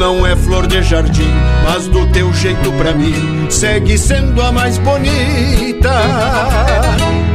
Não 0.00 0.26
é 0.26 0.34
flor 0.34 0.66
de 0.66 0.82
jardim, 0.82 1.30
mas 1.62 1.86
do 1.86 2.06
teu 2.06 2.32
jeito 2.32 2.72
pra 2.72 2.94
mim 2.94 3.46
segue 3.50 3.98
sendo 3.98 4.40
a 4.40 4.50
mais 4.50 4.78
bonita. 4.78 5.90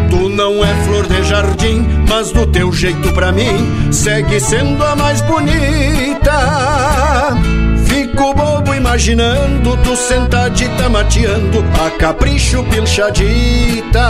Tu 0.10 0.30
não 0.30 0.66
é 0.66 0.74
flor 0.84 1.06
de 1.06 1.22
jardim, 1.26 1.88
mas 2.10 2.32
do 2.32 2.48
teu 2.48 2.74
jeito 2.74 3.14
pra 3.14 3.32
mim 3.32 3.92
segue 3.92 4.40
sendo 4.40 4.84
a 4.84 4.96
mais 4.96 5.22
bonita. 5.22 7.38
Fico 7.86 8.34
bobo 8.34 8.74
imaginando 8.74 9.78
tu 9.84 9.96
sentadita 9.96 10.90
mateando, 10.90 11.64
a 11.86 11.92
capricho 11.92 12.64
pilchadita. 12.64 14.10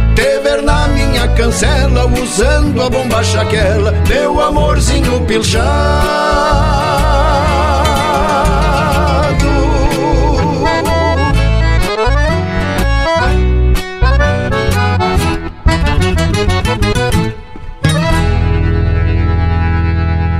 Te 0.15 0.39
ver 0.39 0.61
na 0.61 0.87
minha 0.89 1.27
cancela, 1.29 2.05
usando 2.05 2.81
a 2.81 2.89
bomba 2.89 3.23
chaquela, 3.23 3.93
meu 4.07 4.41
amorzinho 4.41 5.21
pilchado. 5.25 6.21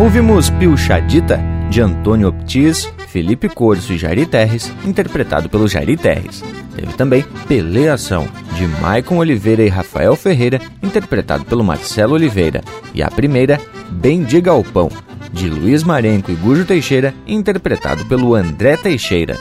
Ouvimos 0.01 0.49
Pilchadita, 0.49 1.39
de 1.69 1.79
Antônio 1.79 2.29
Optis, 2.29 2.91
Felipe 3.07 3.47
Corso 3.47 3.93
e 3.93 3.99
Jairi 3.99 4.25
Terres, 4.25 4.73
interpretado 4.83 5.47
pelo 5.47 5.67
Jairi 5.67 5.95
Terres. 5.95 6.43
Teve 6.75 6.93
também 6.93 7.25
Peleação, 7.47 8.27
de 8.55 8.67
Maicon 8.81 9.17
Oliveira 9.17 9.63
e 9.63 9.69
Rafael 9.69 10.15
Ferreira, 10.15 10.59
interpretado 10.81 11.45
pelo 11.45 11.63
Marcelo 11.63 12.13
Oliveira. 12.13 12.61
E 12.93 13.03
a 13.03 13.09
primeira, 13.09 13.59
Bem 13.89 14.23
de 14.23 14.39
Galpão, 14.39 14.89
de 15.33 15.49
Luiz 15.49 15.83
Marenco 15.83 16.31
e 16.31 16.35
Gujo 16.35 16.65
Teixeira, 16.65 17.13
interpretado 17.27 18.05
pelo 18.05 18.35
André 18.35 18.77
Teixeira. 18.77 19.37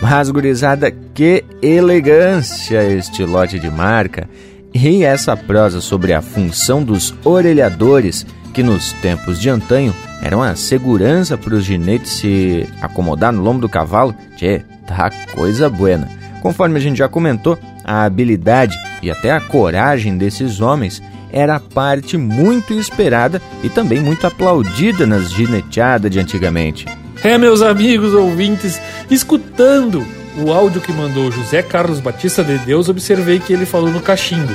Mas, 0.00 0.30
gurizada, 0.30 0.90
que 0.90 1.44
elegância 1.60 2.82
este 2.82 3.24
lote 3.24 3.58
de 3.58 3.70
marca! 3.70 4.28
E 4.72 5.04
essa 5.04 5.36
prosa 5.36 5.80
sobre 5.80 6.12
a 6.14 6.22
função 6.22 6.82
dos 6.82 7.14
orelhadores 7.24 8.24
que 8.54 8.62
nos 8.62 8.92
tempos 8.94 9.40
de 9.40 9.50
antanho 9.50 9.94
eram 10.22 10.42
a 10.42 10.54
segurança 10.54 11.36
para 11.36 11.54
os 11.54 11.64
ginetes 11.64 12.12
se 12.12 12.68
acomodar 12.80 13.32
no 13.32 13.42
lombo 13.42 13.60
do 13.60 13.68
cavalo, 13.68 14.14
tchê, 14.36 14.62
tá 14.86 15.10
coisa 15.34 15.68
buena. 15.68 16.19
Conforme 16.40 16.78
a 16.78 16.80
gente 16.80 16.98
já 16.98 17.08
comentou, 17.08 17.58
a 17.84 18.04
habilidade 18.04 18.76
e 19.02 19.10
até 19.10 19.30
a 19.30 19.40
coragem 19.40 20.16
desses 20.16 20.60
homens 20.60 21.02
era 21.32 21.60
parte 21.60 22.16
muito 22.16 22.72
esperada 22.74 23.40
e 23.62 23.68
também 23.68 24.00
muito 24.00 24.26
aplaudida 24.26 25.06
nas 25.06 25.30
gineteadas 25.30 26.10
de 26.10 26.18
antigamente. 26.18 26.86
É, 27.22 27.36
meus 27.36 27.62
amigos 27.62 28.14
ouvintes, 28.14 28.80
escutando 29.10 30.04
o 30.38 30.52
áudio 30.52 30.80
que 30.80 30.92
mandou 30.92 31.30
José 31.30 31.62
Carlos 31.62 32.00
Batista 32.00 32.42
de 32.42 32.56
Deus, 32.58 32.88
observei 32.88 33.38
que 33.38 33.52
ele 33.52 33.66
falou 33.66 33.90
no 33.90 34.00
cachimbo, 34.00 34.52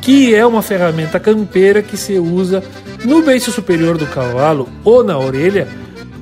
que 0.00 0.34
é 0.34 0.44
uma 0.44 0.62
ferramenta 0.62 1.18
campeira 1.18 1.82
que 1.82 1.96
se 1.96 2.18
usa 2.18 2.62
no 3.04 3.22
beiço 3.22 3.50
superior 3.50 3.96
do 3.96 4.06
cavalo 4.06 4.68
ou 4.84 5.02
na 5.02 5.18
orelha 5.18 5.66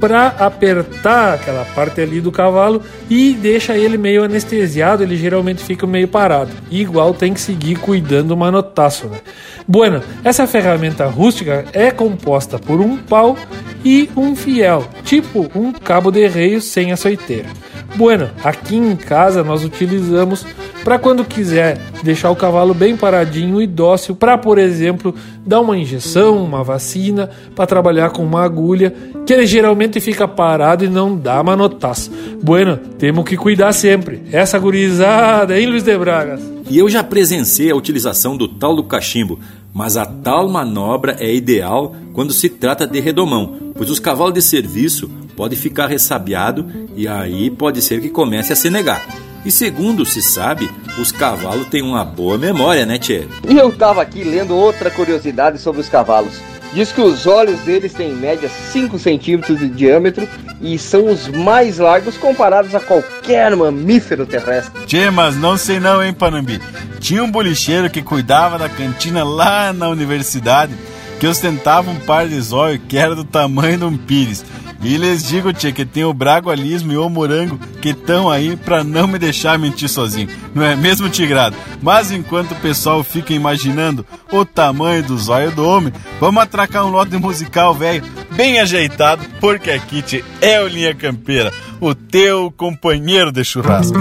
para 0.00 0.28
apertar 0.28 1.34
aquela 1.34 1.64
parte 1.66 2.00
ali 2.00 2.20
do 2.20 2.32
cavalo 2.32 2.82
e 3.08 3.34
deixa 3.34 3.76
ele 3.76 3.98
meio 3.98 4.24
anestesiado, 4.24 5.02
ele 5.02 5.16
geralmente 5.16 5.62
fica 5.62 5.86
meio 5.86 6.08
parado. 6.08 6.50
Igual 6.70 7.12
tem 7.12 7.34
que 7.34 7.40
seguir 7.40 7.76
cuidando 7.76 8.28
do 8.28 8.36
manotaço, 8.36 9.08
né? 9.08 9.18
Bueno, 9.66 10.02
essa 10.24 10.46
ferramenta 10.46 11.06
rústica 11.06 11.64
é 11.72 11.90
composta 11.90 12.58
por 12.58 12.80
um 12.80 12.96
pau 12.96 13.36
e 13.84 14.08
um 14.16 14.34
fiel, 14.34 14.88
tipo 15.04 15.50
um 15.54 15.72
cabo 15.72 16.10
de 16.10 16.26
reio 16.26 16.60
sem 16.60 16.92
açoiteira. 16.92 17.48
Bueno, 17.96 18.30
aqui 18.44 18.76
em 18.76 18.94
casa 18.96 19.42
nós 19.42 19.64
utilizamos 19.64 20.46
para 20.84 20.98
quando 20.98 21.24
quiser 21.24 21.78
deixar 22.02 22.30
o 22.30 22.36
cavalo 22.36 22.72
bem 22.74 22.96
paradinho 22.96 23.60
e 23.60 23.66
dócil, 23.66 24.14
para, 24.14 24.38
por 24.38 24.58
exemplo, 24.58 25.14
dar 25.44 25.60
uma 25.60 25.76
injeção, 25.76 26.42
uma 26.42 26.64
vacina, 26.64 27.30
para 27.54 27.66
trabalhar 27.66 28.10
com 28.10 28.22
uma 28.22 28.42
agulha, 28.42 28.94
que 29.26 29.32
ele 29.32 29.46
geralmente 29.46 30.00
fica 30.00 30.26
parado 30.26 30.84
e 30.84 30.88
não 30.88 31.16
dá 31.16 31.42
manotaço. 31.42 32.10
Bueno, 32.42 32.78
temos 32.98 33.24
que 33.24 33.36
cuidar 33.36 33.72
sempre. 33.72 34.22
Essa 34.32 34.58
gurizada, 34.58 35.58
hein, 35.58 35.66
Luiz 35.66 35.82
de 35.82 35.96
Bragas? 35.96 36.40
E 36.68 36.78
eu 36.78 36.88
já 36.88 37.02
presenciei 37.02 37.70
a 37.70 37.76
utilização 37.76 38.36
do 38.36 38.46
tal 38.46 38.76
do 38.76 38.84
cachimbo, 38.84 39.38
mas 39.74 39.96
a 39.96 40.06
tal 40.06 40.48
manobra 40.48 41.16
é 41.18 41.34
ideal 41.34 41.94
quando 42.12 42.32
se 42.32 42.48
trata 42.48 42.86
de 42.86 43.00
redomão, 43.00 43.72
pois 43.74 43.90
os 43.90 43.98
cavalos 43.98 44.34
de 44.34 44.42
serviço 44.42 45.10
podem 45.36 45.58
ficar 45.58 45.86
ressabiado 45.86 46.66
e 46.94 47.08
aí 47.08 47.50
pode 47.50 47.82
ser 47.82 48.00
que 48.00 48.08
comece 48.08 48.52
a 48.52 48.56
se 48.56 48.70
negar. 48.70 49.29
E 49.44 49.50
segundo 49.50 50.04
se 50.04 50.20
sabe, 50.20 50.70
os 50.98 51.10
cavalos 51.10 51.68
têm 51.68 51.82
uma 51.82 52.04
boa 52.04 52.36
memória, 52.36 52.84
né, 52.84 52.98
Tchê? 52.98 53.26
E 53.48 53.56
eu 53.56 53.72
tava 53.72 54.02
aqui 54.02 54.22
lendo 54.22 54.54
outra 54.54 54.90
curiosidade 54.90 55.58
sobre 55.58 55.80
os 55.80 55.88
cavalos. 55.88 56.34
Diz 56.72 56.92
que 56.92 57.00
os 57.00 57.26
olhos 57.26 57.58
deles 57.60 57.92
têm 57.92 58.10
em 58.10 58.14
média 58.14 58.48
5 58.48 58.98
centímetros 58.98 59.58
de 59.58 59.68
diâmetro 59.68 60.28
e 60.60 60.78
são 60.78 61.06
os 61.06 61.26
mais 61.26 61.78
largos 61.78 62.16
comparados 62.16 62.74
a 62.74 62.80
qualquer 62.80 63.56
mamífero 63.56 64.24
terrestre. 64.24 64.86
Tchê, 64.86 65.10
mas 65.10 65.36
não 65.36 65.56
sei 65.56 65.80
não, 65.80 66.02
hein, 66.02 66.12
Panambi. 66.12 66.60
Tinha 67.00 67.24
um 67.24 67.30
bolicheiro 67.30 67.90
que 67.90 68.02
cuidava 68.02 68.58
da 68.58 68.68
cantina 68.68 69.24
lá 69.24 69.72
na 69.72 69.88
universidade 69.88 70.72
que 71.18 71.26
ostentava 71.26 71.90
um 71.90 72.00
par 72.00 72.26
de 72.26 72.40
zóio 72.40 72.78
que 72.78 72.96
era 72.96 73.14
do 73.14 73.24
tamanho 73.24 73.78
de 73.78 73.84
um 73.84 73.96
pires. 73.96 74.44
E 74.82 74.96
lhes 74.96 75.22
digo, 75.22 75.52
tia, 75.52 75.72
que 75.72 75.84
tem 75.84 76.04
o 76.04 76.14
bragualismo 76.14 76.92
e 76.92 76.96
o 76.96 77.08
morango 77.08 77.58
que 77.82 77.90
estão 77.90 78.30
aí 78.30 78.56
para 78.56 78.82
não 78.82 79.06
me 79.06 79.18
deixar 79.18 79.58
mentir 79.58 79.88
sozinho. 79.88 80.28
Não 80.54 80.64
é 80.64 80.74
mesmo, 80.74 81.08
Tigrado? 81.08 81.56
Mas 81.82 82.10
enquanto 82.10 82.52
o 82.52 82.56
pessoal 82.56 83.04
fica 83.04 83.34
imaginando 83.34 84.06
o 84.32 84.44
tamanho 84.44 85.02
do 85.02 85.18
zóio 85.18 85.50
do 85.50 85.66
homem, 85.66 85.92
vamos 86.18 86.42
atracar 86.42 86.86
um 86.86 86.90
lote 86.90 87.16
musical, 87.16 87.74
velho, 87.74 88.02
bem 88.32 88.58
ajeitado, 88.58 89.24
porque 89.38 89.70
aqui, 89.70 90.00
tia, 90.02 90.24
é 90.40 90.60
o 90.60 90.68
Linha 90.68 90.94
Campeira, 90.94 91.52
o 91.80 91.94
teu 91.94 92.50
companheiro 92.56 93.30
de 93.30 93.44
churrasco. 93.44 93.98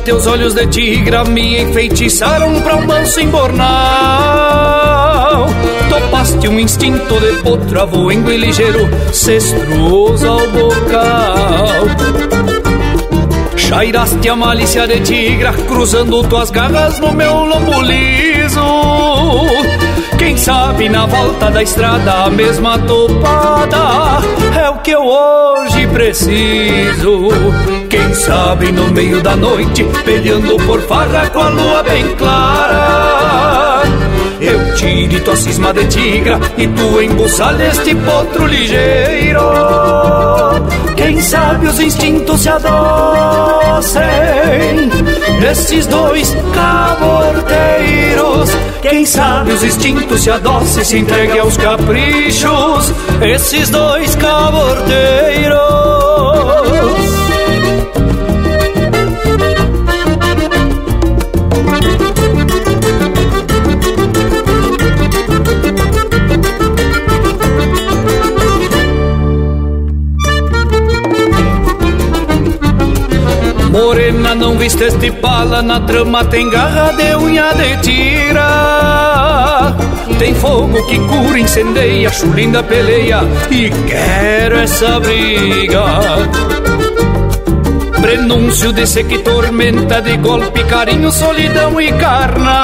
Teus 0.00 0.26
olhos 0.26 0.54
de 0.54 0.66
tigra 0.66 1.24
me 1.24 1.62
enfeitiçaram 1.62 2.60
pra 2.60 2.76
um 2.76 2.86
manso 2.86 3.20
embornal. 3.20 3.68
Topaste 5.88 6.48
um 6.48 6.58
instinto 6.60 7.20
de 7.20 7.32
potro 7.42 7.80
avoengo 7.80 8.30
e 8.30 8.36
ligeiro, 8.36 8.88
cestruoso 9.12 10.26
ao 10.28 10.46
bocal. 10.48 11.68
Chairaste 13.56 14.28
a 14.28 14.36
malícia 14.36 14.86
de 14.86 15.00
tigra, 15.00 15.52
cruzando 15.52 16.22
tuas 16.24 16.50
garras 16.50 16.98
no 17.00 17.12
meu 17.12 17.44
lombo 17.44 17.80
liso. 17.82 18.60
Quem 20.18 20.36
sabe 20.36 20.88
na 20.88 21.06
volta 21.06 21.50
da 21.50 21.62
estrada 21.62 22.24
a 22.24 22.30
mesma 22.30 22.78
topada 22.78 24.20
é 24.58 24.70
o 24.70 24.78
que 24.78 24.90
eu 24.90 25.02
hoje 25.02 25.86
preciso. 25.88 27.28
Quem 28.08 28.14
sabe 28.14 28.72
no 28.72 28.90
meio 28.90 29.20
da 29.20 29.36
noite, 29.36 29.84
peleando 30.02 30.56
por 30.64 30.80
farra 30.80 31.28
com 31.28 31.40
a 31.40 31.48
lua 31.50 31.82
bem 31.82 32.16
clara. 32.16 33.82
Eu 34.40 34.74
tire 34.76 35.20
tua 35.20 35.36
cisma 35.36 35.74
de 35.74 35.86
tigra 35.88 36.40
e 36.56 36.66
tu 36.68 37.02
embuçalha 37.02 37.64
este 37.64 37.94
potro 37.94 38.46
ligeiro. 38.46 39.42
Quem 40.96 41.20
sabe 41.20 41.66
os 41.66 41.78
instintos 41.78 42.40
se 42.40 42.48
adocem 42.48 44.00
nesses 45.42 45.86
dois 45.86 46.34
caborteiros. 46.54 48.48
Quem 48.80 49.04
sabe 49.04 49.52
os 49.52 49.62
instintos 49.62 50.22
se 50.22 50.30
adocem, 50.30 50.82
se 50.82 50.96
entregue 50.96 51.38
aos 51.38 51.58
caprichos, 51.58 52.90
esses 53.20 53.68
dois 53.68 54.14
cabordeiros. 54.14 57.07
Morena, 73.78 74.34
não 74.34 74.58
viste 74.58 74.82
este 74.82 75.12
pala, 75.12 75.62
na 75.62 75.78
trama 75.78 76.24
tem 76.24 76.50
garra 76.50 76.90
de 76.94 77.14
unha 77.14 77.54
de 77.54 77.76
tira. 77.76 79.72
Tem 80.18 80.34
fogo 80.34 80.84
que 80.88 80.98
cura, 80.98 81.38
incendeia, 81.38 82.10
chulinda 82.10 82.60
peleia 82.64 83.20
e 83.52 83.70
quero 83.86 84.58
essa 84.58 84.98
briga. 84.98 85.84
Prenúncio 88.00 88.72
desse 88.72 89.04
que 89.04 89.18
tormenta 89.18 90.02
de 90.02 90.16
golpe, 90.16 90.64
carinho, 90.64 91.12
solidão 91.12 91.80
e 91.80 91.92
carnal. 91.92 92.56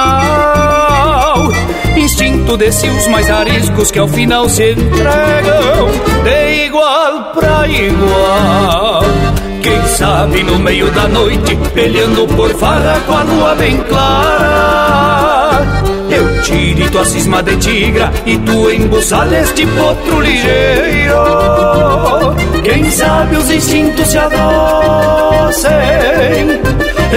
Instinto 1.95 2.57
desse 2.57 2.89
os 2.89 3.07
mais 3.07 3.29
ariscos 3.29 3.89
que 3.89 3.99
ao 3.99 4.09
final 4.09 4.49
se 4.49 4.73
entregam 4.73 5.87
de 6.25 6.65
igual 6.65 7.31
pra 7.33 7.65
igual. 7.69 9.34
Quem 9.65 9.81
sabe 9.87 10.43
no 10.43 10.59
meio 10.59 10.91
da 10.91 11.07
noite, 11.07 11.57
peleando 11.73 12.27
por 12.27 12.51
farra 12.51 13.01
com 13.07 13.13
a 13.13 13.23
lua 13.23 13.55
bem 13.55 13.77
clara. 13.89 15.57
Eu 16.07 16.39
tire 16.43 16.87
tua 16.91 17.03
cisma 17.03 17.41
de 17.41 17.57
tigra 17.57 18.11
e 18.27 18.37
tu 18.37 18.69
embuçalha 18.69 19.39
este 19.39 19.65
potro 19.65 20.21
ligeiro. 20.21 21.15
Quem 22.63 22.91
sabe 22.91 23.37
os 23.37 23.49
instintos 23.49 24.07
se 24.07 24.19
adocem, 24.19 25.65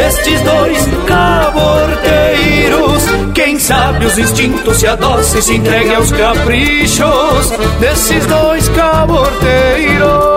estes 0.07 0.41
dois 0.41 0.89
caborteiros. 1.07 3.03
Quem 3.35 3.59
sabe 3.59 4.07
os 4.07 4.17
instintos 4.17 4.79
se 4.79 4.87
adocem, 4.87 5.43
se 5.43 5.55
entreguem 5.55 5.97
aos 5.97 6.11
caprichos 6.13 7.51
desses 7.79 8.25
dois 8.25 8.67
caborteiros. 8.71 10.28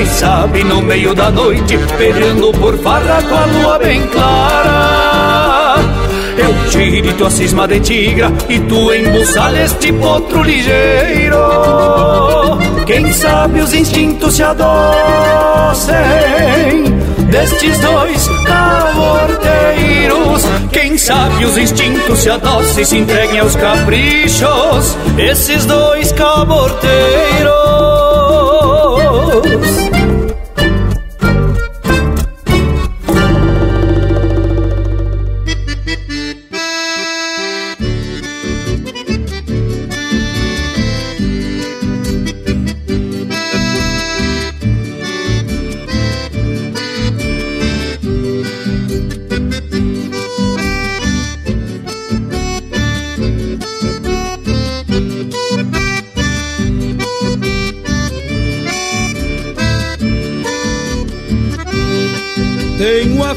Quem 0.00 0.08
sabe 0.08 0.64
no 0.64 0.80
meio 0.80 1.14
da 1.14 1.30
noite, 1.30 1.76
peleando 1.98 2.50
por 2.52 2.74
farra 2.78 3.22
com 3.22 3.34
a 3.34 3.44
lua 3.44 3.78
bem 3.78 4.00
clara. 4.06 5.76
Eu 6.38 6.54
tire 6.70 7.12
tua 7.12 7.30
cisma 7.30 7.68
de 7.68 7.80
tigra 7.80 8.32
e 8.48 8.58
tu 8.60 8.94
embuçalha 8.94 9.62
este 9.62 9.92
potro 9.92 10.42
ligeiro. 10.42 11.36
Quem 12.86 13.12
sabe 13.12 13.60
os 13.60 13.74
instintos 13.74 14.36
se 14.36 14.42
adocem 14.42 15.92
destes 17.30 17.78
dois 17.80 18.26
caborteiros. 18.46 20.46
Quem 20.72 20.96
sabe 20.96 21.44
os 21.44 21.58
instintos 21.58 22.20
se 22.20 22.30
adocem 22.30 22.84
e 22.84 22.86
se 22.86 22.96
entreguem 22.96 23.40
aos 23.40 23.54
caprichos, 23.54 24.96
esses 25.18 25.66
dois 25.66 26.10
caborteiros. 26.12 27.60
Tenho 29.30 29.99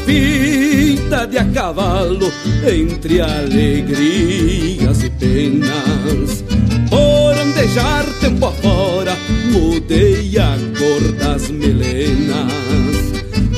vida 0.06 1.26
de 1.26 1.38
a 1.38 1.44
cavalo 1.52 2.30
entre 2.66 3.20
alegrias 3.20 5.02
e 5.02 5.10
penas. 5.10 6.44
Por 6.90 7.38
andejar 7.38 8.04
tempo 8.20 8.46
afora, 8.46 9.16
mudei 9.50 10.38
a 10.38 10.56
cor 10.78 11.12
das 11.12 11.50
melenas. 11.50 12.52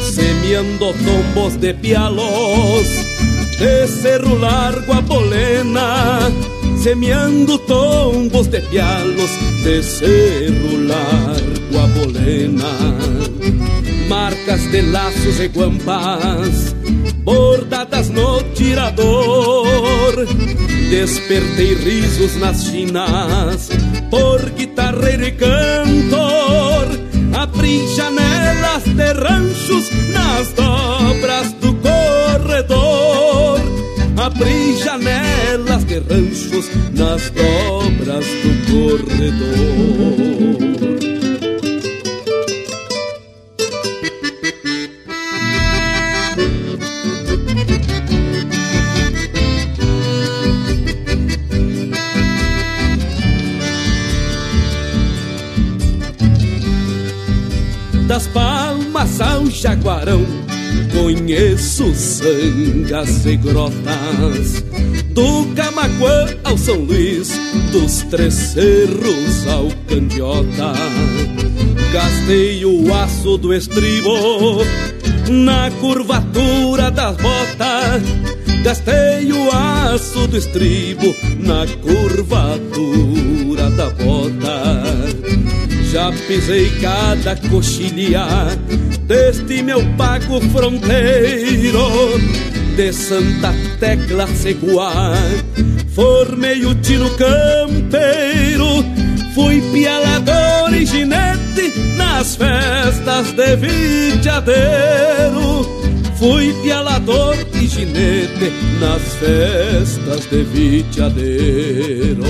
Semeando 0.00 0.94
tombos 1.04 1.60
de 1.60 1.74
pialos, 1.74 2.86
de 3.58 3.86
cerro 3.88 4.38
largo 4.38 4.92
a 4.92 5.00
bolena. 5.00 6.30
Semeando 6.82 7.58
tombos 7.60 8.48
de 8.48 8.60
pialos, 8.60 9.30
de 9.64 9.82
cerro 9.82 10.78
largo 10.86 11.78
a 11.78 11.86
bolena 11.98 13.15
marcas 14.08 14.70
de 14.70 14.82
laços 14.82 15.40
e 15.40 15.48
guampas, 15.48 16.74
bordadas 17.22 18.08
no 18.08 18.42
tirador. 18.54 20.26
Despertei 20.90 21.74
risos 21.74 22.36
nas 22.36 22.64
chinas, 22.64 23.68
por 24.10 24.50
guitarreiro 24.50 25.24
e 25.24 25.32
cantor. 25.32 26.86
Abri 27.34 27.86
janelas 27.94 28.84
de 28.84 29.12
ranchos 29.12 29.90
nas 30.12 30.52
dobras 30.52 31.52
do 31.60 31.74
corredor. 31.74 33.60
Abri 34.16 34.76
janelas 34.82 35.84
de 35.84 35.98
ranchos 35.98 36.70
nas 36.92 37.30
dobras 37.30 38.24
do 38.42 38.98
corredor. 38.98 40.25
Jaguarão. 59.66 60.24
Conheço 60.92 61.92
sangas 61.92 63.26
e 63.26 63.36
grotas, 63.36 64.62
do 65.10 65.44
Camacuã 65.56 66.28
ao 66.44 66.56
São 66.56 66.76
Luís, 66.76 67.32
dos 67.72 68.02
Três 68.02 68.32
Cerros 68.32 69.46
ao 69.48 69.68
Candiota. 69.88 70.72
Gastei 71.92 72.64
o 72.64 72.94
aço 72.94 73.36
do 73.38 73.52
estribo 73.52 74.62
na 75.28 75.70
curvatura 75.80 76.90
das 76.90 77.16
botas. 77.16 78.02
Gastei 78.62 79.32
o 79.32 79.50
aço 79.50 80.28
do 80.28 80.36
estribo 80.36 81.14
na 81.40 81.66
curvatura 81.82 83.68
da 83.70 83.90
bota. 83.90 84.84
Já 85.90 86.12
pisei 86.28 86.70
cada 86.80 87.36
coxilha 87.48 88.26
deste 89.06 89.62
meu 89.62 89.80
pago 89.96 90.40
fronteiro 90.50 92.18
de 92.76 92.92
Santa 92.92 93.54
Tecla 93.78 94.26
Seguar. 94.26 95.16
Formei 95.94 96.66
o 96.66 96.74
tino 96.74 97.08
campeiro, 97.10 98.84
fui 99.34 99.62
pialador 99.72 100.74
e 100.74 100.84
ginete 100.84 101.72
nas 101.96 102.36
festas 102.36 103.32
de 103.32 103.56
vitiadeiro. 103.56 104.56
Fui 106.18 106.52
pialador 106.62 107.36
e 107.54 107.66
ginete 107.66 108.52
nas 108.80 109.02
festas 109.16 110.28
de 110.30 110.42
vitiadeiro. 110.44 112.24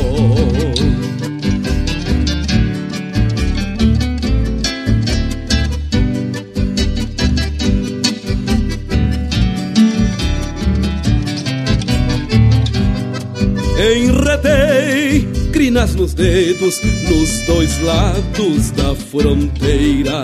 Nos 15.95 16.15
dedos 16.15 16.81
nos 17.09 17.41
dois 17.47 17.79
lados 17.81 18.71
da 18.73 18.95
fronteira. 18.95 20.23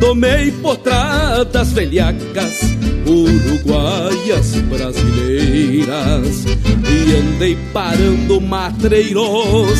Tomei 0.00 0.50
potradas 0.52 1.72
velhacas, 1.72 2.60
uruguaias, 3.06 4.54
brasileiras. 4.68 6.44
E 6.88 7.16
andei 7.16 7.56
parando 7.72 8.40
matreiros 8.40 9.78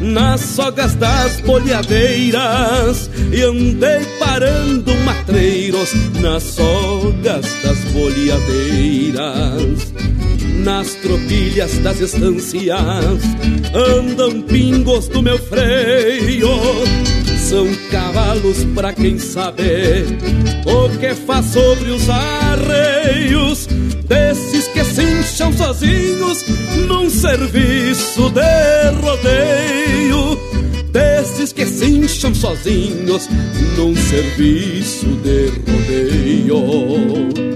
nas 0.00 0.40
sogas 0.40 0.94
das 0.94 1.40
bolhadeiras. 1.40 3.10
E 3.32 3.42
andei 3.42 4.04
parando 4.18 4.94
matreiros 5.04 5.92
nas 6.20 6.42
sogas 6.42 7.46
das 7.62 7.78
bolhadeiras 7.92 9.94
nas 10.64 10.94
tropilhas 10.94 11.78
das 11.80 12.00
estâncias 12.00 13.20
andam 13.74 14.40
pingos 14.42 15.08
do 15.08 15.22
meu 15.22 15.38
freio. 15.38 16.48
São 17.38 17.66
cavalos 17.90 18.64
pra 18.74 18.94
quem 18.94 19.18
sabe 19.18 20.06
o 20.64 20.98
que 20.98 21.14
faz 21.14 21.44
sobre 21.46 21.90
os 21.90 22.08
arreios 22.08 23.66
desses 24.08 24.66
que 24.68 24.82
se 24.84 25.02
incham 25.02 25.52
sozinhos 25.52 26.44
num 26.88 27.10
serviço 27.10 28.30
de 28.30 28.90
rodeio. 29.02 30.38
Desses 30.90 31.52
que 31.52 31.66
se 31.66 31.84
incham 31.84 32.34
sozinhos 32.34 33.28
num 33.76 33.94
serviço 33.94 35.06
de 35.22 35.48
rodeio. 35.70 37.53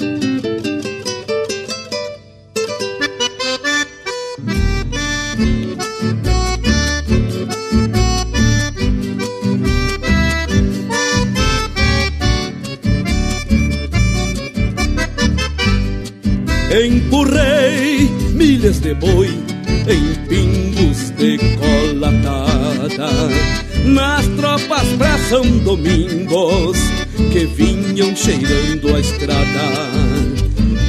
Empurrei 17.08 18.06
milhas 18.34 18.80
de 18.80 18.92
boi 18.92 19.28
em 19.88 20.14
pingos 20.28 21.08
de 21.16 21.38
colatada. 21.56 23.08
Nas 23.86 24.26
tropas 24.36 24.86
pra 24.98 25.16
São 25.30 25.42
Domingos 25.60 26.76
que 27.32 27.46
vinham 27.46 28.14
cheirando 28.14 28.94
a 28.94 29.00
estrada. 29.00 29.88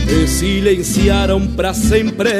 E 0.09 0.27
silenciaram 0.27 1.47
pra 1.47 1.73
sempre 1.73 2.33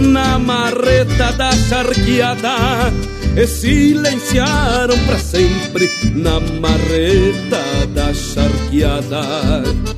na 0.00 0.38
marreta 0.38 1.30
da 1.32 1.52
charqueada. 1.52 2.90
E 3.36 3.46
silenciaram 3.46 4.98
pra 5.00 5.18
sempre 5.18 5.90
na 6.14 6.40
marreta 6.40 7.86
da 7.92 8.14
charqueada 8.14 9.97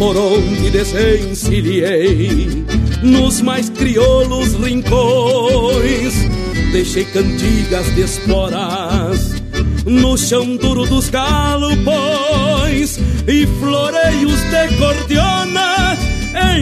por 0.00 0.16
onde 0.16 0.70
desencilhei 0.70 2.64
nos 3.02 3.42
mais 3.42 3.68
crioulos 3.68 4.54
rincões. 4.54 6.14
Deixei 6.72 7.04
cantigas 7.04 7.94
de 7.94 8.00
esporas 8.00 9.34
no 9.84 10.16
chão 10.16 10.56
duro 10.56 10.86
dos 10.86 11.10
galopões 11.10 12.98
e 13.28 13.46
floreios 13.60 14.40
de 14.40 14.68
cordiona 14.78 15.98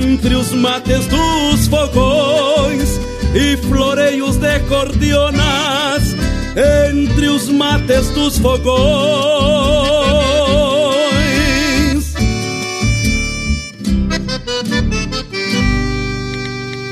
entre 0.02 0.34
os 0.34 0.52
mates 0.52 1.06
dos 1.06 1.68
fogões 1.68 3.00
e 3.36 3.56
floreios 3.68 4.36
de 4.36 4.58
cordionas 4.68 6.16
entre 6.56 7.28
os 7.28 7.48
mates 7.48 8.10
dos 8.10 8.36
fogões. 8.38 10.07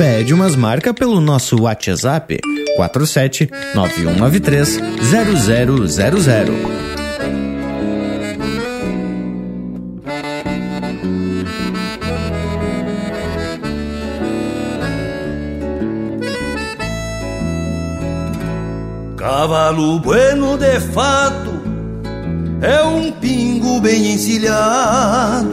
Pede 0.07 0.33
umas 0.33 0.55
marcas 0.55 0.93
pelo 0.93 1.21
nosso 1.21 1.61
WhatsApp 1.63 2.39
47 2.77 3.51
9193 3.75 4.79
0000. 5.03 6.55
Cavalo 19.17 19.99
bueno 19.99 20.57
de 20.57 20.79
fato 20.79 21.51
é 22.63 22.81
um 22.85 23.11
pingo 23.11 23.81
bem 23.81 24.13
encilhado, 24.13 25.51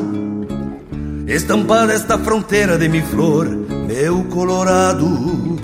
estampada 1.25 1.91
esta 1.91 2.19
fronteira 2.19 2.77
de 2.77 2.87
mi 2.87 3.01
flor 3.01 3.62
meu 3.93 4.23
colorado, 4.23 5.55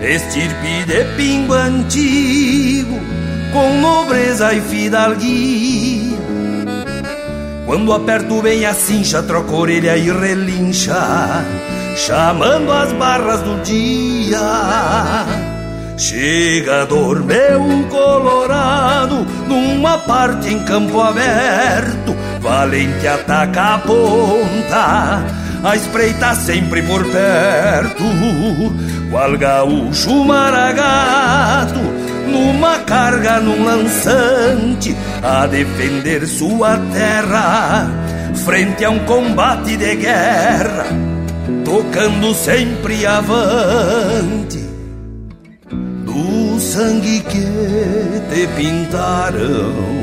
estirpe 0.00 0.84
de 0.86 1.04
pingo 1.16 1.52
antigo, 1.52 2.98
com 3.52 3.78
nobreza 3.78 4.54
e 4.54 4.60
fidalguia. 4.62 6.16
Quando 7.66 7.92
aperto 7.92 8.40
bem 8.40 8.64
a 8.64 8.72
cincha, 8.72 9.22
troco 9.22 9.54
a 9.54 9.58
orelha 9.58 9.96
e 9.98 10.10
relincha, 10.10 11.44
chamando 11.94 12.72
as 12.72 12.90
barras 12.94 13.40
do 13.42 13.62
dia. 13.62 14.40
Chega 15.98 16.86
meu 17.22 17.86
colorado, 17.90 19.26
numa 19.46 19.98
parte 19.98 20.48
em 20.48 20.58
campo 20.64 21.02
aberto, 21.02 22.16
valente 22.40 23.06
ataca 23.06 23.74
a 23.74 23.78
ponta 23.78 25.41
a 25.62 25.76
espreitar 25.76 26.34
sempre 26.36 26.82
por 26.82 27.04
perto, 27.06 28.02
qual 29.10 29.36
gaúcho 29.38 30.24
maragato, 30.24 31.80
numa 32.26 32.78
carga, 32.80 33.40
num 33.40 33.64
lançante, 33.64 34.96
a 35.22 35.46
defender 35.46 36.26
sua 36.26 36.78
terra, 36.92 37.88
frente 38.44 38.84
a 38.84 38.90
um 38.90 38.98
combate 39.00 39.76
de 39.76 39.96
guerra, 39.96 40.86
tocando 41.64 42.34
sempre 42.34 43.06
avante, 43.06 44.58
do 46.04 46.58
sangue 46.58 47.20
que 47.20 48.34
te 48.34 48.46
pintaram 48.56 50.02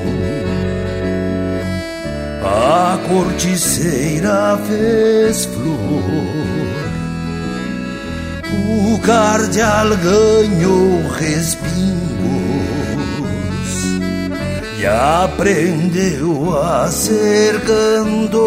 a 2.44 2.98
corticeira 3.08 4.58
fez 4.68 5.46
flor, 5.60 6.90
o 8.94 9.00
cardeal 9.00 9.90
ganhou 9.98 11.08
respingos 11.18 11.80
e 14.80 14.86
aprendeu 14.86 16.58
a 16.58 16.88
ser 16.90 17.60
cantor. 17.62 18.40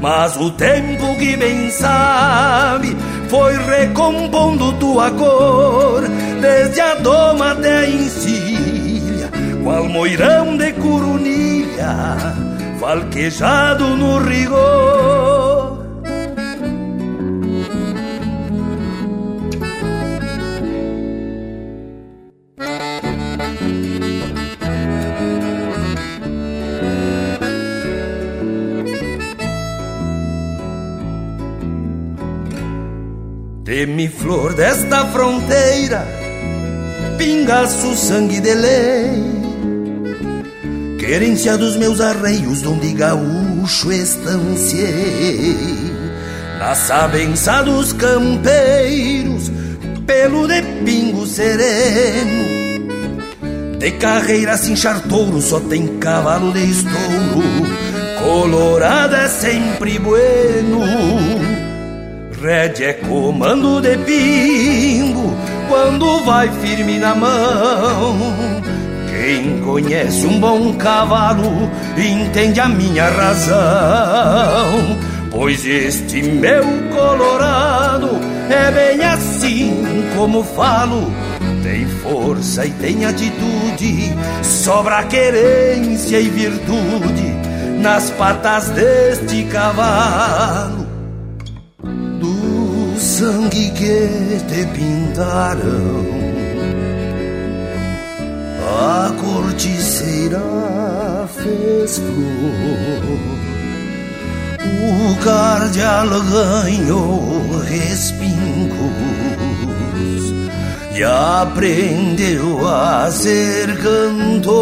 Mas 0.00 0.36
o 0.36 0.50
tempo 0.50 1.16
que 1.16 1.36
bem 1.36 1.70
sabe 1.70 2.96
foi 3.28 3.56
recompondo 3.56 4.72
tua 4.74 5.10
cor, 5.12 6.02
desde 6.40 6.80
a 6.80 6.96
doma 6.96 7.52
até 7.52 7.78
a 7.78 7.88
encilha, 7.88 9.30
qual 9.62 9.88
moirão 9.88 10.56
de 10.56 10.72
curunilha 10.72 12.51
falquejado 12.82 13.96
no 13.96 14.18
rigor. 14.18 15.78
Teme 33.64 34.08
flor 34.08 34.56
desta 34.56 35.06
fronteira, 35.06 36.04
pinga 37.16 37.68
su 37.68 37.94
sangue 37.94 38.40
de 38.40 38.54
lei 38.56 39.51
Querência 41.04 41.58
dos 41.58 41.76
meus 41.76 42.00
arreios, 42.00 42.64
onde 42.64 42.92
gaúcho 42.92 43.90
estanciei. 43.90 45.56
Na 46.60 46.76
sabença 46.76 47.60
dos 47.64 47.92
campeiros, 47.92 49.50
pelo 50.06 50.46
de 50.46 50.62
pingo 50.84 51.26
sereno. 51.26 52.44
De 53.80 53.90
carreira 53.90 54.56
cinchar 54.56 55.00
touro, 55.08 55.42
só 55.42 55.58
tem 55.58 55.98
cavalo 55.98 56.52
de 56.52 56.70
estouro. 56.70 57.42
Colorada 58.20 59.22
é 59.22 59.28
sempre 59.28 59.98
bueno. 59.98 60.82
Red 62.40 62.80
é 62.80 62.92
comando 62.92 63.80
de 63.80 63.96
pingo, 63.98 65.36
quando 65.68 66.24
vai 66.24 66.48
firme 66.60 67.00
na 67.00 67.12
mão. 67.16 68.61
Quem 69.22 69.60
conhece 69.60 70.26
um 70.26 70.40
bom 70.40 70.74
cavalo 70.74 71.70
entende 71.96 72.58
a 72.58 72.68
minha 72.68 73.08
razão. 73.08 74.98
Pois 75.30 75.64
este 75.64 76.24
meu 76.24 76.64
colorado 76.90 78.18
é 78.50 78.72
bem 78.72 79.04
assim 79.04 80.10
como 80.16 80.42
falo. 80.42 81.12
Tem 81.62 81.86
força 81.86 82.66
e 82.66 82.70
tem 82.70 83.04
atitude, 83.04 84.12
sobra 84.42 85.04
querência 85.04 86.18
e 86.18 86.28
virtude 86.28 87.32
nas 87.80 88.10
patas 88.10 88.70
deste 88.70 89.44
cavalo. 89.44 90.84
Do 92.18 92.98
sangue 92.98 93.70
que 93.70 94.40
te 94.48 94.66
pintaram 94.74 96.31
a 98.82 99.12
corticeira 99.12 100.42
fez 101.28 101.98
flor, 101.98 103.20
o 104.58 105.16
cardeal 105.22 106.08
ganhou 106.30 107.60
respingos 107.60 108.72
e 110.94 111.04
aprendeu 111.04 112.66
a 112.66 113.08
ser 113.10 113.78
cantor. 113.78 114.52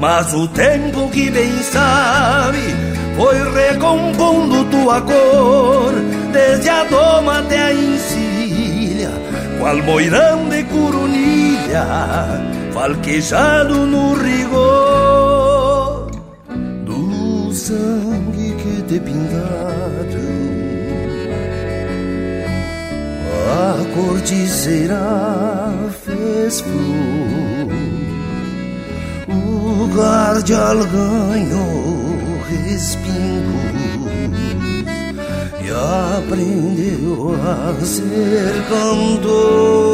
Mas 0.00 0.32
o 0.32 0.48
tempo 0.48 1.10
que 1.10 1.30
bem 1.30 1.62
sabe 1.62 2.74
foi 3.16 3.36
recompondo 3.52 4.64
tua 4.64 5.00
cor, 5.02 5.92
desde 6.32 6.70
a 6.70 6.84
doma 6.84 7.40
até 7.40 7.62
a 7.62 7.74
encilha, 7.74 9.10
qual 9.60 9.76
moirão 9.82 10.48
de 10.48 10.64
curunilha, 11.62 11.86
falquejado 12.72 13.86
no 13.86 14.14
rigor 14.14 16.10
do 16.84 17.52
sangue 17.52 18.54
que 18.56 18.82
te 18.82 19.00
pintaram. 19.00 20.32
A 23.52 23.76
corticeira 23.94 25.72
fez 26.04 26.60
flor, 26.60 27.68
o 29.28 29.86
guardial 29.94 30.78
ganhou 30.86 32.40
respingos 32.48 33.72
e 35.60 35.70
aprendeu 36.18 37.34
a 37.44 37.84
ser 37.84 38.52
cantor. 38.68 39.92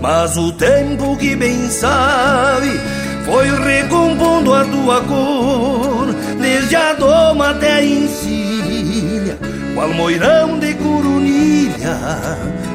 Mas 0.00 0.36
o 0.36 0.52
tempo 0.52 1.16
que 1.16 1.36
bem 1.36 1.68
sabe 1.68 2.80
foi 3.24 3.48
recompondo 3.48 4.52
a 4.52 4.64
tua 4.64 5.00
cor, 5.02 6.12
desde 6.40 6.76
a 6.76 6.92
doma 6.94 7.50
até 7.50 7.74
a 7.74 7.84
encilha, 7.84 9.38
qual 9.74 9.88
moirão 9.90 10.58
de 10.58 10.74
curunilha, 10.74 11.98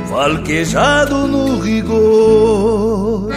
falquejado 0.09 1.27
no 1.27 1.59
rigor. 1.59 3.29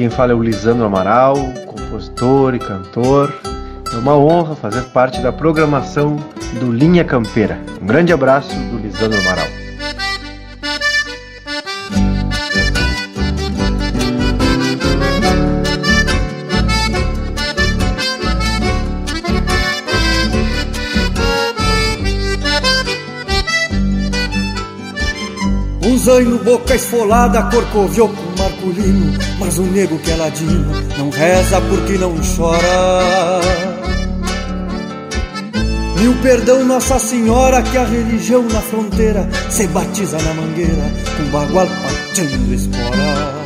Quem 0.00 0.08
fala 0.08 0.32
é 0.32 0.34
o 0.34 0.42
Lisandro 0.42 0.86
Amaral, 0.86 1.36
compositor 1.66 2.54
e 2.54 2.58
cantor. 2.58 3.30
É 3.92 3.96
uma 3.98 4.16
honra 4.16 4.56
fazer 4.56 4.80
parte 4.84 5.20
da 5.20 5.30
programação 5.30 6.16
do 6.58 6.72
Linha 6.72 7.04
Campeira. 7.04 7.60
Um 7.82 7.86
grande 7.86 8.10
abraço 8.10 8.48
do 8.48 8.78
Lisandro 8.78 9.18
Amaral. 9.18 9.46
Um 25.84 25.98
zaino, 25.98 26.38
boca 26.38 26.74
esfolada, 26.74 27.42
corcoviou 27.50 28.08
com 28.08 28.29
marculino 28.40 29.18
Mas 29.38 29.58
o 29.58 29.62
nego 29.62 29.98
que 29.98 30.10
é 30.10 30.16
ladino 30.16 30.72
não 30.98 31.10
reza 31.10 31.60
porque 31.60 31.98
não 31.98 32.14
chora. 32.36 33.40
Mil 35.98 36.14
perdão 36.22 36.64
Nossa 36.64 36.98
Senhora 36.98 37.62
que 37.62 37.76
a 37.76 37.84
religião 37.84 38.42
na 38.44 38.60
fronteira 38.60 39.28
Se 39.50 39.66
batiza 39.66 40.18
na 40.22 40.34
mangueira 40.34 40.90
com 41.16 41.24
bagual 41.30 41.66
pateando 41.66 42.54
espora. 42.54 43.40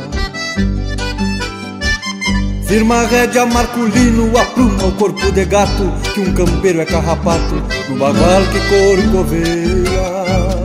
Firma 2.65 2.95
a 2.95 3.05
rédea 3.05 3.45
marculino, 3.45 4.35
apruma 4.37 4.85
o 4.87 4.91
corpo 4.93 5.31
de 5.31 5.45
gato 5.45 5.91
Que 6.13 6.21
um 6.21 6.33
campeiro 6.33 6.81
é 6.81 6.85
carrapato 6.85 7.55
no 7.89 7.97
bagual 7.97 8.41
que 8.51 8.59
corcoveia 9.03 10.64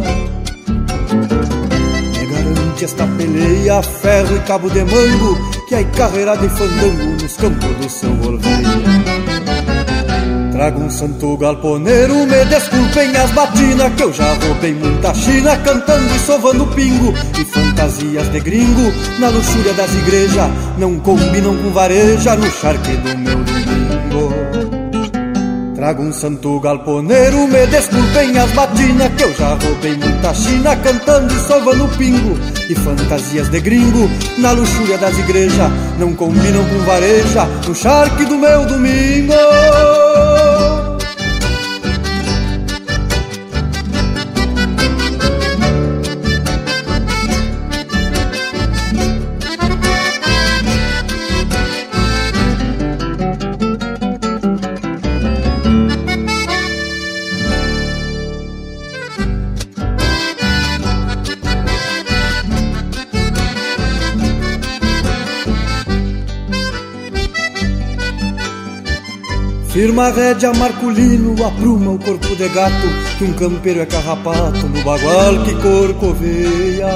esta 2.84 3.06
peleia, 3.06 3.82
ferro 3.82 4.36
e 4.36 4.40
cabo 4.40 4.70
de 4.70 4.82
mango, 4.84 5.36
que 5.68 5.74
é 5.74 5.84
carreira 5.84 6.36
de 6.36 6.48
fandango 6.48 7.22
nos 7.22 7.36
campos 7.36 7.76
do 7.76 7.88
seu 7.88 8.10
Olveia. 8.10 9.20
Trago 10.52 10.80
um 10.80 10.90
santo 10.90 11.36
galponeiro, 11.36 12.26
me 12.26 12.44
desculpem 12.46 13.16
as 13.16 13.30
batinas, 13.30 13.94
que 13.94 14.02
eu 14.02 14.12
já 14.12 14.32
roubei 14.34 14.74
muita 14.74 15.14
china, 15.14 15.56
cantando 15.58 16.14
e 16.14 16.18
sovando 16.18 16.66
pingo, 16.68 17.14
e 17.38 17.44
fantasias 17.44 18.30
de 18.30 18.40
gringo, 18.40 18.92
na 19.18 19.28
luxúria 19.28 19.72
das 19.74 19.92
igrejas, 19.94 20.50
não 20.78 20.98
combinam 21.00 21.56
com 21.56 21.70
vareja, 21.70 22.36
no 22.36 22.50
charque 22.50 22.96
do 22.96 23.18
meu. 23.18 23.59
Trago 25.80 26.02
um 26.02 26.12
santo 26.12 26.60
galponeiro, 26.60 27.48
me 27.48 27.66
desculpem 27.68 28.36
as 28.38 28.50
batinas 28.50 29.10
Que 29.16 29.24
eu 29.24 29.32
já 29.32 29.54
roubei 29.54 29.96
muita 29.96 30.34
china 30.34 30.76
cantando 30.76 31.32
e 31.32 31.38
sovando 31.38 31.88
pingo 31.96 32.38
E 32.68 32.74
fantasias 32.74 33.48
de 33.48 33.60
gringo 33.60 34.10
na 34.36 34.52
luxúria 34.52 34.98
das 34.98 35.18
igrejas 35.18 35.72
Não 35.98 36.14
combinam 36.14 36.62
com 36.68 36.80
vareja 36.80 37.46
no 37.66 37.74
charque 37.74 38.26
do 38.26 38.36
meu 38.36 38.66
domingo 38.66 39.32
Firma 69.80 70.08
a 70.08 70.10
rédea 70.10 70.52
marculino, 70.52 71.34
apruma 71.42 71.92
o 71.92 71.98
corpo 71.98 72.36
de 72.36 72.46
gato 72.50 72.86
Que 73.16 73.24
um 73.24 73.32
campeiro 73.32 73.80
é 73.80 73.86
carrapato 73.86 74.68
no 74.68 74.84
bagual 74.84 75.42
que 75.42 75.54
corcoveia 75.54 76.86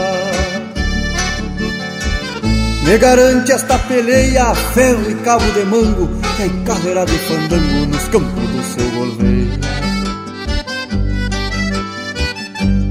Me 2.82 2.98
garante 2.98 3.52
esta 3.52 3.78
peleia, 3.78 4.54
ferro 4.54 5.10
e 5.10 5.14
cabo 5.14 5.50
de 5.52 5.64
mango 5.64 6.10
Que 6.36 6.42
é 6.42 6.48
carreira 6.66 7.06
de 7.06 7.18
fandango 7.20 7.86
nos 7.86 8.04
campos 8.08 8.50
do 8.50 8.62
seu 8.74 8.90
golveia 8.90 9.60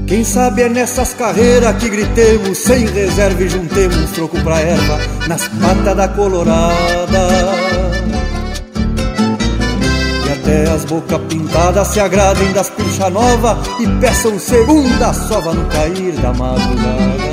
Quem 0.08 0.24
sabe 0.24 0.62
é 0.62 0.68
nessas 0.68 1.14
carreiras 1.14 1.76
que 1.76 1.88
gritemos 1.88 2.58
sem 2.58 2.84
reserva 2.86 3.44
e 3.44 3.48
juntemos 3.48 4.10
troco 4.10 4.40
pra 4.42 4.58
erva 4.58 4.98
nas 5.28 5.46
patas 5.48 5.96
da 5.96 6.08
colorada. 6.08 7.43
Até 10.44 10.70
as 10.70 10.84
bocas 10.84 11.20
pintadas 11.26 11.88
se 11.88 11.98
agradem 11.98 12.52
das 12.52 12.68
pincha 12.68 13.08
nova 13.08 13.58
e 13.80 13.86
peçam 13.98 14.38
segunda 14.38 15.12
sova 15.14 15.54
no 15.54 15.64
cair 15.70 16.12
da 16.20 16.34
madrugada. 16.34 17.24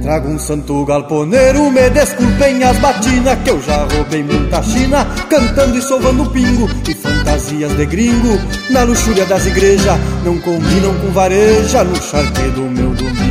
Trago 0.00 0.28
um 0.28 0.38
santo 0.38 0.84
galponeiro, 0.84 1.70
me 1.70 1.88
desculpem 1.88 2.62
as 2.62 2.76
batinas 2.76 3.38
Que 3.42 3.48
eu 3.48 3.62
já 3.62 3.86
roubei 3.86 4.22
muita 4.22 4.62
china 4.62 5.06
Cantando 5.30 5.78
e 5.78 5.80
sovando 5.80 6.28
pingo 6.28 6.68
E 6.86 6.94
fantasias 6.94 7.74
de 7.74 7.86
gringo 7.86 8.38
Na 8.68 8.82
luxúria 8.82 9.24
das 9.24 9.46
igrejas 9.46 9.98
Não 10.22 10.38
combinam 10.40 10.94
com 10.96 11.10
vareja 11.10 11.84
No 11.84 11.96
charque 11.96 12.50
do 12.50 12.64
meu 12.64 12.90
domingo 12.90 13.23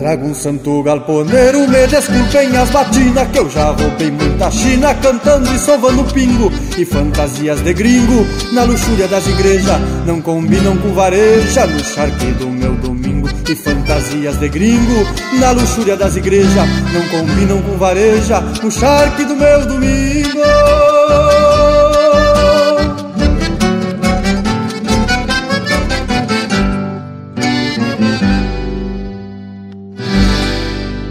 Trago 0.00 0.28
um 0.28 0.34
santo 0.34 0.82
galponeiro, 0.82 1.68
me 1.68 1.86
desculpem 1.86 2.56
as 2.56 2.70
batinas 2.70 3.28
Que 3.28 3.38
eu 3.38 3.50
já 3.50 3.66
roubei 3.66 4.10
muita 4.10 4.50
china 4.50 4.94
Cantando 4.94 5.54
e 5.54 5.58
sovando 5.58 6.02
pingo 6.04 6.50
E 6.78 6.86
fantasias 6.86 7.60
de 7.60 7.74
gringo 7.74 8.26
Na 8.54 8.62
luxúria 8.62 9.06
das 9.06 9.26
igrejas 9.26 9.78
Não 10.06 10.22
combinam 10.22 10.74
com 10.78 10.94
vareja 10.94 11.66
No 11.66 11.84
charque 11.84 12.32
do 12.32 12.48
meu 12.48 12.72
domingo 12.76 13.28
e 13.50 13.54
fantasias 13.54 14.38
de 14.38 14.48
gringo 14.48 15.04
na 15.40 15.50
luxúria 15.50 15.96
das 15.96 16.14
igrejas 16.16 16.68
não 16.92 17.08
combinam 17.08 17.60
com 17.62 17.76
vareja 17.76 18.40
no 18.62 18.70
charque 18.70 19.24
do 19.24 19.34
meu 19.34 19.66
domingo. 19.66 20.99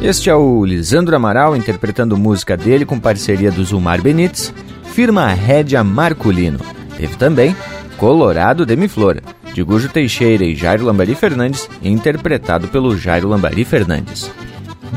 Este 0.01 0.29
é 0.29 0.35
o 0.35 0.63
Lisandro 0.63 1.13
Amaral 1.13 1.57
interpretando 1.57 2.17
música 2.17 2.55
dele 2.55 2.85
com 2.85 2.97
parceria 2.97 3.51
do 3.51 3.63
Zumar 3.65 4.01
Benites, 4.01 4.53
firma 4.93 5.27
Rédia 5.33 5.83
Marculino. 5.83 6.59
Teve 6.95 7.17
também 7.17 7.53
Colorado 7.97 8.65
Demiflora 8.65 9.21
de 9.53 9.61
Gujo 9.61 9.89
Teixeira 9.89 10.45
e 10.45 10.55
Jairo 10.55 10.85
Lambari 10.85 11.15
Fernandes, 11.15 11.69
interpretado 11.83 12.69
pelo 12.69 12.97
Jairo 12.97 13.27
Lambari 13.27 13.65
Fernandes. 13.65 14.31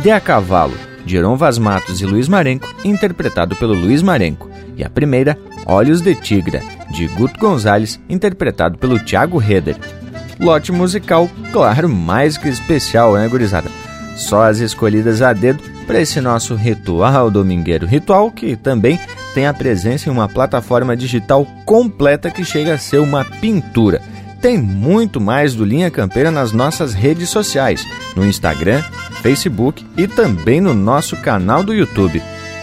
De 0.03 0.11
a 0.11 0.20
Cavalo, 0.20 0.74
de 1.05 1.16
Heron 1.16 1.37
Vaz 1.37 1.59
Matos 1.59 2.01
e 2.01 2.07
Luiz 2.07 2.29
Marenco, 2.29 2.73
interpretado 2.85 3.57
pelo 3.57 3.74
Luiz 3.74 4.03
Marenco. 4.03 4.49
E 4.77 4.85
a 4.85 4.91
primeira, 4.91 5.37
Olhos 5.66 6.01
de 6.01 6.15
Tigra, 6.15 6.62
de 6.91 7.09
Guto 7.09 7.41
Gonzalez, 7.41 8.01
interpretado 8.09 8.79
pelo 8.79 9.01
Thiago 9.01 9.43
Heder. 9.43 9.77
Lote 10.39 10.70
musical, 10.70 11.29
claro, 11.53 11.89
mais 11.89 12.39
que 12.39 12.49
especial, 12.49 13.15
né, 13.15 13.27
gurizada? 13.27 13.69
Só 14.16 14.44
as 14.44 14.59
escolhidas 14.59 15.22
a 15.22 15.32
dedo 15.32 15.62
para 15.86 16.01
esse 16.01 16.20
nosso 16.20 16.55
ritual 16.55 17.30
domingueiro. 17.30 17.86
Ritual 17.86 18.30
que 18.30 18.56
também 18.56 18.98
tem 19.34 19.47
a 19.47 19.55
presença 19.55 20.09
em 20.09 20.12
uma 20.12 20.28
plataforma 20.28 20.97
digital 20.97 21.47
completa 21.64 22.30
que 22.30 22.44
chega 22.44 22.74
a 22.74 22.78
ser 22.78 22.98
uma 22.98 23.24
pintura. 23.24 24.02
Tem 24.40 24.59
muito 24.59 25.20
mais 25.20 25.55
do 25.55 25.64
Linha 25.64 25.90
Campeira 25.90 26.30
nas 26.30 26.52
nossas 26.52 26.93
redes 26.93 27.28
sociais, 27.28 27.86
no 28.16 28.26
Instagram, 28.26 28.82
Facebook 29.22 29.86
e 29.97 30.09
também 30.09 30.60
no 30.60 30.74
nosso 30.74 31.16
canal 31.16 31.62
do 31.62 31.72
YouTube. 31.72 32.20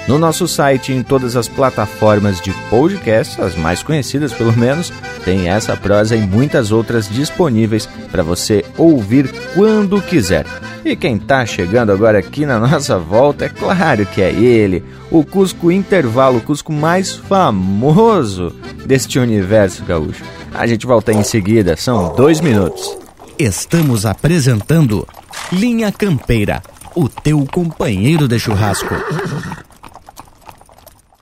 No 0.10 0.18
nosso 0.18 0.48
site 0.48 0.92
e 0.92 0.96
em 0.96 1.04
todas 1.04 1.36
as 1.36 1.48
plataformas 1.48 2.42
de 2.42 2.52
podcast, 2.68 3.40
as 3.40 3.56
mais 3.56 3.84
conhecidas 3.84 4.34
pelo 4.34 4.58
menos, 4.58 4.92
tem 5.24 5.48
essa 5.48 5.78
prosa 5.78 6.16
e 6.16 6.20
muitas 6.22 6.72
outras 6.72 7.08
disponíveis 7.08 7.88
para 8.12 8.24
você 8.24 8.66
ouvir 8.76 9.32
quando 9.54 10.02
quiser. 10.02 10.48
E 10.84 10.96
quem 10.96 11.18
está 11.18 11.46
chegando 11.46 11.92
agora 11.92 12.18
aqui 12.18 12.44
na 12.44 12.58
nossa 12.60 12.98
volta, 12.98 13.46
é 13.46 13.50
claro 13.50 14.04
que 14.08 14.20
é 14.20 14.32
ele, 14.32 14.84
o 15.12 15.24
Cusco 15.24 15.72
Intervalo, 15.72 16.40
o 16.40 16.42
Cusco 16.42 16.74
mais 16.74 17.16
famoso 17.16 18.52
deste 18.88 19.20
universo 19.20 19.86
gaúcho. 19.86 20.24
A 20.56 20.66
gente 20.66 20.88
volta 20.88 21.14
em 21.14 21.24
seguida, 21.24 21.78
são 21.78 22.16
dois 22.16 22.42
minutos. 22.42 22.98
Estamos 23.38 24.08
apresentando 24.08 25.08
Linha 25.52 25.92
Campeira, 25.92 26.64
o 26.96 27.08
teu 27.08 27.46
companheiro 27.46 28.28
de 28.28 28.40
churrasco. 28.40 28.96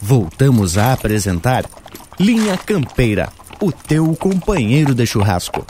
Voltamos 0.00 0.76
a 0.78 0.92
apresentar 0.92 1.64
Linha 2.18 2.56
Campeira, 2.56 3.28
o 3.60 3.70
teu 3.70 4.14
companheiro 4.16 4.94
de 4.94 5.06
churrasco. 5.06 5.64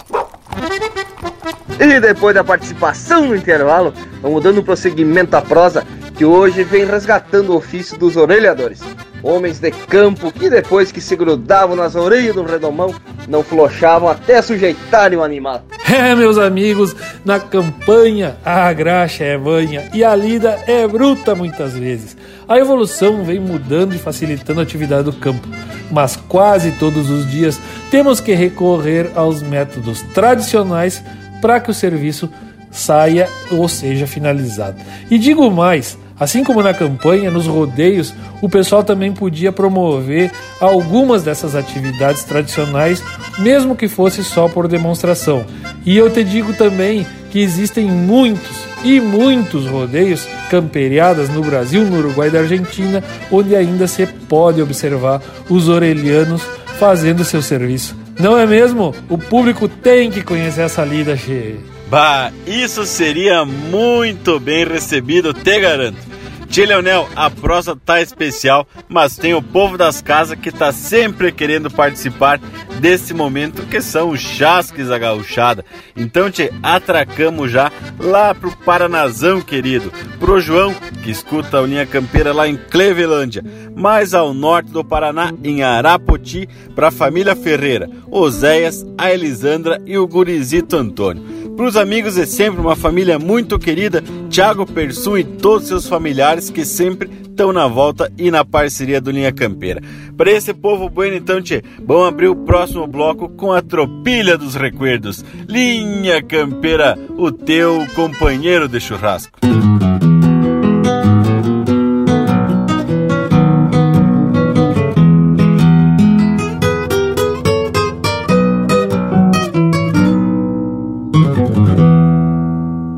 E 1.78 2.01
depois 2.01 2.34
da 2.34 2.44
participação 2.44 3.26
no 3.26 3.36
intervalo, 3.36 3.94
vamos 4.20 4.42
dando 4.42 4.62
prosseguimento 4.62 5.36
à 5.36 5.42
prosa 5.42 5.86
que 6.16 6.24
hoje 6.24 6.62
vem 6.62 6.84
resgatando 6.84 7.51
o 7.51 7.56
ofício 7.56 7.98
dos 7.98 8.16
orelhadores. 8.16 8.80
Homens 9.22 9.59
de 9.59 9.70
campo 9.70 10.32
que 10.32 10.48
depois 10.48 10.90
que 10.90 11.01
se 11.01 11.14
grudavam 11.16 11.76
nas 11.76 11.94
orelhas 11.94 12.34
do 12.34 12.42
redomão, 12.42 12.94
não 13.28 13.42
flochavam 13.42 14.09
até 14.09 14.40
sujeitarem 14.40 15.18
o 15.18 15.22
animal. 15.22 15.62
É, 15.92 16.14
meus 16.14 16.38
amigos, 16.38 16.94
na 17.24 17.40
campanha 17.40 18.36
a 18.44 18.72
graxa 18.72 19.24
é 19.24 19.36
banha 19.36 19.90
e 19.92 20.05
a 20.05 20.14
lida 20.14 20.59
é 20.66 20.86
bruta 20.86 21.34
muitas 21.34 21.72
vezes. 21.74 22.16
A 22.48 22.59
evolução 22.59 23.24
vem 23.24 23.40
mudando 23.40 23.94
e 23.94 23.98
facilitando 23.98 24.60
a 24.60 24.62
atividade 24.62 25.05
do 25.05 25.12
campo, 25.12 25.48
mas 25.90 26.16
quase 26.16 26.72
todos 26.72 27.10
os 27.10 27.30
dias 27.30 27.60
temos 27.90 28.20
que 28.20 28.34
recorrer 28.34 29.10
aos 29.14 29.42
métodos 29.42 30.02
tradicionais 30.14 31.02
para 31.40 31.60
que 31.60 31.70
o 31.70 31.74
serviço 31.74 32.30
saia 32.70 33.28
ou 33.51 33.68
seja 33.68 34.06
finalizado. 34.06 34.76
E 35.10 35.18
digo 35.18 35.51
mais, 35.51 35.98
Assim 36.20 36.44
como 36.44 36.62
na 36.62 36.74
campanha, 36.74 37.30
nos 37.30 37.47
rodeios, 37.47 38.14
o 38.42 38.48
pessoal 38.48 38.84
também 38.84 39.10
podia 39.10 39.51
promover 39.51 40.30
algumas 40.60 41.22
dessas 41.22 41.55
atividades 41.55 42.24
tradicionais, 42.24 43.02
mesmo 43.38 43.74
que 43.74 43.88
fosse 43.88 44.22
só 44.22 44.47
por 44.47 44.68
demonstração. 44.68 45.47
E 45.86 45.97
eu 45.97 46.10
te 46.10 46.22
digo 46.22 46.52
também 46.52 47.06
que 47.30 47.40
existem 47.40 47.86
muitos 47.86 48.70
e 48.84 49.01
muitos 49.01 49.66
rodeios 49.66 50.28
camperiadas 50.51 51.30
no 51.30 51.42
Brasil, 51.42 51.84
no 51.84 51.98
Uruguai 51.98 52.28
e 52.28 52.32
na 52.32 52.40
Argentina, 52.40 53.02
onde 53.30 53.56
ainda 53.56 53.86
se 53.86 54.05
pode 54.06 54.60
observar 54.60 55.22
os 55.48 55.68
orelhanos 55.68 56.42
fazendo 56.78 57.24
seu 57.24 57.40
serviço. 57.40 57.97
Não 58.18 58.36
é 58.36 58.47
mesmo? 58.47 58.94
O 59.09 59.16
público 59.16 59.66
tem 59.68 60.10
que 60.10 60.22
conhecer 60.22 60.62
essa 60.62 60.84
lida, 60.84 61.16
che. 61.16 61.59
Bah, 61.90 62.30
isso 62.47 62.84
seria 62.84 63.44
muito 63.44 64.38
bem 64.38 64.64
recebido, 64.64 65.34
te 65.34 65.59
garanto. 65.59 66.10
Tia 66.51 66.66
Leonel, 66.66 67.09
a 67.14 67.31
prosa 67.31 67.77
tá 67.77 68.02
especial, 68.02 68.66
mas 68.89 69.16
tem 69.16 69.32
o 69.32 69.40
povo 69.40 69.78
das 69.78 70.02
casas 70.02 70.36
que 70.36 70.51
tá 70.51 70.72
sempre 70.72 71.31
querendo 71.31 71.70
participar 71.70 72.40
desse 72.81 73.14
momento 73.14 73.62
que 73.66 73.81
são 73.81 74.10
os 74.10 74.18
chasques 74.18 74.89
da. 74.89 75.64
Então 75.94 76.28
te 76.28 76.51
atracamos 76.60 77.52
já 77.52 77.70
lá 78.01 78.35
pro 78.35 78.51
Paranazão, 78.51 79.40
querido, 79.40 79.93
pro 80.18 80.40
João, 80.40 80.74
que 81.05 81.12
escuta 81.12 81.60
a 81.60 81.62
linha 81.62 81.86
campeira 81.86 82.32
lá 82.32 82.48
em 82.48 82.56
Clevelândia, 82.56 83.44
mais 83.77 84.12
ao 84.12 84.35
norte 84.35 84.72
do 84.72 84.85
Paraná, 84.85 85.32
em 85.44 85.62
Arapoti, 85.62 86.48
pra 86.74 86.90
família 86.90 87.36
Ferreira, 87.36 87.89
Oséias, 88.10 88.85
a 88.98 89.12
Elisandra 89.12 89.81
e 89.86 89.97
o 89.97 90.09
gurizito 90.09 90.77
Antônio. 90.77 91.40
Para 91.60 91.68
os 91.68 91.77
amigos 91.77 92.16
é 92.16 92.24
sempre 92.24 92.59
uma 92.59 92.74
família 92.74 93.18
muito 93.18 93.59
querida, 93.59 94.02
Thiago 94.31 94.64
Persum 94.64 95.18
e 95.18 95.24
todos 95.24 95.68
seus 95.68 95.86
familiares 95.86 96.40
lugares 96.41 96.51
que 96.51 96.65
sempre 96.65 97.11
estão 97.23 97.53
na 97.53 97.67
volta 97.67 98.11
e 98.17 98.31
na 98.31 98.45
parceria 98.45 99.01
do 99.01 99.11
Linha 99.11 99.33
Campeira. 99.33 99.83
Para 100.17 100.31
esse 100.31 100.55
povo 100.55 100.89
bueno, 100.89 101.17
então, 101.17 101.41
tchê, 101.43 101.62
vamos 101.85 102.09
abrir 102.09 102.29
o 102.29 102.37
próximo 102.37 102.87
bloco 102.87 103.29
com 103.29 103.53
a 103.53 103.61
tropilha 103.61 104.39
dos 104.39 104.55
recuerdos. 104.55 105.25
Linha 105.47 106.23
Campeira, 106.23 106.99
o 107.17 107.31
teu 107.31 107.87
companheiro 107.95 108.69
de 108.69 108.81
churrasco. 108.81 109.39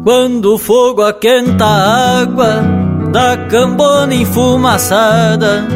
Quando 0.05 0.55
o 0.55 0.59
fogo 0.59 1.03
aquenta 1.03 1.65
a 1.65 2.21
água 2.21 2.92
da 3.13 3.37
cambona 3.37 4.15
enfumaçada, 4.15 5.67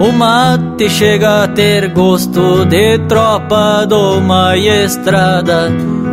o 0.00 0.10
mate 0.10 0.90
chega 0.90 1.44
a 1.44 1.48
ter 1.48 1.88
gosto 1.90 2.64
de 2.66 2.98
tropa 3.06 3.86
uma 4.18 4.56
estrada. 4.56 5.70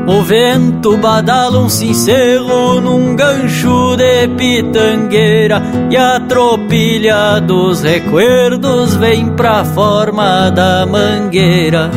O 0.08 0.22
vento 0.22 0.96
badala 0.98 1.60
um 1.60 1.68
cincelo 1.68 2.80
num 2.80 3.16
gancho 3.16 3.98
de 3.98 4.28
pitangueira 4.38 5.62
e 5.90 5.98
a 5.98 6.20
tropilha 6.20 7.42
dos 7.42 7.82
recuerdos 7.82 8.96
vem 8.96 9.36
pra 9.36 9.66
forma 9.66 10.50
da 10.52 10.86
mangueira. 10.86 11.90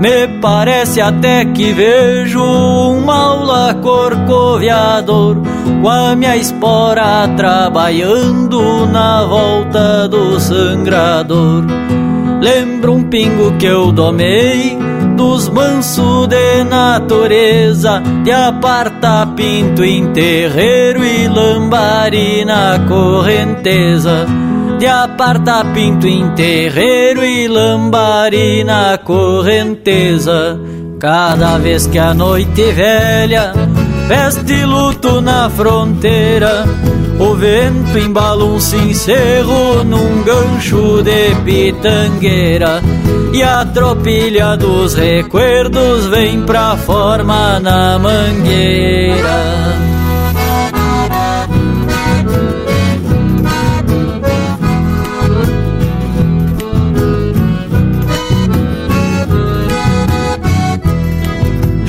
Me 0.00 0.26
parece 0.40 1.00
até 1.00 1.44
que 1.44 1.72
vejo 1.72 2.42
um 2.42 3.00
maula 3.00 3.74
corcoviador 3.74 5.36
com 5.82 5.88
a 5.88 6.16
minha 6.16 6.36
espora 6.36 7.28
trabalhando 7.36 8.86
na 8.86 9.24
volta 9.24 10.08
do 10.08 10.38
sangrador. 10.40 11.64
Lembro 12.40 12.94
um 12.94 13.04
pingo 13.04 13.56
que 13.56 13.66
eu 13.66 13.92
domei 13.92 14.76
dos 15.16 15.48
mansos 15.48 16.26
de 16.26 16.64
natureza, 16.64 18.02
de 18.24 18.32
aparta 18.32 19.26
pinto 19.36 19.84
em 19.84 20.12
terreiro 20.12 21.04
e 21.04 21.28
lambari 21.28 22.44
na 22.44 22.80
correnteza 22.88 24.26
de 24.78 24.86
aparta 24.86 25.64
pinto 25.72 26.06
em 26.06 26.28
terreiro 26.30 27.24
e 27.24 27.48
lambari 27.48 28.64
na 28.64 28.98
correnteza. 28.98 30.58
Cada 30.98 31.58
vez 31.58 31.86
que 31.86 31.98
a 31.98 32.14
noite 32.14 32.62
velha 32.72 33.52
veste 34.08 34.64
luto 34.64 35.20
na 35.20 35.48
fronteira, 35.50 36.64
o 37.18 37.34
vento 37.34 37.98
embala 37.98 38.44
um 38.44 38.60
cincerro 38.60 39.84
num 39.84 40.22
gancho 40.22 41.02
de 41.02 41.34
pitangueira. 41.44 42.82
E 43.32 43.42
a 43.42 43.64
tropilha 43.64 44.56
dos 44.56 44.94
recuerdos 44.94 46.06
vem 46.06 46.42
pra 46.42 46.76
forma 46.76 47.58
na 47.60 47.98
mangueira. 47.98 49.93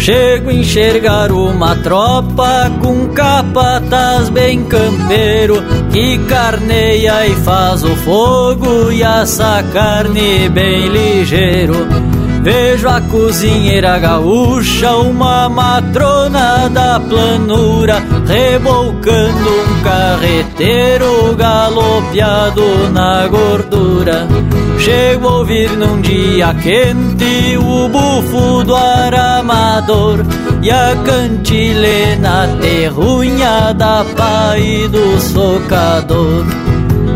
Chego 0.06 0.52
a 0.52 0.54
enxergar 0.54 1.32
uma 1.32 1.76
tropa 1.78 2.72
com 2.80 3.08
capataz 3.08 4.30
bem 4.30 4.64
campeiro 4.66 5.56
que 5.92 6.20
carneia 6.28 7.26
e 7.26 7.34
faz 7.38 7.84
o 7.84 7.96
fogo 7.96 8.92
e 8.92 9.04
assa 9.04 9.64
carne 9.74 10.48
bem 10.50 10.90
ligeiro. 10.90 12.15
Vejo 12.46 12.88
a 12.88 13.02
cozinheira 13.02 13.98
gaúcha, 13.98 14.98
uma 14.98 15.50
matrona 15.50 16.70
da 16.70 17.00
planura, 17.00 18.04
rebolcando 18.28 19.50
um 19.50 19.84
carreteiro 19.84 21.36
galopeado 21.36 22.92
na 22.94 23.28
gordura. 23.28 24.28
Chego 24.78 25.28
a 25.28 25.38
ouvir 25.40 25.72
num 25.72 26.00
dia 26.02 26.54
quente 26.62 27.58
o 27.58 27.90
bufo 27.90 28.64
do 28.64 28.76
aramador 28.76 30.20
e 30.62 30.70
a 30.70 30.96
cantilena 31.04 32.48
terrunha 32.62 33.74
da 33.74 34.06
pai 34.16 34.88
do 34.92 35.20
socador. 35.20 36.65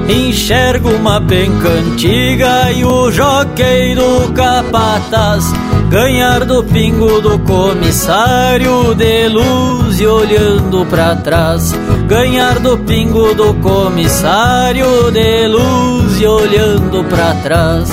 Enxergo 0.10 0.90
uma 0.90 1.22
penca 1.22 1.70
antiga 1.70 2.72
e 2.72 2.84
o 2.84 3.12
joquei 3.12 3.94
do 3.94 4.34
capataz. 4.34 5.46
Ganhar 5.88 6.46
do 6.46 6.64
pingo 6.64 7.22
do 7.22 7.38
comissário 7.40 8.96
de 8.96 9.28
luz 9.28 10.00
e 10.00 10.08
olhando 10.08 10.84
para 10.88 11.16
trás. 11.18 11.74
Ganhar 12.08 12.58
do 12.58 12.76
pingo 12.80 13.36
do 13.36 13.54
comissário 13.56 15.12
de 15.12 15.48
luz 15.48 16.20
e 16.20 16.26
olhando 16.26 17.04
para 17.04 17.36
trás. 17.36 17.90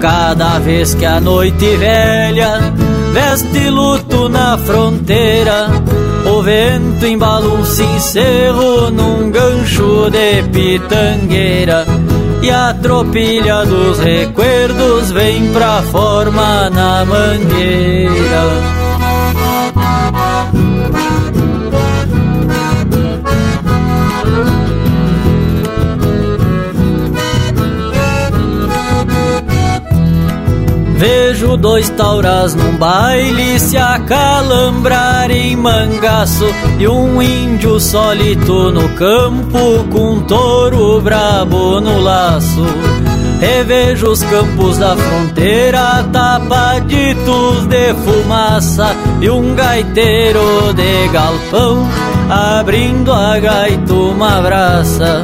Cada 0.00 0.58
vez 0.58 0.94
que 0.94 1.06
a 1.06 1.18
noite 1.18 1.76
velha 1.76 2.60
veste 3.12 3.70
luto 3.70 4.28
na 4.28 4.58
fronteira 4.58 5.68
o 6.38 6.42
vento 6.42 7.04
embala 7.04 7.48
um 7.48 7.64
cincerro 7.64 8.90
num 8.90 9.30
gancho 9.30 10.08
de 10.10 10.42
pitangueira. 10.44 11.84
E 12.42 12.50
a 12.50 12.72
tropilha 12.74 13.64
dos 13.64 13.98
recuerdos 13.98 15.10
vem 15.10 15.52
pra 15.52 15.82
forma 15.82 16.70
na 16.70 17.04
mangueira 17.04 18.87
Vejo 30.98 31.56
dois 31.56 31.88
tauras 31.90 32.56
num 32.56 32.76
baile 32.76 33.60
se 33.60 33.76
acalambrar 33.76 35.30
em 35.30 35.54
mangaço 35.54 36.44
E 36.76 36.88
um 36.88 37.22
índio 37.22 37.78
solito 37.78 38.72
no 38.72 38.88
campo 38.90 39.84
com 39.92 40.14
um 40.14 40.22
touro 40.22 41.00
brabo 41.00 41.80
no 41.80 42.00
laço. 42.00 42.66
Revejo 43.40 44.10
os 44.10 44.24
campos 44.24 44.76
da 44.78 44.96
fronteira 44.96 46.04
tapaditos 46.12 47.64
de 47.68 47.94
fumaça 47.94 48.88
E 49.20 49.30
um 49.30 49.54
gaiteiro 49.54 50.74
de 50.74 51.08
galpão 51.12 51.86
abrindo 52.28 53.12
a 53.12 53.38
gaita 53.38 53.94
uma 53.94 54.40
braça 54.40 55.22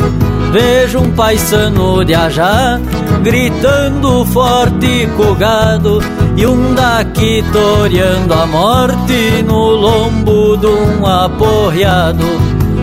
Vejo 0.55 1.01
um 1.01 1.11
paisano 1.11 2.05
de 2.05 2.15
ajá 2.15 2.79
gritando 3.25 4.25
forte 4.27 5.09
com 5.17 5.35
gado 5.35 5.99
e 6.37 6.47
um 6.47 6.77
daqui 6.77 7.43
toreando 7.53 8.33
a 8.33 8.47
morte 8.47 9.43
no 9.45 9.71
lombo 9.71 10.57
de 10.57 10.69
um 10.69 11.05
aporreado. 11.05 12.25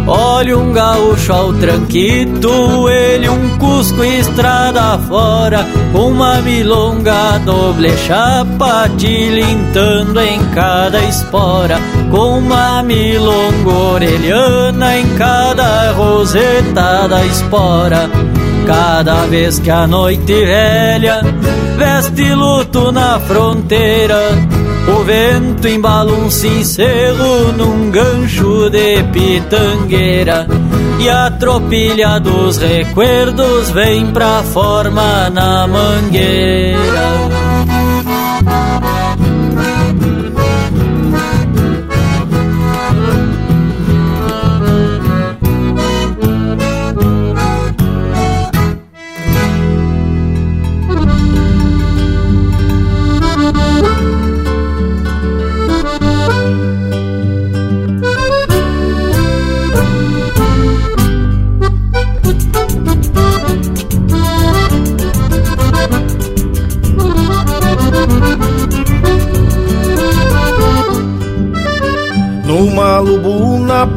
Olha 0.05 0.57
um 0.57 0.73
gaúcho 0.73 1.31
ao 1.31 1.53
tranquito, 1.53 2.89
ele 2.89 3.29
um 3.29 3.57
cusco 3.57 4.03
estrada 4.03 4.97
fora, 5.07 5.65
uma 5.93 6.41
milonga 6.41 7.37
doble 7.45 7.95
chapa 7.95 8.89
tilintando 8.97 10.19
em 10.19 10.43
cada 10.53 11.01
espora, 11.05 11.79
com 12.11 12.39
uma 12.39 12.83
milonga 12.83 13.69
orelhana 13.69 14.97
em 14.97 15.07
cada 15.15 15.91
roseta 15.93 17.07
da 17.07 17.25
espora. 17.25 18.09
Cada 18.67 19.25
vez 19.25 19.57
que 19.57 19.71
a 19.71 19.87
noite 19.87 20.45
velha 20.45 21.21
veste 21.77 22.33
luto 22.35 22.91
na 22.91 23.19
fronteira, 23.21 24.19
o 24.87 25.03
vento 25.03 25.67
embala 25.67 26.11
um 26.11 26.29
cincelo 26.29 27.53
num 27.53 27.89
gancho 27.89 28.69
de 28.69 29.03
pitangueira 29.11 30.47
E 30.99 31.09
a 31.09 31.29
tropilha 31.31 32.19
dos 32.19 32.57
recuerdos 32.57 33.69
vem 33.71 34.07
pra 34.07 34.43
forma 34.43 35.29
na 35.29 35.67
mangueira 35.67 37.50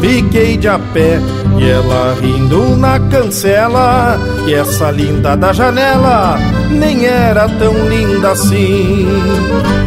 Fiquei 0.00 0.56
de 0.56 0.68
a 0.68 0.78
pé 0.78 1.20
e 1.58 1.68
ela 1.68 2.16
rindo 2.20 2.76
na 2.76 2.98
cancela. 3.00 4.18
E 4.46 4.54
essa 4.54 4.90
linda 4.90 5.36
da 5.36 5.52
janela 5.52 6.38
nem 6.70 7.06
era 7.06 7.48
tão 7.48 7.88
linda 7.88 8.32
assim. 8.32 9.06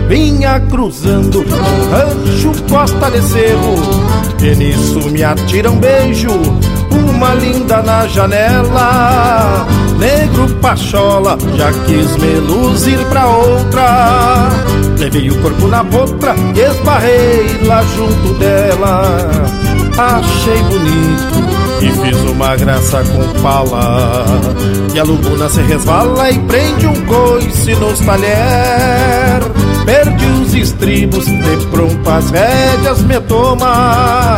Vinha 0.08 0.60
cruzando 0.60 1.46
rancho 1.92 2.52
costa 2.68 3.12
de 3.12 3.22
cerro 3.22 3.76
E 4.42 4.56
nisso 4.56 5.08
me 5.12 5.24
atira 5.24 5.70
um 5.70 5.78
beijo 5.78 6.30
uma 7.20 7.34
linda 7.34 7.82
na 7.82 8.08
janela. 8.08 9.68
Negro 9.98 10.48
pachola, 10.62 11.38
já 11.56 11.72
quis 11.86 12.16
me 12.16 12.40
luzir 12.40 12.98
pra 13.10 13.28
outra. 13.28 14.50
Levei 14.98 15.30
o 15.30 15.42
corpo 15.42 15.68
na 15.68 15.84
boca 15.84 16.34
e 16.56 16.60
esbarrei 16.62 17.60
lá 17.66 17.84
junto 17.84 18.34
dela 18.36 19.79
Achei 20.00 20.64
bonito 20.64 21.60
e 21.82 21.92
fiz 21.92 22.18
uma 22.32 22.56
graça 22.56 23.04
com 23.04 23.42
pala 23.42 24.26
E 24.94 25.00
a 25.00 25.04
lubuna 25.04 25.50
se 25.50 25.62
resvala 25.62 26.32
e 26.32 26.40
prende 26.40 26.88
um 26.88 27.06
coice 27.06 27.76
nos 27.76 28.00
talher. 28.00 29.42
Perdi 29.86 30.26
os 30.26 30.54
estribos, 30.54 31.26
de 31.26 31.66
pronto 31.70 32.10
as 32.10 32.32
rédeas 32.32 33.02
me 33.04 33.20
toma 33.22 34.38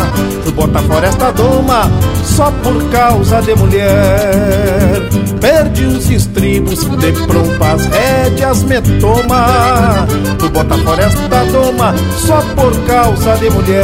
bota 0.62 0.80
fora 0.84 1.08
esta 1.08 1.32
doma 1.32 1.92
só 2.24 2.52
por 2.64 2.90
causa 2.90 3.42
de 3.42 3.56
mulher. 3.56 5.02
Perdi 5.40 5.86
os 5.86 6.10
estribos, 6.10 6.80
de 7.00 7.12
pronto 7.14 7.64
as 7.64 7.86
rédeas 7.88 8.64
me 8.64 8.80
toma 9.00 10.06
Tu 10.38 10.50
bota 10.50 10.78
fora 10.78 11.04
esta 11.04 11.44
doma 11.46 11.96
só 12.16 12.42
por 12.56 12.76
causa 12.86 13.36
de 13.38 13.50
mulher. 13.50 13.82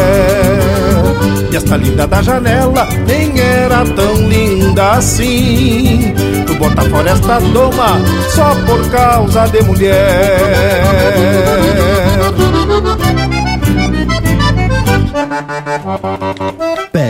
E 1.51 1.55
esta 1.55 1.77
linda 1.77 2.05
da 2.05 2.21
janela 2.21 2.87
nem 3.07 3.39
era 3.39 3.83
tão 3.95 4.13
linda 4.29 4.91
assim. 4.91 6.13
Tu 6.45 6.53
bota 6.55 6.83
fora 6.83 7.09
esta 7.09 7.39
doma 7.39 7.99
só 8.35 8.53
por 8.67 8.87
causa 8.91 9.47
de 9.47 9.63
mulher 9.63 9.97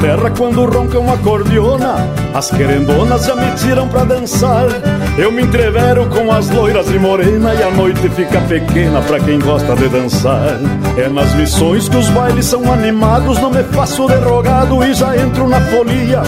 Terra, 0.00 0.30
quando 0.36 0.64
ronca 0.64 0.98
uma 0.98 1.16
cordiona, 1.18 1.96
as 2.34 2.50
querendonas 2.50 3.26
já 3.26 3.36
me 3.36 3.50
tiram 3.56 3.88
pra 3.88 4.04
dançar. 4.04 4.66
Eu 5.16 5.32
me 5.32 5.42
entrevero 5.42 6.06
com 6.06 6.32
as 6.32 6.48
loiras 6.50 6.88
e 6.90 6.98
morena 6.98 7.54
e 7.54 7.62
a 7.62 7.70
noite 7.70 8.08
fica 8.10 8.40
pequena 8.42 9.00
pra 9.02 9.20
quem 9.20 9.38
gosta 9.38 9.74
de 9.76 9.88
dançar. 9.88 10.58
É 10.96 11.08
nas 11.08 11.34
missões 11.34 11.88
que 11.88 11.96
os 11.96 12.08
bailes 12.10 12.46
são 12.46 12.72
animados, 12.72 13.38
não 13.40 13.50
me 13.50 13.62
faço 13.64 14.06
derrogado 14.06 14.82
e 14.84 14.94
já 14.94 15.16
entro 15.16 15.48
na 15.48 15.60
folia. 15.60 16.22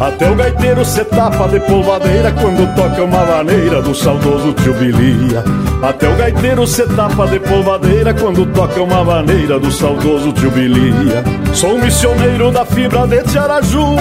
Até 0.00 0.30
o 0.30 0.34
gaiteiro 0.34 0.84
se 0.84 1.04
tapa 1.04 1.48
de 1.48 1.60
polvadeira 1.60 2.32
quando 2.32 2.74
toca 2.74 3.02
uma 3.02 3.24
vaneira 3.24 3.80
do 3.80 3.94
saudoso 3.94 4.52
tio 4.54 4.74
Bilia. 4.74 5.44
Até 5.86 6.08
o 6.08 6.16
gaiteiro 6.16 6.66
se 6.66 6.86
tapa 6.96 7.26
de 7.26 7.38
polvadeira 7.38 8.14
quando 8.14 8.46
toca 8.46 8.82
uma 8.82 9.04
vaneira 9.04 9.60
do 9.60 9.70
saudoso 9.70 10.32
tio 10.32 10.50
Bilia. 10.50 11.22
Sou 11.52 11.78
missioneiro 11.78 12.50
da 12.50 12.64
fibra 12.64 13.06
de 13.06 13.22
Tiaraju, 13.24 13.94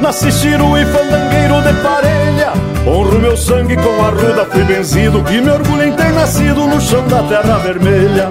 nasci 0.00 0.32
chiru 0.32 0.78
e 0.78 0.86
fandangueiro 0.86 1.60
de 1.60 1.74
parelha. 1.82 2.52
Honro 2.86 3.20
meu 3.20 3.36
sangue 3.36 3.76
com 3.76 4.02
a 4.02 4.08
ruda, 4.08 4.46
fui 4.46 4.64
benzido 4.64 5.22
e 5.30 5.40
me 5.42 5.50
orgulho 5.50 5.84
em 5.84 5.92
ter 5.92 6.10
nascido 6.14 6.66
no 6.66 6.80
chão 6.80 7.06
da 7.06 7.22
terra 7.24 7.58
vermelha. 7.58 8.30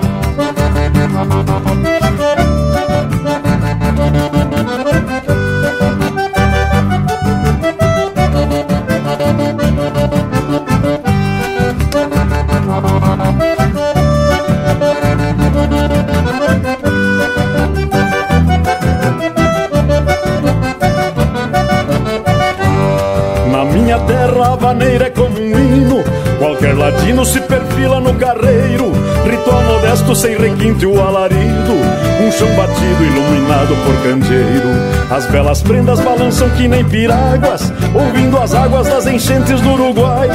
Vaneira 24.65 25.05
é 25.05 25.09
como 25.11 25.39
um 25.39 25.59
hino. 25.59 26.03
Qualquer 26.39 26.75
latino 26.75 27.23
se 27.23 27.39
perfila 27.41 27.99
no 27.99 28.15
carreiro. 28.15 28.91
Ritual 29.29 29.61
modesto 29.61 30.15
sem 30.15 30.35
requinte 30.35 30.87
o 30.87 30.99
alarido. 30.99 31.73
Um 32.19 32.31
chão 32.31 32.47
batido 32.55 33.03
iluminado 33.03 33.75
por 33.85 33.95
candeeiro. 34.03 34.69
As 35.11 35.27
belas 35.27 35.61
prendas 35.61 35.99
balançam 35.99 36.49
que 36.49 36.67
nem 36.67 36.83
piráguas 36.83 37.71
Ouvindo 37.93 38.39
as 38.39 38.55
águas 38.55 38.87
das 38.87 39.05
enchentes 39.05 39.61
do 39.61 39.73
Uruguai. 39.73 40.29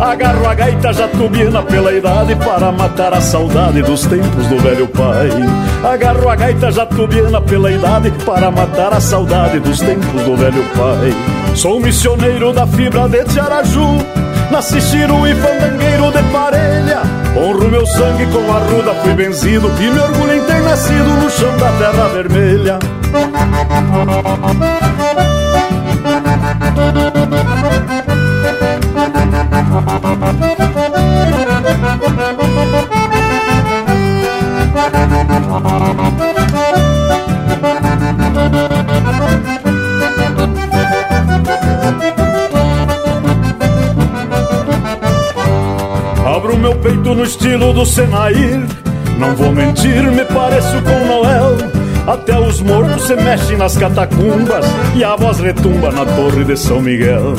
Agarro 0.00 0.48
a 0.48 0.54
gaita 0.54 0.92
jatubiana 0.92 1.62
pela 1.62 1.92
idade 1.92 2.34
Para 2.36 2.72
matar 2.72 3.12
a 3.12 3.20
saudade 3.20 3.82
dos 3.82 4.06
tempos 4.06 4.46
do 4.46 4.58
velho 4.60 4.88
pai. 4.88 5.28
Agarro 5.92 6.28
a 6.30 6.36
gaita 6.36 6.72
jatubiana 6.72 7.40
pela 7.42 7.70
idade 7.70 8.10
Para 8.24 8.50
matar 8.50 8.94
a 8.94 9.00
saudade 9.00 9.60
dos 9.60 9.78
tempos 9.78 10.22
do 10.22 10.36
velho 10.36 10.64
pai 10.74 11.33
Sou 11.54 11.80
missioneiro 11.80 12.52
da 12.52 12.66
fibra 12.66 13.08
de 13.08 13.24
Tiaraju. 13.24 13.98
Nasci 14.50 14.80
chiru 14.80 15.26
e 15.26 15.34
fandangueiro 15.34 16.10
de 16.10 16.22
parelha. 16.32 17.02
Honro 17.36 17.68
meu 17.68 17.86
sangue 17.86 18.26
com 18.26 18.52
a 18.52 18.58
ruda, 18.58 18.94
fui 19.02 19.12
benzido 19.14 19.68
E 19.80 19.90
me 19.90 19.98
orgulho 19.98 20.34
em 20.34 20.44
ter 20.44 20.60
nascido 20.60 21.08
no 21.20 21.28
chão 21.28 21.56
da 21.56 21.72
terra 21.72 22.08
vermelha 22.08 22.78
peito 46.84 47.14
no 47.14 47.24
estilo 47.24 47.72
do 47.72 47.86
Senair 47.86 48.60
Não 49.18 49.34
vou 49.34 49.50
mentir, 49.52 50.02
me 50.12 50.24
pareço 50.26 50.76
com 50.82 51.06
Noel. 51.06 51.56
Até 52.06 52.38
os 52.38 52.60
mortos 52.60 53.06
se 53.06 53.16
mexem 53.16 53.56
nas 53.56 53.78
catacumbas 53.78 54.66
E 54.94 55.02
a 55.02 55.16
voz 55.16 55.40
retumba 55.40 55.90
na 55.90 56.04
torre 56.04 56.44
de 56.44 56.54
São 56.54 56.82
Miguel. 56.82 57.34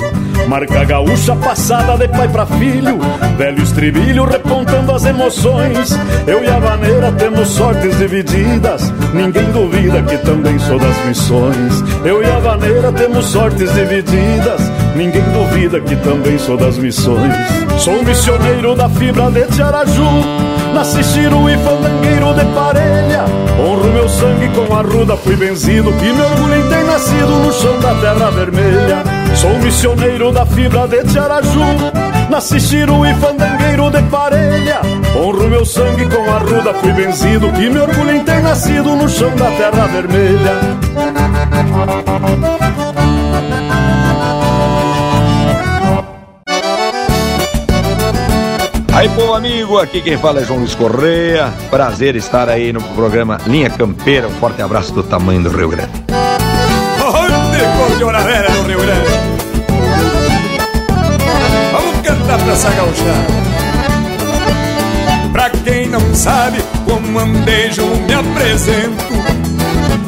Marca 0.47 0.84
gaúcha 0.84 1.35
passada 1.35 1.95
de 1.95 2.07
pai 2.07 2.27
pra 2.27 2.47
filho 2.47 2.97
Velho 3.38 3.61
estribilho 3.61 4.26
repontando 4.26 4.91
as 4.91 5.05
emoções. 5.05 5.91
Eu 6.26 6.43
e 6.43 6.47
a 6.47 6.57
vaneira 6.57 7.11
temos 7.11 7.49
sortes 7.49 7.95
divididas 7.99 8.91
Ninguém 9.13 9.51
duvida 9.51 10.01
que 10.01 10.17
também 10.17 10.57
sou 10.57 10.80
das 10.80 11.05
missões. 11.05 11.84
Eu 12.03 12.23
e 12.23 12.26
a 12.26 12.39
vaneira 12.39 12.91
temos 12.91 13.26
sortes 13.26 13.72
divididas 13.76 14.61
Ninguém 14.95 15.23
duvida 15.31 15.80
que 15.80 15.95
também 15.97 16.39
sou 16.39 16.57
das 16.57 16.80
missões 16.80 17.64
Sou 17.77 18.03
missioneiro 18.03 18.76
da 18.76 18.89
fibra 18.89 19.30
de 19.30 19.45
Tiaraju. 19.47 20.03
Nasci 20.73 21.03
chiru 21.03 21.49
e 21.49 21.57
fandangueiro 21.57 22.34
de 22.34 22.45
parelha. 22.53 23.26
Honro 23.60 23.91
meu 23.91 24.10
sangue 24.10 24.49
com 24.49 24.76
a 24.76 24.81
ruda, 24.81 25.15
fui 25.15 25.35
benzido 25.35 25.89
E 25.89 26.14
me 26.14 26.22
orgulho 26.22 26.56
em 26.56 26.69
ter 26.69 26.84
nascido 26.84 27.27
no 27.27 27.53
chão 27.53 27.80
da 27.80 27.93
terra 27.95 28.31
vermelha. 28.31 29.03
Sou 29.35 29.57
missioneiro 29.60 30.31
da 30.31 30.45
fibra 30.45 30.88
de 30.88 31.03
Tiaraju. 31.03 31.60
Nasci 32.30 32.60
chiru 32.60 33.06
e 33.06 33.14
fandangueiro 33.15 33.89
de 33.91 34.02
parelha. 34.03 34.81
Honro 35.15 35.49
meu 35.49 35.65
sangue 35.65 36.06
com 36.07 36.30
a 36.30 36.39
ruda, 36.39 36.73
fui 36.73 36.91
benzido 36.91 37.47
E 37.57 37.69
me 37.69 37.80
orgulho 37.80 38.11
em 38.11 38.23
ter 38.23 38.41
nascido 38.41 38.95
no 38.95 39.07
chão 39.07 39.34
da 39.35 39.49
terra 39.52 39.88
vermelha 39.88 40.76
Aí, 48.95 49.09
povo 49.09 49.34
amigo, 49.34 49.77
aqui 49.77 50.01
quem 50.01 50.17
fala 50.17 50.39
é 50.39 50.45
João 50.45 50.59
Luiz 50.59 50.73
Correia. 50.73 51.53
Prazer 51.69 52.15
estar 52.15 52.47
aí 52.47 52.72
no 52.72 52.81
programa 52.81 53.38
Linha 53.45 53.69
Campeira. 53.69 54.30
Um 54.30 54.31
forte 54.31 54.61
abraço 54.61 54.93
do 54.93 55.03
tamanho 55.03 55.43
do 55.43 55.49
Rio 55.49 55.67
Grande. 55.67 55.91
Do 58.53 58.67
Rio 58.67 58.80
Grande? 58.80 59.09
Vamos 61.73 62.07
cantar 62.07 62.39
pra 62.39 62.53
essa 62.53 62.69
gauchada. 62.72 63.45
Pra 65.34 65.49
quem 65.49 65.89
não 65.89 66.15
sabe 66.15 66.63
como 66.85 67.19
andejo 67.19 67.85
me 68.07 68.13
apresento 68.13 69.03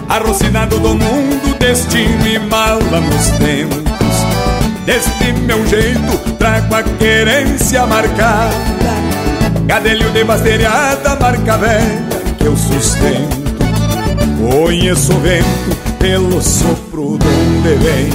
Arrocinado 0.08 0.80
do 0.80 0.96
mundo, 0.96 1.60
destino 1.60 2.26
e 2.26 2.40
mala 2.40 3.02
nos 3.02 3.28
tempos 3.32 4.07
Deste 4.88 5.34
meu 5.34 5.68
jeito 5.68 6.18
trago 6.40 6.74
a 6.74 6.82
querência 6.82 7.86
marcada. 7.86 8.56
Gadelho 9.66 10.10
de 10.12 10.24
basteriada, 10.24 11.18
marca 11.20 11.58
velha 11.58 12.24
que 12.38 12.46
eu 12.46 12.56
sustento. 12.56 13.36
Conheço 14.40 15.12
o 15.12 15.20
vento 15.20 15.76
pelo 16.00 16.42
sopro 16.42 17.18
de 17.18 17.28
onde 17.28 17.76
vem 17.84 18.10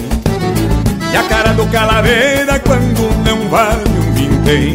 E 1.13 1.17
a 1.17 1.23
cara 1.25 1.53
do 1.53 1.67
calaveira 1.67 2.59
quando 2.61 3.23
não 3.23 3.51
vale 3.51 3.91
um 3.99 4.13
vintém. 4.15 4.75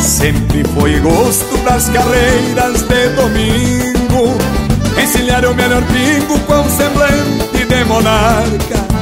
Sempre 0.00 0.64
foi 0.74 0.98
gosto 1.00 1.58
das 1.58 1.90
carreiras 1.90 2.80
de 2.80 3.08
domingo. 3.10 4.34
Encilhar 4.98 5.44
o 5.44 5.54
melhor 5.54 5.82
pingo 5.82 6.40
com 6.46 6.64
semblante 6.70 7.66
de 7.66 7.84
monarca 7.84 8.95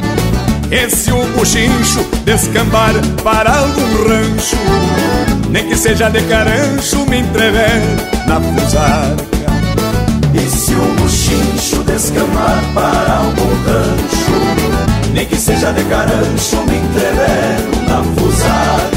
e 0.75 0.91
se 0.91 1.13
o 1.13 1.25
buchincho 1.37 2.05
descambar 2.25 2.95
para 3.23 3.59
algum 3.59 4.09
rancho 4.09 4.57
Nem 5.49 5.69
que 5.69 5.77
seja 5.77 6.11
de 6.11 6.21
carancho 6.23 7.07
me 7.07 7.19
entrever 7.19 7.81
na 8.27 8.41
fusarca. 8.41 9.25
E 10.35 10.51
se 10.51 10.75
o 10.75 10.95
buchincho 11.01 11.85
descambar 11.85 12.61
para 12.75 13.19
algum 13.19 13.55
rancho 13.69 15.13
Nem 15.13 15.27
que 15.27 15.37
seja 15.37 15.73
de 15.73 15.85
carancho 15.85 16.57
me 16.67 16.77
entrever 16.77 17.87
na 17.87 18.03
fusarca 18.03 18.94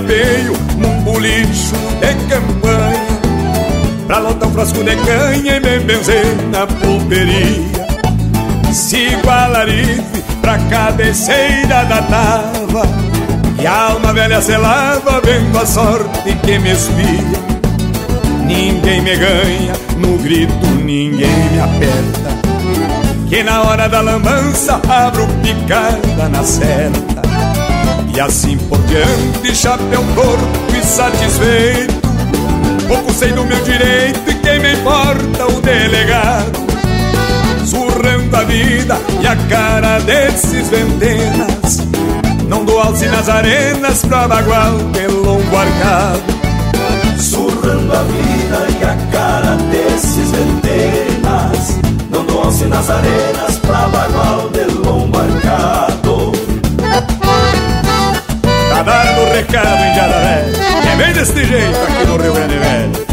me 0.00 0.14
apeio 0.14 0.52
num 0.78 1.02
bolicho 1.02 1.74
de 2.00 2.14
campanha. 2.28 3.20
Pra 4.06 4.18
lotar 4.18 4.48
um 4.48 4.52
frasco 4.52 4.82
de 4.82 4.96
canha 4.96 5.56
e 5.56 5.60
me 5.60 5.78
benzer 5.80 6.36
na 6.50 6.66
pulperia. 6.66 7.86
Sigo 8.72 9.28
a 9.28 9.46
larife 9.46 10.22
pra 10.40 10.58
cabeceira 10.58 11.84
da 11.84 12.02
tava. 12.02 12.82
E 13.60 13.66
a 13.66 13.90
alma 13.90 14.12
velha 14.12 14.40
se 14.40 14.56
lava 14.56 15.20
vendo 15.20 15.58
a 15.58 15.66
sorte 15.66 16.34
que 16.44 16.58
me 16.58 16.72
espia. 16.72 17.50
Ninguém 18.46 19.00
me 19.02 19.16
ganha, 19.16 19.72
no 19.98 20.18
grito 20.18 20.66
ninguém 20.84 21.50
me 21.52 21.60
aperta. 21.60 22.30
Que 23.28 23.44
na 23.44 23.62
hora 23.62 23.88
da 23.88 24.00
lambança 24.00 24.80
abro 24.88 25.26
picada 25.42 26.28
na 26.28 26.42
certa 26.42 27.20
e 28.14 28.20
assim 28.20 28.56
por 28.56 28.79
diante, 28.90 29.54
chapéu 29.54 30.04
torto 30.14 30.76
e 30.76 30.84
satisfeito. 30.84 32.00
Pouco 32.88 33.12
sei 33.12 33.32
do 33.32 33.44
meu 33.44 33.60
direito 33.62 34.28
e 34.28 34.34
quem 34.34 34.58
me 34.58 34.74
importa 34.74 35.46
o 35.46 35.60
delegado. 35.60 36.58
Surrando 37.64 38.36
a 38.36 38.42
vida 38.42 38.98
e 39.22 39.26
a 39.26 39.36
cara 39.48 40.00
desses 40.00 40.68
ventenas 40.70 41.78
Não 42.48 42.64
dou 42.64 42.80
alce 42.80 43.06
nas 43.06 43.28
arenas 43.28 44.02
pra 44.02 44.26
bagual 44.26 44.76
longo 45.24 45.56
arcado. 45.56 46.22
Surrando 47.16 47.92
a 47.92 48.02
vida 48.02 48.66
e 48.80 48.84
a 48.84 48.96
cara 49.12 49.56
desses 49.70 50.32
ventenas 50.32 51.78
Não 52.10 52.24
dou 52.24 52.42
alce 52.42 52.64
nas 52.64 52.90
arenas 52.90 53.56
pra 53.58 53.88
bagual 53.88 54.50
de 54.50 54.64
longo 54.64 55.16
arcado 55.16 56.32
Tá 58.80 59.04
dando 59.04 59.28
o 59.28 59.32
recado 59.34 59.84
em 59.84 59.94
Jararé 59.94 60.44
É 60.90 60.96
bem 60.96 61.12
deste 61.12 61.44
jeito 61.44 61.78
aqui 61.82 62.06
no 62.06 62.16
Rio 62.16 62.32
Grande 62.32 62.56
Velho 62.56 63.09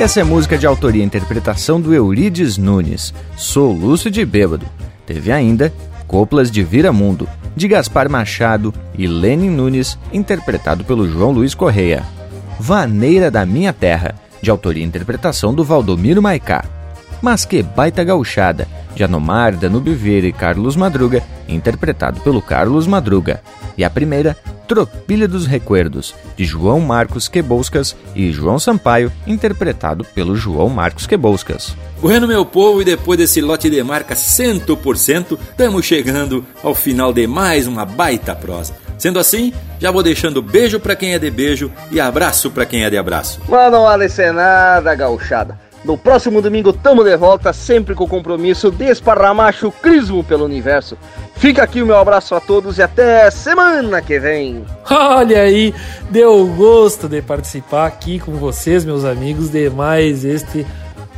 E 0.00 0.02
essa 0.02 0.18
é 0.18 0.24
música 0.24 0.56
de 0.56 0.66
autoria 0.66 1.02
e 1.02 1.06
interpretação 1.06 1.78
do 1.78 1.92
Eurides 1.92 2.56
Nunes, 2.56 3.12
Soluço 3.36 4.10
de 4.10 4.24
Bêbado. 4.24 4.64
Teve 5.04 5.30
ainda 5.30 5.70
Coplas 6.06 6.50
de 6.50 6.62
Viramundo, 6.62 7.28
de 7.54 7.68
Gaspar 7.68 8.08
Machado 8.08 8.72
e 8.96 9.06
Lenin 9.06 9.50
Nunes, 9.50 9.98
interpretado 10.10 10.84
pelo 10.84 11.06
João 11.06 11.32
Luiz 11.32 11.52
Correia. 11.52 12.02
Vaneira 12.58 13.30
da 13.30 13.44
Minha 13.44 13.74
Terra, 13.74 14.14
de 14.40 14.50
autoria 14.50 14.82
e 14.82 14.86
interpretação 14.86 15.52
do 15.52 15.62
Valdomiro 15.62 16.22
Maicá. 16.22 16.64
Mas 17.20 17.44
que 17.44 17.62
baita 17.62 18.02
gauchada, 18.02 18.66
de 18.94 19.04
Anomar, 19.04 19.54
Danúbio 19.56 19.94
Vieira 19.94 20.26
e 20.26 20.32
Carlos 20.32 20.76
Madruga, 20.76 21.22
interpretado 21.48 22.20
pelo 22.20 22.40
Carlos 22.40 22.86
Madruga. 22.86 23.42
E 23.76 23.84
a 23.84 23.90
primeira, 23.90 24.36
Tropilha 24.66 25.26
dos 25.26 25.46
Recuerdos, 25.46 26.14
de 26.36 26.44
João 26.44 26.80
Marcos 26.80 27.26
Queboscas 27.26 27.96
e 28.14 28.30
João 28.30 28.58
Sampaio, 28.58 29.12
interpretado 29.26 30.04
pelo 30.04 30.36
João 30.36 30.68
Marcos 30.68 31.06
Queboscas. 31.08 31.74
Bueno, 32.00 32.28
meu 32.28 32.46
povo, 32.46 32.80
e 32.80 32.84
depois 32.84 33.18
desse 33.18 33.40
lote 33.40 33.68
de 33.68 33.82
marca 33.82 34.14
100%, 34.14 35.36
estamos 35.50 35.84
chegando 35.84 36.46
ao 36.62 36.74
final 36.74 37.12
de 37.12 37.26
mais 37.26 37.66
uma 37.66 37.84
baita 37.84 38.34
prosa. 38.34 38.74
Sendo 38.96 39.18
assim, 39.18 39.52
já 39.80 39.90
vou 39.90 40.02
deixando 40.02 40.40
beijo 40.40 40.78
para 40.78 40.94
quem 40.94 41.14
é 41.14 41.18
de 41.18 41.30
beijo 41.30 41.72
e 41.90 41.98
abraço 41.98 42.50
para 42.50 42.64
quem 42.66 42.84
é 42.84 42.90
de 42.90 42.96
abraço. 42.96 43.40
Mas 43.48 43.72
não 43.72 43.82
vale 43.82 44.08
ser 44.08 44.32
nada, 44.32 44.94
gauchada. 44.94 45.58
No 45.84 45.96
próximo 45.96 46.42
domingo 46.42 46.72
tamo 46.72 47.02
de 47.02 47.16
volta, 47.16 47.52
sempre 47.52 47.94
com 47.94 48.04
o 48.04 48.08
compromisso 48.08 48.70
de 48.70 48.84
esparramar 48.84 49.52
chucrismo 49.52 50.22
pelo 50.22 50.44
universo. 50.44 50.96
Fica 51.36 51.62
aqui 51.62 51.80
o 51.80 51.86
meu 51.86 51.96
abraço 51.96 52.34
a 52.34 52.40
todos 52.40 52.76
e 52.76 52.82
até 52.82 53.30
semana 53.30 54.02
que 54.02 54.18
vem. 54.18 54.62
Olha 54.90 55.40
aí, 55.40 55.74
deu 56.10 56.46
gosto 56.48 57.08
de 57.08 57.22
participar 57.22 57.86
aqui 57.86 58.18
com 58.18 58.32
vocês, 58.32 58.84
meus 58.84 59.06
amigos, 59.06 59.48
de 59.48 59.70
mais 59.70 60.22
este 60.22 60.66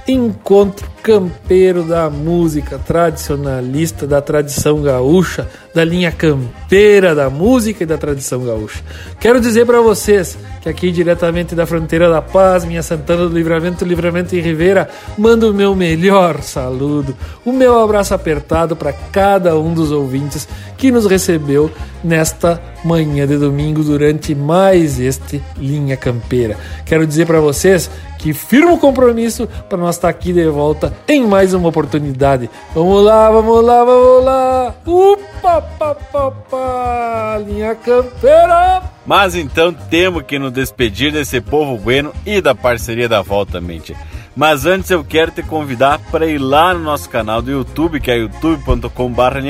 encontro 0.07 0.91
campeiro 1.03 1.83
da 1.83 2.09
música 2.09 2.79
tradicionalista, 2.79 4.07
da 4.07 4.20
tradição 4.20 4.83
gaúcha, 4.83 5.49
da 5.74 5.85
linha 5.85 6.12
campeira 6.12 7.15
da 7.15 7.29
música 7.29 7.83
e 7.83 7.87
da 7.87 7.99
tradição 7.99 8.45
gaúcha. 8.45 8.83
Quero 9.19 9.41
dizer 9.41 9.66
para 9.66 9.81
vocês 9.81 10.39
que 10.61 10.69
aqui 10.69 10.93
diretamente 10.93 11.55
da 11.55 11.66
fronteira 11.66 12.09
da 12.09 12.23
Paz, 12.23 12.65
minha 12.65 12.83
Santana 12.83 13.29
do 13.29 13.35
Livramento, 13.35 13.85
Livramento 13.85 14.37
em 14.37 14.41
Ribeira, 14.41 14.89
mando 15.19 15.51
o 15.51 15.55
meu 15.55 15.74
melhor 15.74 16.41
saludo, 16.43 17.16
o 17.45 17.53
meu 17.53 17.81
abraço 17.81 18.15
apertado 18.15 18.77
para 18.77 18.93
cada 18.93 19.59
um 19.59 19.74
dos 19.74 19.91
ouvintes 19.91 20.47
que 20.77 20.93
nos 20.93 21.07
recebeu 21.07 21.70
nesta 22.03 22.61
manhã 22.85 23.27
de 23.27 23.37
domingo 23.37 23.83
durante 23.83 24.35
mais 24.35 25.01
este 25.01 25.43
linha 25.57 25.97
campeira. 25.97 26.57
Quero 26.85 27.07
dizer 27.07 27.27
para 27.27 27.41
vocês 27.41 27.91
que 28.23 28.32
firmo 28.32 28.78
compromisso 28.78 29.49
para 29.69 29.77
nós 29.77 29.97
estar 29.97 30.09
aqui 30.09 30.32
de 30.32 30.47
volta 30.49 30.94
em 31.09 31.27
mais 31.27 31.53
uma 31.53 31.69
oportunidade. 31.69 32.49
Vamos 32.73 33.05
lá, 33.05 33.28
vamos 33.28 33.65
lá, 33.65 33.85
vamos 33.85 34.24
lá. 34.24 34.74
Upa, 34.86 35.61
pa, 35.61 35.94
pa, 35.94 36.31
pa, 36.31 37.40
linha 37.44 37.74
campeira. 37.74 38.82
Mas 39.05 39.35
então 39.35 39.73
temos 39.73 40.23
que 40.23 40.39
nos 40.39 40.53
despedir 40.53 41.11
desse 41.12 41.40
povo 41.40 41.77
bueno 41.77 42.12
e 42.24 42.40
da 42.40 42.55
parceria 42.55 43.09
da 43.09 43.23
Volta 43.23 43.61
Mente. 43.61 43.97
Mas 44.36 44.66
antes 44.66 44.89
eu 44.90 45.03
quero 45.05 45.32
te 45.32 45.43
convidar 45.43 45.99
para 46.12 46.24
ir 46.27 46.39
lá 46.39 46.73
no 46.73 46.81
nosso 46.81 47.11
canal 47.11 47.43
do 47.43 47.51
YouTube, 47.51 48.01
que 48.01 48.11
é 48.11 48.19
youtube.com.br 48.19 49.40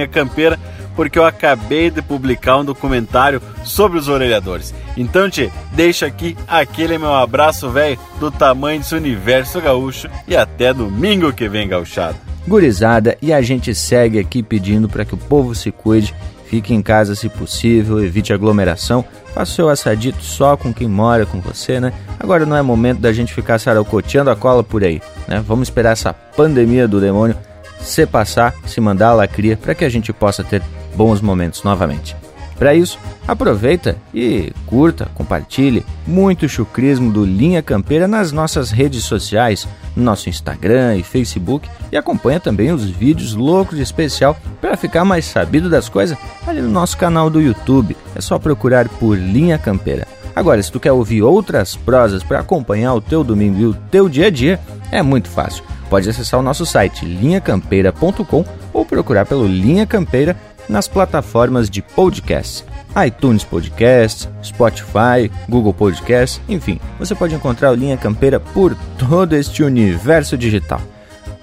porque 0.95 1.19
eu 1.19 1.25
acabei 1.25 1.91
de 1.91 2.03
publicar 2.03 2.59
um 2.59 2.65
documentário 2.65 3.41
sobre 3.65 3.99
os 3.99 4.09
orelhadores. 4.09 4.75
Então, 4.97 5.29
te 5.29 5.51
deixa 5.73 6.07
aqui 6.07 6.37
aquele 6.47 6.99
meu 6.99 7.15
abraço, 7.15 7.71
velho, 7.71 7.99
do 8.21 8.31
tamanho 8.31 8.81
desse 8.81 8.95
universo 8.95 9.61
gaúcho 9.61 10.09
e 10.27 10.37
até 10.37 10.73
domingo 10.73 11.33
que 11.33 11.49
vem, 11.49 11.69
gauchado. 11.69 12.17
Gurizada, 12.47 13.17
e 13.23 13.33
a 13.33 13.41
gente 13.41 13.75
segue 13.75 14.19
aqui 14.19 14.43
pedindo 14.43 14.89
para 14.89 15.05
que 15.05 15.15
o 15.15 15.19
povo 15.19 15.55
se 15.55 15.71
cuide, 15.71 16.15
fique 16.47 16.75
em 16.75 16.83
casa 16.83 17.15
se 17.15 17.29
possível, 17.29 18.05
evite 18.05 18.33
aglomeração, 18.33 19.05
faça 19.33 19.53
o 19.53 19.55
seu 19.55 19.69
assadito 19.69 20.23
só 20.23 20.57
com 20.57 20.75
quem 20.75 20.89
mora 20.89 21.25
com 21.25 21.41
você, 21.41 21.79
né? 21.79 21.93
Agora 22.19 22.45
não 22.45 22.57
é 22.57 22.63
momento 22.63 22.99
da 22.99 23.13
gente 23.13 23.33
ficar 23.33 23.59
saracoteando 23.59 24.31
a 24.31 24.37
cola 24.37 24.65
por 24.65 24.83
aí, 24.83 25.01
né? 25.29 25.43
Vamos 25.47 25.69
esperar 25.69 25.93
essa 25.93 26.13
pandemia 26.13 26.89
do 26.89 27.01
demônio 27.01 27.37
se 27.81 28.07
passar, 28.07 28.55
se 28.67 28.81
mandar 28.81 29.09
a 29.09 29.15
lacria, 29.15 29.57
para 29.57 29.75
que 29.75 29.85
a 29.85 29.89
gente 29.89 30.13
possa 30.13 30.43
ter 30.43 30.63
bons 30.95 31.21
momentos 31.21 31.63
novamente. 31.63 32.17
Para 32.63 32.77
isso, 32.77 32.97
aproveita 33.27 33.97
e 34.15 34.53
curta, 34.67 35.09
compartilhe 35.15 35.85
muito 36.07 36.49
chucrismo 36.49 37.13
do 37.13 37.25
Linha 37.25 37.61
Campeira 37.61 38.07
nas 38.07 38.31
nossas 38.31 38.71
redes 38.71 39.03
sociais, 39.03 39.67
no 39.97 40.05
nosso 40.05 40.29
Instagram 40.29 40.97
e 40.97 41.03
Facebook 41.03 41.69
e 41.91 41.97
acompanha 41.97 42.39
também 42.39 42.71
os 42.71 42.85
vídeos 42.85 43.35
loucos 43.35 43.77
de 43.77 43.83
especial 43.83 44.37
para 44.61 44.77
ficar 44.77 45.05
mais 45.05 45.25
sabido 45.25 45.69
das 45.69 45.89
coisas 45.89 46.17
ali 46.47 46.61
no 46.61 46.69
nosso 46.69 46.97
canal 46.97 47.29
do 47.29 47.41
YouTube. 47.41 47.97
É 48.15 48.21
só 48.21 48.39
procurar 48.39 48.89
por 48.89 49.19
Linha 49.19 49.59
Campeira. 49.59 50.07
Agora, 50.35 50.63
se 50.63 50.71
tu 50.71 50.79
quer 50.79 50.93
ouvir 50.93 51.23
outras 51.23 51.75
prosas 51.75 52.23
para 52.23 52.39
acompanhar 52.39 52.95
o 52.95 53.01
teu 53.01 53.25
domingo 53.25 53.59
e 53.59 53.67
o 53.67 53.75
teu 53.75 54.09
dia 54.09 54.29
a 54.29 54.31
dia, 54.31 54.61
é 54.93 55.03
muito 55.03 55.29
fácil. 55.29 55.65
Pode 55.91 56.09
acessar 56.09 56.41
o 56.41 56.43
nosso 56.43 56.65
site 56.65 57.05
linhacampeira.com 57.05 58.45
ou 58.73 58.87
procurar 58.87 59.27
pelo 59.27 59.47
Linha 59.47 59.87
Campeira 59.87 60.37
nas 60.73 60.89
plataformas 60.89 61.69
de 61.69 61.83
podcast, 61.83 62.65
iTunes 63.07 63.45
Podcast, 63.45 64.29
Spotify, 64.43 65.31
Google 65.47 65.75
Podcast, 65.75 66.41
enfim, 66.49 66.81
você 66.99 67.15
pode 67.15 67.35
encontrar 67.35 67.71
o 67.71 67.75
Linha 67.75 67.97
Campeira 67.97 68.41
por 68.41 68.75
todo 68.99 69.35
este 69.35 69.63
universo 69.63 70.37
digital. 70.37 70.81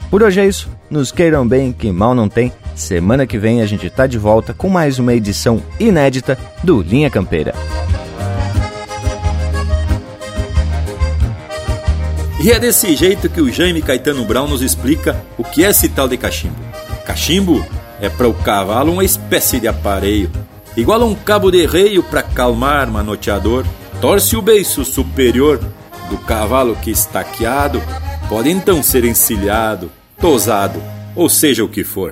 Por 0.09 0.23
hoje 0.23 0.41
é 0.41 0.47
isso, 0.47 0.67
nos 0.89 1.11
queiram 1.11 1.47
bem, 1.47 1.71
que 1.71 1.91
mal 1.91 2.15
não 2.15 2.27
tem. 2.27 2.51
Semana 2.75 3.27
que 3.27 3.37
vem 3.37 3.61
a 3.61 3.67
gente 3.67 3.85
está 3.85 4.07
de 4.07 4.17
volta 4.17 4.51
com 4.51 4.67
mais 4.67 4.97
uma 4.97 5.13
edição 5.13 5.61
inédita 5.79 6.35
do 6.63 6.81
Linha 6.81 7.09
Campeira. 7.11 7.53
E 12.41 12.51
é 12.51 12.57
desse 12.57 12.95
jeito 12.95 13.29
que 13.29 13.41
o 13.41 13.51
Jaime 13.51 13.81
Caetano 13.81 14.25
Brown 14.25 14.47
nos 14.47 14.61
explica 14.61 15.23
o 15.37 15.43
que 15.43 15.63
é 15.63 15.69
esse 15.69 15.89
tal 15.89 16.07
de 16.07 16.17
cachimbo. 16.17 16.55
Cachimbo 17.05 17.63
é 18.01 18.09
para 18.09 18.27
o 18.27 18.33
cavalo 18.33 18.93
uma 18.93 19.03
espécie 19.03 19.59
de 19.59 19.67
aparelho, 19.67 20.31
igual 20.75 21.01
a 21.01 21.05
um 21.05 21.15
cabo 21.15 21.51
de 21.51 21.65
reio 21.65 22.03
para 22.03 22.23
calmar 22.23 22.89
manoteador. 22.89 23.65
Torce 24.01 24.37
o 24.37 24.41
beiço 24.41 24.85
superior 24.85 25.59
do 26.09 26.17
cavalo 26.19 26.75
que 26.75 26.91
estaqueado, 26.91 27.81
pode 28.29 28.49
então 28.49 28.81
ser 28.81 29.03
encilhado, 29.03 29.91
tosado, 30.19 30.81
ou 31.15 31.27
seja 31.27 31.63
o 31.63 31.69
que 31.69 31.83
for. 31.83 32.11